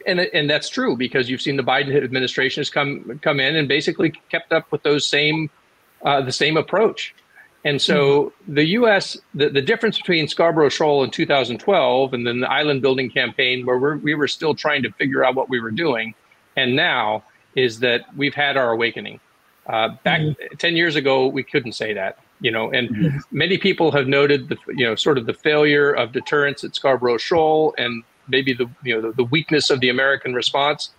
and 0.06 0.20
and 0.20 0.50
that's 0.50 0.70
true 0.70 0.96
because 0.96 1.30
you've 1.30 1.42
seen 1.42 1.58
the 1.58 1.64
Biden 1.64 1.96
administration 2.04 2.62
has 2.62 2.70
come 2.70 3.20
come 3.24 3.40
in 3.40 3.56
and 3.56 3.68
basically 3.68 4.12
kept 4.30 4.52
up 4.54 4.72
with 4.72 4.84
those 4.84 5.06
same 5.06 5.50
uh, 6.04 6.22
the 6.22 6.32
same 6.32 6.58
approach. 6.58 7.16
And 7.66 7.82
so 7.82 8.26
mm-hmm. 8.26 8.54
the 8.54 8.66
U.S. 8.66 9.18
The, 9.34 9.50
the 9.50 9.62
difference 9.62 9.98
between 9.98 10.28
Scarborough 10.28 10.70
Shoal 10.70 11.04
in 11.04 11.12
2012 11.12 12.14
and 12.14 12.26
then 12.26 12.40
the 12.40 12.50
island 12.50 12.82
building 12.82 13.10
campaign, 13.10 13.66
where 13.66 13.78
we're, 13.78 13.98
we 13.98 14.16
were 14.16 14.28
still 14.28 14.54
trying 14.54 14.84
to 14.84 14.92
figure 14.94 15.26
out 15.26 15.36
what 15.36 15.50
we 15.50 15.60
were 15.60 15.72
doing, 15.72 16.14
and 16.58 16.76
now 16.76 17.24
is 17.56 17.80
that 17.80 18.06
we've 18.18 18.34
had 18.36 18.58
our 18.58 18.72
awakening. 18.72 19.22
Uh, 19.68 19.90
back 20.04 20.22
mm-hmm. 20.22 20.56
10 20.58 20.76
years 20.76 20.96
ago, 20.96 21.28
we 21.28 21.44
couldn't 21.44 21.74
say 21.74 21.94
that, 21.94 22.20
you 22.42 22.52
know, 22.52 22.72
and 22.72 22.90
mm-hmm. 22.90 23.18
many 23.32 23.58
people 23.58 23.92
have 23.92 24.08
noted 24.08 24.50
the, 24.50 24.58
you 24.70 24.86
know, 24.86 24.96
sort 24.96 25.18
of 25.18 25.26
the 25.26 25.34
failure 25.34 25.92
of 25.94 26.12
deterrence 26.12 26.64
at 26.64 26.76
Scarborough 26.76 27.18
Shoal 27.18 27.74
and 27.78 28.04
maybe 28.28 28.54
the, 28.54 28.70
you 28.84 28.96
know, 28.96 29.02
the, 29.02 29.16
the 29.16 29.24
weakness 29.26 29.70
of 29.70 29.80
the 29.80 29.90
American 29.90 30.34
response. 30.34 30.90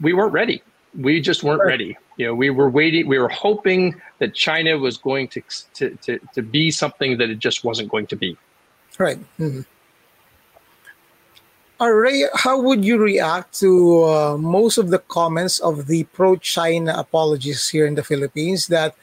We 0.00 0.12
weren't 0.12 0.32
ready. 0.32 0.62
We 0.98 1.20
just 1.20 1.42
weren't 1.44 1.64
ready. 1.64 1.96
You 2.16 2.26
know, 2.26 2.34
we 2.34 2.50
were 2.50 2.68
waiting. 2.68 3.06
We 3.06 3.18
were 3.18 3.28
hoping 3.28 4.00
that 4.18 4.34
China 4.34 4.76
was 4.78 4.96
going 4.96 5.28
to 5.28 5.42
to 5.74 5.90
to, 6.02 6.18
to 6.34 6.42
be 6.42 6.70
something 6.70 7.18
that 7.18 7.30
it 7.30 7.38
just 7.38 7.62
wasn't 7.62 7.90
going 7.90 8.08
to 8.08 8.16
be. 8.16 8.36
Right. 8.98 9.18
Mm-hmm. 9.38 9.60
Ray, 11.88 12.24
how 12.34 12.60
would 12.60 12.84
you 12.84 12.98
react 12.98 13.58
to 13.60 14.04
uh, 14.04 14.36
most 14.36 14.76
of 14.76 14.90
the 14.90 14.98
comments 14.98 15.58
of 15.60 15.86
the 15.86 16.04
pro-China 16.04 16.94
apologists 16.96 17.70
here 17.70 17.86
in 17.86 17.94
the 17.94 18.04
Philippines 18.04 18.66
that 18.66 18.94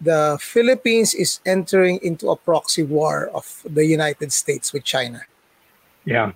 the 0.00 0.38
Philippines 0.40 1.14
is 1.14 1.40
entering 1.46 1.98
into 2.02 2.30
a 2.30 2.36
proxy 2.36 2.82
war 2.82 3.30
of 3.34 3.62
the 3.64 3.86
United 3.86 4.32
States 4.32 4.72
with 4.72 4.84
China? 4.84 5.22
Yeah, 6.04 6.32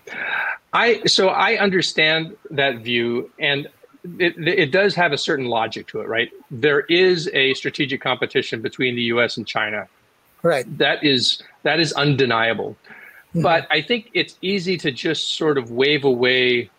I 0.72 1.03
so 1.07 1.28
I 1.28 1.57
understand 1.57 2.37
that 2.51 2.78
view, 2.78 3.30
and 3.41 3.68
it, 4.18 4.34
it 4.39 4.70
does 4.70 4.95
have 4.95 5.12
a 5.12 5.18
certain 5.18 5.47
logic 5.47 5.89
to 5.89 6.01
it, 6.01 6.09
right? 6.09 6.30
There 6.51 6.80
is 6.82 7.28
a 7.32 7.55
strategic 7.55 8.01
competition 8.01 8.62
between 8.62 8.95
the 8.95 9.03
U.S. 9.14 9.37
and 9.37 9.47
China, 9.47 9.89
right? 10.43 10.66
That 10.78 11.03
is 11.03 11.43
that 11.64 11.80
is 11.80 11.93
undeniable, 11.95 12.76
mm-hmm. 13.37 13.43
but 13.43 13.66
I 13.70 13.82
think 13.82 14.11
it's 14.14 14.37
easy 14.41 14.76
to 14.78 14.91
just 14.91 15.37
sort 15.37 15.59
of 15.59 15.70
wave 15.70 16.05
away 16.05 16.70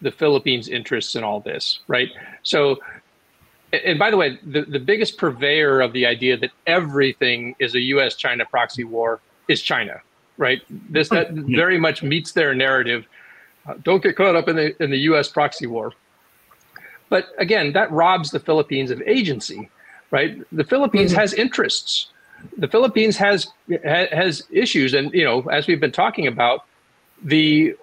the 0.00 0.10
Philippines' 0.10 0.68
interests 0.68 1.14
in 1.14 1.24
all 1.24 1.40
this, 1.40 1.80
right? 1.88 2.08
So, 2.42 2.78
and 3.72 3.98
by 3.98 4.10
the 4.10 4.16
way, 4.16 4.38
the, 4.44 4.62
the 4.62 4.78
biggest 4.78 5.18
purveyor 5.18 5.80
of 5.80 5.92
the 5.92 6.06
idea 6.06 6.36
that 6.36 6.50
everything 6.66 7.54
is 7.58 7.74
a 7.74 7.80
U.S.-China 7.80 8.48
proxy 8.48 8.84
war 8.84 9.20
is 9.48 9.60
China, 9.60 10.00
right? 10.38 10.62
This 10.90 11.08
that 11.10 11.32
very 11.32 11.78
much 11.78 12.02
meets 12.02 12.32
their 12.32 12.54
narrative. 12.54 13.06
Uh, 13.66 13.74
don't 13.82 14.02
get 14.02 14.16
caught 14.16 14.36
up 14.36 14.48
in 14.48 14.56
the 14.56 14.82
in 14.82 14.90
the 14.90 14.98
U.S. 15.10 15.28
proxy 15.28 15.66
war. 15.66 15.92
But 17.10 17.28
again, 17.38 17.72
that 17.72 17.90
robs 17.90 18.30
the 18.30 18.40
Philippines 18.40 18.90
of 18.90 19.02
agency, 19.02 19.68
right? 20.10 20.40
The 20.52 20.64
Philippines 20.64 21.10
mm-hmm. 21.10 21.20
has 21.20 21.34
interests. 21.34 22.08
The 22.56 22.68
Philippines 22.68 23.16
has 23.16 23.48
has 23.84 24.42
issues, 24.50 24.94
and 24.94 25.12
you 25.12 25.24
know, 25.24 25.42
as 25.42 25.66
we've 25.66 25.80
been 25.80 25.92
talking 25.92 26.26
about, 26.26 26.64
the 27.22 27.74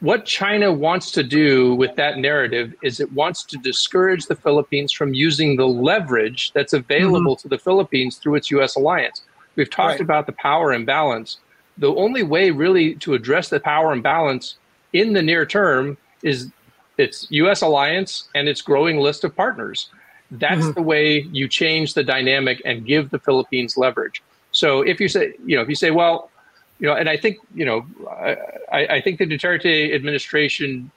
what 0.00 0.24
China 0.24 0.72
wants 0.72 1.10
to 1.12 1.22
do 1.22 1.74
with 1.74 1.94
that 1.96 2.18
narrative 2.18 2.74
is 2.82 3.00
it 3.00 3.12
wants 3.12 3.44
to 3.44 3.58
discourage 3.58 4.26
the 4.26 4.34
Philippines 4.34 4.92
from 4.92 5.12
using 5.12 5.56
the 5.56 5.68
leverage 5.68 6.52
that's 6.52 6.72
available 6.72 7.36
mm-hmm. 7.36 7.42
to 7.42 7.48
the 7.48 7.58
Philippines 7.58 8.16
through 8.16 8.36
its 8.36 8.50
U.S. 8.50 8.76
alliance. 8.76 9.22
We've 9.56 9.68
talked 9.68 9.92
right. 9.92 10.00
about 10.00 10.26
the 10.26 10.32
power 10.32 10.72
imbalance. 10.72 11.38
The 11.76 11.92
only 11.94 12.22
way, 12.22 12.50
really, 12.50 12.94
to 12.96 13.12
address 13.14 13.50
the 13.50 13.60
power 13.60 13.92
imbalance 13.92 14.56
in 14.94 15.12
the 15.12 15.22
near 15.22 15.44
term 15.44 15.98
is 16.22 16.50
its 16.96 17.26
U.S. 17.30 17.60
alliance 17.60 18.28
and 18.34 18.48
its 18.48 18.62
growing 18.62 18.98
list 18.98 19.24
of 19.24 19.36
partners. 19.36 19.90
That's 20.30 20.62
mm-hmm. 20.62 20.72
the 20.72 20.82
way 20.82 21.20
you 21.32 21.48
change 21.48 21.94
the 21.94 22.04
dynamic 22.04 22.62
and 22.64 22.86
give 22.86 23.10
the 23.10 23.18
Philippines 23.18 23.76
leverage. 23.76 24.22
So 24.52 24.82
if 24.82 25.00
you 25.00 25.08
say, 25.08 25.34
you 25.44 25.56
know, 25.56 25.62
if 25.62 25.68
you 25.68 25.74
say, 25.74 25.90
well, 25.90 26.30
you 26.78 26.86
know, 26.86 26.94
and 26.94 27.08
I 27.08 27.16
think, 27.16 27.38
you 27.54 27.64
know, 27.64 27.86
I, 28.72 28.86
I 28.86 29.00
think 29.00 29.18
the 29.18 29.26
Duterte 29.26 29.94
administration 29.94 30.90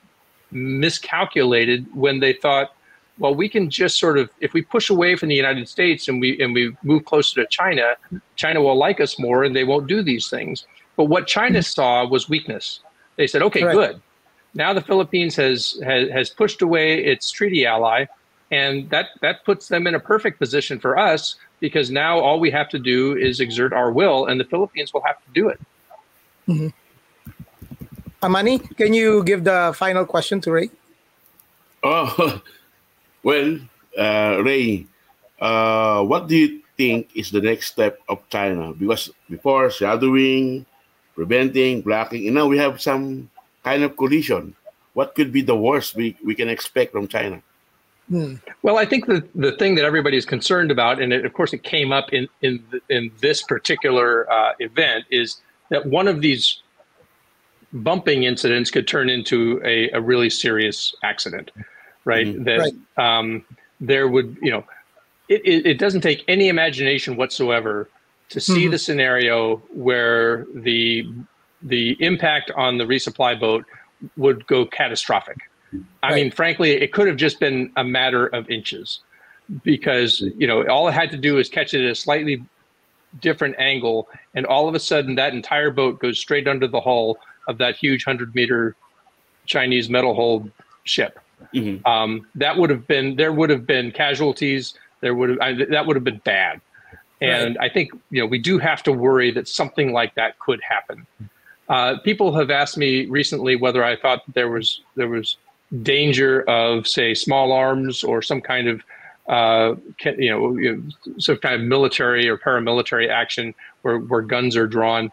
miscalculated 0.52 1.86
when 1.96 2.20
they 2.20 2.34
thought, 2.34 2.74
well, 3.20 3.36
we 3.36 3.50
can 3.50 3.70
just 3.70 4.00
sort 4.00 4.18
of, 4.18 4.30
if 4.40 4.54
we 4.54 4.62
push 4.62 4.90
away 4.90 5.16
from 5.16 5.30
the 5.30 5.36
United 5.36 5.68
States 5.68 6.08
and 6.08 6.20
we 6.20 6.42
and 6.42 6.54
we 6.54 6.76
move 6.84 7.06
closer 7.06 7.44
to 7.44 7.48
China, 7.48 7.96
China 8.36 8.62
will 8.62 8.78
like 8.78 9.00
us 9.00 9.20
more 9.20 9.44
and 9.44 9.56
they 9.56 9.64
won't 9.64 9.88
do 9.88 10.02
these 10.02 10.30
things. 10.30 10.66
But 10.96 11.06
what 11.06 11.28
China 11.28 11.60
mm-hmm. 11.60 11.82
saw 11.82 12.08
was 12.08 12.30
weakness. 12.30 12.80
They 13.16 13.28
said, 13.28 13.44
okay, 13.44 13.64
right. 13.64 13.74
good 13.74 14.02
now 14.54 14.74
the 14.74 14.82
Philippines 14.82 15.36
has, 15.36 15.80
has, 15.84 16.10
has 16.10 16.30
pushed 16.30 16.62
away 16.62 17.04
its 17.04 17.32
treaty 17.32 17.66
ally, 17.66 18.06
and 18.54 18.88
that, 18.92 19.08
that 19.22 19.44
puts 19.46 19.68
them 19.68 19.88
in 19.88 19.96
a 19.96 20.00
perfect 20.00 20.38
position 20.38 20.80
for 20.80 20.96
us 20.96 21.36
because 21.60 21.90
now 21.90 22.20
all 22.20 22.40
we 22.40 22.52
have 22.52 22.70
to 22.70 22.78
do 22.78 23.18
is 23.18 23.40
exert 23.40 23.74
our 23.74 23.92
will, 23.92 24.28
and 24.28 24.40
the 24.40 24.46
Philippines 24.46 24.94
will 24.94 25.02
have 25.02 25.18
to 25.26 25.30
do 25.34 25.50
it. 25.50 25.60
Mm-hmm. 26.48 26.70
Amani, 28.22 28.60
can 28.60 28.94
you 28.94 29.24
give 29.24 29.44
the 29.44 29.74
final 29.76 30.06
question 30.06 30.40
to 30.42 30.52
Ray? 30.52 30.70
Oh, 31.82 32.42
well, 33.24 33.58
uh, 33.98 34.38
Ray, 34.46 34.86
uh, 35.42 36.04
what 36.04 36.28
do 36.28 36.38
you 36.38 36.62
think 36.78 37.10
is 37.16 37.32
the 37.32 37.42
next 37.42 37.74
step 37.74 38.00
of 38.08 38.22
China? 38.30 38.72
Because 38.72 39.10
before 39.28 39.72
shadowing, 39.72 40.68
preventing, 41.16 41.82
blocking, 41.82 42.22
you 42.22 42.32
know, 42.32 42.48
we 42.48 42.60
have 42.60 42.80
some 42.80 43.32
kind 43.64 43.82
of 43.82 43.98
collision, 43.98 44.56
what 44.94 45.16
could 45.16 45.32
be 45.34 45.42
the 45.42 45.56
worst 45.56 45.96
we, 45.96 46.16
we 46.24 46.36
can 46.36 46.50
expect 46.50 46.92
from 46.92 47.08
China? 47.08 47.42
Hmm. 48.14 48.36
Well, 48.62 48.78
I 48.78 48.86
think 48.86 49.08
the, 49.08 49.28
the 49.34 49.54
thing 49.54 49.74
that 49.74 49.86
everybody 49.86 50.18
is 50.18 50.26
concerned 50.26 50.70
about, 50.70 51.02
and 51.02 51.12
it, 51.12 51.26
of 51.26 51.34
course 51.34 51.52
it 51.52 51.64
came 51.64 51.92
up 51.92 52.14
in 52.14 52.28
in, 52.44 52.64
in 52.88 53.12
this 53.22 53.42
particular 53.42 54.32
uh, 54.32 54.52
event, 54.60 55.06
is 55.10 55.38
that 55.72 55.88
one 55.88 56.08
of 56.08 56.22
these 56.22 56.62
bumping 57.74 58.22
incidents 58.22 58.70
could 58.70 58.88
turn 58.88 59.10
into 59.10 59.60
a, 59.66 59.90
a 59.94 60.00
really 60.00 60.30
serious 60.30 60.94
accident, 61.04 61.50
right? 62.06 62.28
Mm-hmm. 62.28 62.44
That 62.44 62.60
right. 62.60 63.18
Um, 63.18 63.44
there 63.82 64.08
would, 64.08 64.38
you 64.44 64.52
know, 64.52 64.64
it, 65.28 65.42
it, 65.44 65.66
it, 65.66 65.80
doesn't 65.80 66.02
take 66.02 66.24
any 66.28 66.50
imagination 66.50 67.16
whatsoever 67.16 67.90
to 68.30 68.40
see 68.40 68.64
mm-hmm. 68.64 68.72
the 68.72 68.78
scenario 68.78 69.56
where 69.74 70.46
the 70.54 71.12
the 71.64 71.98
impact 72.00 72.52
on 72.52 72.78
the 72.78 72.84
resupply 72.84 73.40
boat 73.40 73.66
would 74.18 74.46
go 74.46 74.68
catastrophic. 74.68 75.38
I 76.02 76.10
right. 76.10 76.16
mean, 76.16 76.32
frankly, 76.32 76.72
it 76.72 76.92
could 76.92 77.08
have 77.08 77.18
just 77.18 77.40
been 77.40 77.72
a 77.78 77.84
matter 77.84 78.28
of 78.28 78.50
inches 78.50 79.00
because, 79.64 80.22
you 80.38 80.48
know, 80.48 80.66
all 80.68 80.88
it 80.88 80.94
had 80.94 81.12
to 81.12 81.18
do 81.18 81.38
is 81.38 81.50
catch 81.50 81.74
it 81.74 81.86
at 81.86 81.92
a 81.92 81.96
slightly 81.96 82.44
different 83.22 83.56
angle. 83.60 84.08
And 84.34 84.46
all 84.46 84.68
of 84.68 84.76
a 84.76 84.80
sudden, 84.80 85.16
that 85.16 85.34
entire 85.34 85.72
boat 85.72 86.00
goes 86.00 86.20
straight 86.20 86.48
under 86.48 86.68
the 86.68 86.82
hull 86.82 87.18
of 87.48 87.58
that 87.58 87.76
huge 87.76 88.06
100 88.06 88.34
meter 88.34 88.76
Chinese 89.46 89.90
metal 89.90 90.16
hulled 90.16 90.52
ship. 90.84 91.20
Mm-hmm. 91.54 91.86
Um, 91.86 92.28
that 92.36 92.58
would 92.58 92.70
have 92.70 92.88
been, 92.88 93.16
there 93.16 93.34
would 93.34 93.50
have 93.50 93.66
been 93.68 93.92
casualties. 93.92 94.76
There 95.02 95.14
would 95.14 95.30
have, 95.30 95.40
I, 95.42 95.54
that 95.66 95.86
would 95.86 95.96
have 95.96 96.04
been 96.04 96.22
bad. 96.24 96.62
And 97.24 97.56
right. 97.56 97.72
I 97.72 97.74
think 97.74 97.92
you 98.10 98.22
know 98.22 98.26
we 98.26 98.38
do 98.38 98.60
have 98.60 98.84
to 98.84 98.92
worry 98.92 99.32
that 99.32 99.48
something 99.48 99.94
like 99.94 100.14
that 100.16 100.38
could 100.40 100.60
happen. 100.62 101.08
Uh, 101.70 101.98
people 102.00 102.36
have 102.36 102.52
asked 102.52 102.78
me 102.78 103.06
recently 103.06 103.56
whether 103.56 103.84
I 103.84 103.96
thought 103.96 104.24
there 104.34 104.50
was 104.50 104.82
there 104.96 105.08
was 105.08 105.38
danger 105.82 106.42
of 106.50 106.88
say 106.88 107.14
small 107.14 107.52
arms 107.52 108.04
or 108.04 108.22
some 108.22 108.42
kind 108.42 108.68
of 108.68 108.84
uh, 109.28 109.76
you 110.18 110.30
know 110.30 110.84
some 111.18 111.38
kind 111.38 111.56
of 111.56 111.62
military 111.62 112.28
or 112.28 112.38
paramilitary 112.38 113.10
action 113.10 113.56
where 113.82 113.98
where 113.98 114.22
guns 114.22 114.56
are 114.56 114.68
drawn. 114.68 115.12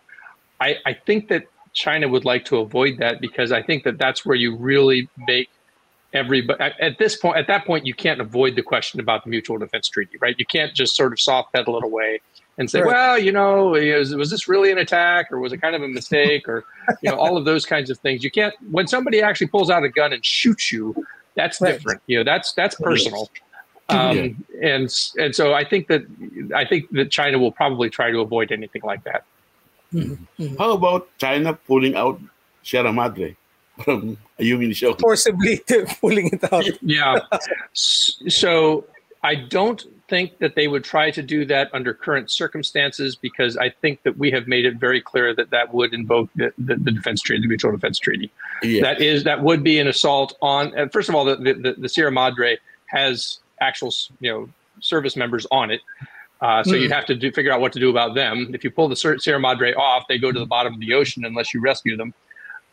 I, 0.61 0.77
I 0.85 0.93
think 0.93 1.29
that 1.29 1.45
China 1.73 2.09
would 2.09 2.25
like 2.25 2.45
to 2.47 2.59
avoid 2.59 2.99
that 2.99 3.21
because 3.21 3.53
I 3.53 3.63
think 3.63 3.85
that 3.85 3.99
that's 3.99 4.27
where 4.27 4.37
you 4.37 4.57
really 4.57 5.09
make 5.27 5.49
everybody 6.13 6.61
at 6.81 6.99
this 6.99 7.17
point 7.17 7.37
at 7.37 7.47
that 7.47 7.65
point 7.65 7.87
you 7.87 7.95
can't 7.95 8.21
avoid 8.21 8.57
the 8.57 8.63
question 8.63 8.99
about 8.99 9.23
the 9.23 9.31
mutual 9.31 9.59
defense 9.59 9.89
treaty 9.89 10.19
right 10.21 10.35
you 10.41 10.45
can't 10.45 10.75
just 10.75 10.97
sort 10.97 11.13
of 11.13 11.21
soft 11.21 11.53
pedal 11.53 11.79
it 11.79 11.85
away 11.85 12.21
and 12.61 12.71
say 12.71 12.81
right. 12.81 12.87
well 12.87 13.19
you 13.19 13.33
know 13.33 13.69
was, 13.69 14.15
was 14.15 14.31
this 14.31 14.47
really 14.47 14.71
an 14.71 14.79
attack 14.79 15.33
or 15.33 15.41
was 15.41 15.53
it 15.53 15.59
kind 15.59 15.75
of 15.75 15.83
a 15.83 15.89
mistake 15.89 16.49
or 16.49 16.65
you 17.03 17.11
know 17.11 17.17
all 17.17 17.37
of 17.37 17.45
those 17.45 17.67
kinds 17.67 17.91
of 17.91 17.99
things 17.99 18.23
you 18.23 18.31
can't 18.31 18.55
when 18.71 18.87
somebody 18.87 19.21
actually 19.21 19.49
pulls 19.49 19.69
out 19.69 19.83
a 19.83 19.89
gun 19.89 20.13
and 20.13 20.25
shoots 20.25 20.71
you 20.71 20.95
that's 21.35 21.61
right. 21.61 21.73
different 21.73 22.01
you 22.07 22.17
know 22.17 22.25
that's 22.25 22.53
that's 22.53 22.77
personal 22.77 23.29
um, 23.89 24.17
yeah. 24.17 24.29
and 24.63 24.95
and 25.19 25.35
so 25.35 25.53
i 25.55 25.65
think 25.65 25.89
that 25.89 26.03
i 26.55 26.65
think 26.65 26.89
that 26.93 27.11
china 27.11 27.39
will 27.39 27.51
probably 27.51 27.91
try 27.91 28.13
to 28.13 28.21
avoid 28.21 28.53
anything 28.53 28.83
like 28.85 29.03
that 29.03 29.25
Mm-hmm. 29.93 30.57
How 30.57 30.73
about 30.73 31.09
China 31.19 31.55
pulling 31.55 31.97
out 31.97 32.21
Sierra 32.63 32.93
Madre 32.93 33.37
from 33.83 34.17
Ayungin 34.39 34.75
Shoal? 34.75 34.95
Forcibly 34.95 35.61
pulling 36.01 36.29
it 36.33 36.53
out. 36.53 36.65
yeah. 36.83 37.19
So 37.73 38.85
I 39.23 39.35
don't 39.35 39.85
think 40.11 40.39
that 40.39 40.57
they 40.57 40.69
would 40.69 40.85
try 40.85 41.11
to 41.13 41.23
do 41.23 41.47
that 41.47 41.71
under 41.73 41.95
current 41.95 42.31
circumstances 42.31 43.17
because 43.17 43.57
I 43.57 43.71
think 43.71 44.03
that 44.03 44.19
we 44.19 44.31
have 44.33 44.49
made 44.49 44.67
it 44.67 44.75
very 44.75 45.01
clear 45.01 45.35
that 45.35 45.51
that 45.51 45.73
would 45.73 45.95
invoke 45.95 46.29
the, 46.35 46.53
the, 46.59 46.75
the 46.75 46.91
defense 46.91 47.23
treaty, 47.23 47.41
the 47.43 47.49
mutual 47.49 47.71
defense 47.71 47.99
treaty. 47.99 48.31
That 48.83 49.01
is 49.01 49.25
that 49.25 49.43
would 49.43 49.63
be 49.63 49.79
an 49.79 49.87
assault 49.87 50.37
on. 50.43 50.77
And 50.77 50.93
first 50.93 51.09
of 51.09 51.15
all, 51.15 51.25
the, 51.25 51.37
the, 51.37 51.77
the 51.79 51.89
Sierra 51.89 52.11
Madre 52.11 52.59
has 52.87 53.39
actual 53.61 53.95
you 54.21 54.31
know 54.31 54.49
service 54.81 55.17
members 55.17 55.47
on 55.51 55.71
it. 55.71 55.81
Uh, 56.43 56.65
so 56.65 56.73
mm. 56.73 56.81
you'd 56.81 56.91
have 56.91 57.05
to 57.05 57.15
do, 57.15 57.31
figure 57.31 57.53
out 57.53 57.61
what 57.61 57.73
to 57.73 57.79
do 57.79 57.91
about 57.91 58.15
them. 58.15 58.51
If 58.55 58.65
you 58.65 58.71
pull 58.71 58.89
the 58.89 58.97
Sierra 58.97 59.39
Madre 59.39 59.75
off, 59.75 60.09
they 60.09 60.19
go 60.19 60.33
to 60.33 60.39
the 60.39 60.47
bottom 60.47 60.75
of 60.75 60.81
the 60.81 60.95
ocean 60.95 61.25
unless 61.25 61.55
you 61.55 61.61
rescue 61.61 61.97
them. 61.97 62.13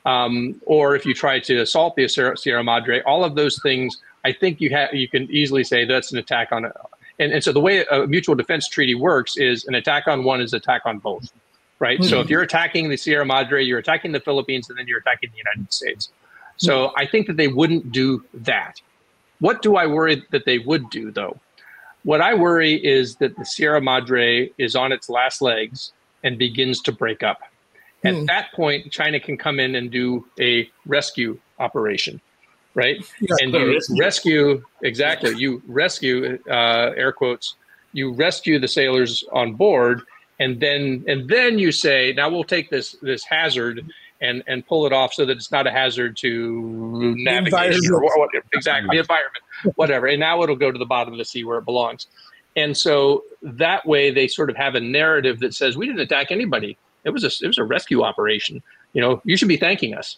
Um, 0.06 0.62
or 0.66 0.96
if 0.96 1.06
you 1.06 1.14
try 1.14 1.40
to 1.42 1.58
assault 1.60 1.98
the 1.98 2.08
Sierra 2.08 2.64
Madre, 2.64 3.02
all 3.02 3.26
of 3.26 3.36
those 3.36 3.62
things, 3.62 3.98
I 4.24 4.32
think 4.32 4.62
you 4.62 4.70
have 4.72 4.94
you 4.94 5.08
can 5.08 5.30
easily 5.30 5.64
say 5.64 5.86
that's 5.86 6.12
an 6.12 6.18
attack 6.18 6.52
on. 6.52 6.72
And, 7.20 7.32
and 7.32 7.44
so 7.44 7.52
the 7.52 7.60
way 7.60 7.86
a 7.90 8.06
mutual 8.06 8.36
defense 8.36 8.68
treaty 8.68 8.96
works 8.96 9.38
is 9.38 9.66
an 9.66 9.76
attack 9.76 10.08
on 10.08 10.24
one 10.24 10.42
is 10.42 10.54
attack 10.54 10.84
on 10.86 11.00
both, 11.00 11.32
right? 11.80 12.00
Mm-hmm. 12.00 12.10
So 12.10 12.20
if 12.20 12.30
you're 12.30 12.44
attacking 12.44 12.90
the 12.90 12.98
Sierra 12.98 13.26
Madre, 13.26 13.64
you're 13.64 13.80
attacking 13.80 14.12
the 14.12 14.20
Philippines, 14.20 14.70
and 14.70 14.78
then 14.78 14.88
you're 14.88 15.00
attacking 15.00 15.32
the 15.32 15.38
United 15.38 15.74
States. 15.74 16.10
So 16.58 16.88
mm-hmm. 16.88 17.00
I 17.00 17.06
think 17.08 17.28
that 17.28 17.38
they 17.38 17.48
wouldn't 17.48 17.92
do 17.92 18.24
that. 18.34 18.82
What 19.40 19.62
do 19.62 19.76
I 19.76 19.88
worry 19.88 20.26
that 20.32 20.46
they 20.46 20.60
would 20.60 20.90
do 20.90 21.12
though? 21.12 21.38
What 22.04 22.22
I 22.22 22.34
worry 22.34 22.74
is 22.74 23.18
that 23.18 23.36
the 23.36 23.46
Sierra 23.46 23.82
Madre 23.82 24.50
is 24.58 24.76
on 24.76 24.92
its 24.92 25.10
last 25.10 25.42
legs 25.42 25.92
and 26.24 26.38
begins 26.38 26.82
to 26.84 26.92
break 26.92 27.22
up. 27.22 27.42
At 28.04 28.16
hmm. 28.16 28.26
that 28.26 28.52
point, 28.54 28.92
China 28.92 29.20
can 29.20 29.38
come 29.38 29.60
in 29.60 29.76
and 29.76 29.92
do 29.92 30.26
a 30.40 30.70
rescue 30.86 31.40
operation, 31.60 32.22
right? 32.78 32.98
Yeah, 33.20 33.36
and 33.42 33.54
you 33.54 33.74
rescue. 33.74 34.00
rescue 34.00 34.64
exactly. 34.84 35.36
You 35.36 35.62
rescue 35.68 36.40
uh, 36.50 36.94
air 36.96 37.12
quotes. 37.12 37.56
You 37.92 38.14
rescue 38.14 38.60
the 38.60 38.68
sailors 38.68 39.24
on 39.34 39.56
board, 39.56 40.04
and 40.40 40.60
then 40.60 41.04
and 41.08 41.28
then 41.28 41.60
you 41.60 41.74
say, 41.74 42.14
now 42.16 42.30
we'll 42.30 42.46
take 42.46 42.70
this 42.70 42.96
this 43.02 43.24
hazard 43.26 43.86
and 44.22 44.44
and 44.48 44.66
pull 44.66 44.86
it 44.86 44.94
off 44.94 45.14
so 45.14 45.26
that 45.26 45.36
it's 45.36 45.52
not 45.52 45.68
a 45.68 45.72
hazard 45.72 46.16
to 46.18 47.16
navigation 47.18 47.94
or, 47.94 48.04
or, 48.04 48.30
exactly 48.54 48.96
the 48.96 49.00
environment 49.00 49.44
whatever. 49.76 50.08
And 50.08 50.20
now 50.20 50.42
it'll 50.44 50.56
go 50.56 50.72
to 50.72 50.80
the 50.80 50.86
bottom 50.86 51.14
of 51.14 51.18
the 51.18 51.26
sea 51.26 51.44
where 51.44 51.58
it 51.58 51.66
belongs. 51.66 52.08
And 52.56 52.76
so 52.76 53.24
that 53.42 53.86
way 53.86 54.12
they 54.12 54.28
sort 54.28 54.50
of 54.50 54.56
have 54.56 54.76
a 54.76 54.80
narrative 54.80 55.40
that 55.40 55.54
says 55.54 55.78
we 55.78 55.88
didn't 55.88 56.02
attack 56.02 56.32
anybody. 56.32 56.78
It 57.04 57.12
was 57.12 57.24
a 57.24 57.32
it 57.44 57.48
was 57.48 57.58
a 57.58 57.64
rescue 57.64 58.04
operation. 58.04 58.62
You 58.94 59.02
know, 59.02 59.22
you 59.26 59.38
should 59.38 59.48
be 59.48 59.58
thanking 59.58 59.94
us. 59.94 60.18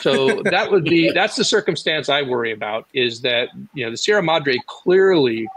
So 0.00 0.42
that 0.44 0.70
would 0.70 0.84
be 0.84 1.10
that's 1.14 1.36
the 1.36 1.44
circumstance 1.44 2.08
I 2.08 2.22
worry 2.22 2.52
about 2.52 2.86
is 2.92 3.20
that 3.22 3.48
you 3.74 3.84
know 3.84 3.90
the 3.90 3.96
Sierra 3.96 4.22
Madre 4.22 4.58
clearly 4.66 5.48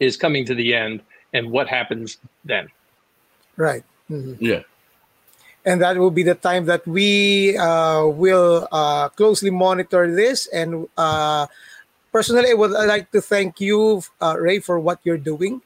is 0.00 0.16
coming 0.16 0.44
to 0.46 0.54
the 0.54 0.74
end, 0.74 1.02
and 1.32 1.50
what 1.50 1.68
happens 1.68 2.18
then? 2.44 2.68
Right. 3.56 3.84
Mm-hmm. 4.10 4.44
Yeah. 4.44 4.62
And 5.64 5.80
that 5.80 5.96
will 5.96 6.10
be 6.10 6.24
the 6.24 6.34
time 6.34 6.66
that 6.66 6.84
we 6.88 7.56
uh, 7.56 8.06
will 8.06 8.66
uh, 8.72 9.08
closely 9.10 9.50
monitor 9.50 10.12
this 10.12 10.48
and 10.48 10.88
uh, 10.96 11.46
personally, 12.12 12.50
I 12.50 12.54
would 12.54 12.72
like 12.72 13.10
to 13.12 13.20
thank 13.20 13.60
you, 13.60 14.02
uh, 14.20 14.36
Ray, 14.38 14.60
for 14.60 14.78
what 14.78 15.00
you're 15.02 15.18
doing 15.18 15.62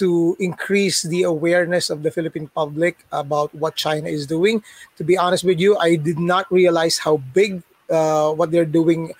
to 0.00 0.36
increase 0.40 1.02
the 1.02 1.22
awareness 1.22 1.90
of 1.90 2.02
the 2.02 2.10
Philippine 2.10 2.48
public 2.48 3.04
about 3.12 3.54
what 3.54 3.76
China 3.76 4.08
is 4.08 4.26
doing. 4.26 4.64
To 4.96 5.04
be 5.04 5.16
honest 5.16 5.44
with 5.44 5.60
you, 5.60 5.76
I 5.76 5.96
did 5.96 6.18
not 6.18 6.50
realize 6.50 6.98
how 6.98 7.18
big 7.36 7.62
uh, 7.90 8.32
what 8.32 8.50
they're 8.50 8.64
doing 8.64 9.12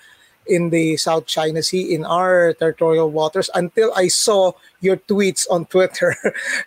in 0.47 0.71
the 0.71 0.97
South 0.97 1.27
China 1.27 1.61
Sea 1.61 1.93
in 1.93 2.03
our 2.03 2.53
territorial 2.53 3.11
waters 3.11 3.49
until 3.53 3.93
I 3.95 4.07
saw 4.07 4.53
your 4.81 4.97
tweets 4.97 5.45
on 5.49 5.65
Twitter, 5.71 6.17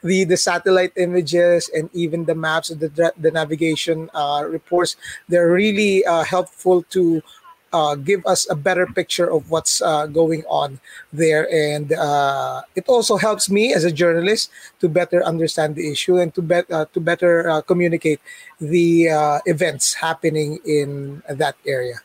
the 0.03 0.25
the 0.25 0.39
satellite 0.39 0.95
images 0.97 1.69
and 1.75 1.91
even 1.93 2.25
the 2.25 2.39
maps, 2.39 2.69
the 2.71 3.13
the 3.19 3.31
navigation 3.31 4.11
uh, 4.15 4.47
reports. 4.47 4.97
They're 5.29 5.51
really 5.51 6.07
uh, 6.07 6.23
helpful 6.23 6.87
to 6.95 7.23
uh, 7.75 7.99
give 7.99 8.25
us 8.25 8.47
a 8.49 8.55
better 8.55 8.87
picture 8.87 9.27
of 9.27 9.51
what's 9.51 9.83
uh, 9.83 10.07
going 10.07 10.47
on 10.47 10.79
there. 11.13 11.51
And 11.51 11.93
uh, 11.93 12.63
it 12.79 12.87
also 12.87 13.17
helps 13.19 13.51
me 13.51 13.75
as 13.75 13.83
a 13.83 13.91
journalist 13.91 14.51
to 14.79 14.89
better 14.89 15.25
understand 15.27 15.75
the 15.75 15.91
issue 15.91 16.17
and 16.17 16.33
to, 16.35 16.43
bet 16.43 16.71
uh, 16.71 16.87
to 16.95 17.01
better 17.01 17.51
uh, 17.51 17.61
communicate 17.63 18.21
the 18.61 19.11
uh, 19.11 19.39
events 19.47 19.95
happening 19.95 20.63
in 20.65 21.23
that 21.29 21.57
area. 21.67 21.99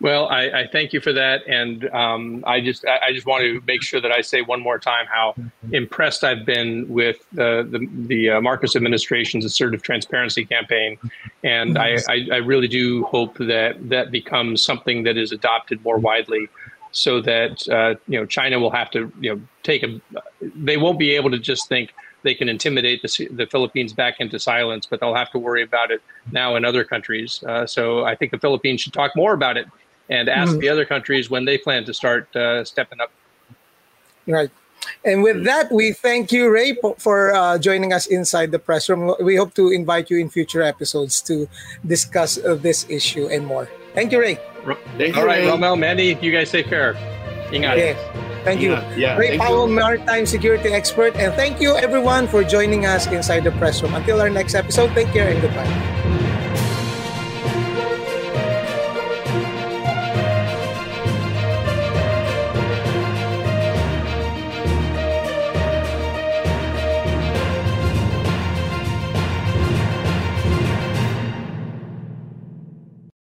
Well, 0.00 0.28
I, 0.28 0.42
I, 0.50 0.66
thank 0.70 0.92
you 0.92 1.00
for 1.00 1.12
that, 1.14 1.42
and 1.48 1.88
um, 1.90 2.44
I 2.46 2.60
just 2.60 2.84
I 2.84 3.12
just 3.12 3.26
want 3.26 3.42
to 3.42 3.62
make 3.66 3.82
sure 3.82 3.98
that 3.98 4.12
I 4.12 4.20
say 4.20 4.42
one 4.42 4.60
more 4.60 4.78
time 4.78 5.06
how 5.06 5.34
impressed 5.72 6.22
I've 6.22 6.44
been 6.44 6.86
with 6.86 7.26
the 7.32 7.66
the, 7.70 7.88
the 8.06 8.30
uh, 8.30 8.40
Marcos 8.42 8.76
administration's 8.76 9.46
assertive 9.46 9.82
transparency 9.82 10.44
campaign, 10.44 10.98
and 11.44 11.78
I, 11.78 11.96
I, 12.08 12.28
I 12.30 12.36
really 12.36 12.68
do 12.68 13.04
hope 13.04 13.38
that 13.38 13.76
that 13.88 14.10
becomes 14.10 14.62
something 14.62 15.04
that 15.04 15.16
is 15.16 15.32
adopted 15.32 15.82
more 15.82 15.96
widely, 15.96 16.50
so 16.90 17.22
that 17.22 17.66
uh, 17.68 17.94
you 18.06 18.20
know 18.20 18.26
China 18.26 18.60
will 18.60 18.70
have 18.70 18.90
to 18.90 19.10
you 19.18 19.34
know 19.34 19.40
take 19.62 19.82
a 19.82 19.98
they 20.42 20.76
won't 20.76 20.98
be 20.98 21.12
able 21.12 21.30
to 21.30 21.38
just 21.38 21.70
think 21.70 21.94
they 22.22 22.34
can 22.34 22.50
intimidate 22.50 23.00
the, 23.00 23.28
the 23.30 23.46
Philippines 23.46 23.94
back 23.94 24.16
into 24.18 24.38
silence, 24.38 24.84
but 24.84 25.00
they'll 25.00 25.14
have 25.14 25.30
to 25.30 25.38
worry 25.38 25.62
about 25.62 25.90
it 25.90 26.02
now 26.32 26.56
in 26.56 26.66
other 26.66 26.84
countries. 26.84 27.42
Uh, 27.44 27.64
so 27.66 28.04
I 28.04 28.14
think 28.14 28.32
the 28.32 28.38
Philippines 28.38 28.80
should 28.82 28.92
talk 28.92 29.12
more 29.16 29.32
about 29.32 29.56
it 29.56 29.66
and 30.08 30.28
ask 30.28 30.52
mm. 30.52 30.60
the 30.60 30.68
other 30.68 30.84
countries 30.84 31.30
when 31.30 31.44
they 31.44 31.58
plan 31.58 31.84
to 31.84 31.94
start 31.94 32.34
uh, 32.36 32.64
stepping 32.64 33.00
up. 33.00 33.10
Right. 34.26 34.50
And 35.04 35.22
with 35.22 35.44
that, 35.44 35.72
we 35.72 35.92
thank 35.92 36.30
you, 36.30 36.50
Ray, 36.50 36.76
for 36.98 37.34
uh, 37.34 37.58
joining 37.58 37.92
us 37.92 38.06
inside 38.06 38.52
the 38.52 38.58
press 38.58 38.88
room. 38.88 39.14
We 39.20 39.36
hope 39.36 39.54
to 39.54 39.70
invite 39.70 40.10
you 40.10 40.18
in 40.18 40.28
future 40.28 40.62
episodes 40.62 41.20
to 41.22 41.48
discuss 41.84 42.38
uh, 42.38 42.54
this 42.54 42.86
issue 42.88 43.26
and 43.26 43.46
more. 43.46 43.68
Thank 43.94 44.12
you, 44.12 44.20
Ray. 44.20 44.38
Thank 44.98 45.16
All 45.16 45.22
you, 45.22 45.28
right, 45.28 45.40
Ray. 45.40 45.48
Rommel, 45.48 45.76
Manny, 45.76 46.14
you 46.20 46.30
guys 46.30 46.50
take 46.50 46.66
care. 46.66 46.94
Ingat. 47.50 47.76
Yes. 47.76 47.98
Thank 48.44 48.60
you. 48.60 48.72
Yeah, 48.72 48.96
yeah, 48.96 49.16
Ray 49.16 49.38
Powell, 49.38 49.68
you. 49.68 49.74
maritime 49.74 50.26
security 50.26 50.70
expert. 50.70 51.16
And 51.16 51.34
thank 51.34 51.60
you, 51.60 51.74
everyone, 51.74 52.28
for 52.28 52.44
joining 52.44 52.86
us 52.86 53.06
inside 53.08 53.42
the 53.42 53.52
press 53.52 53.82
room. 53.82 53.94
Until 53.94 54.20
our 54.20 54.30
next 54.30 54.54
episode, 54.54 54.94
take 54.94 55.08
care 55.08 55.30
and 55.30 55.42
goodbye. 55.42 56.05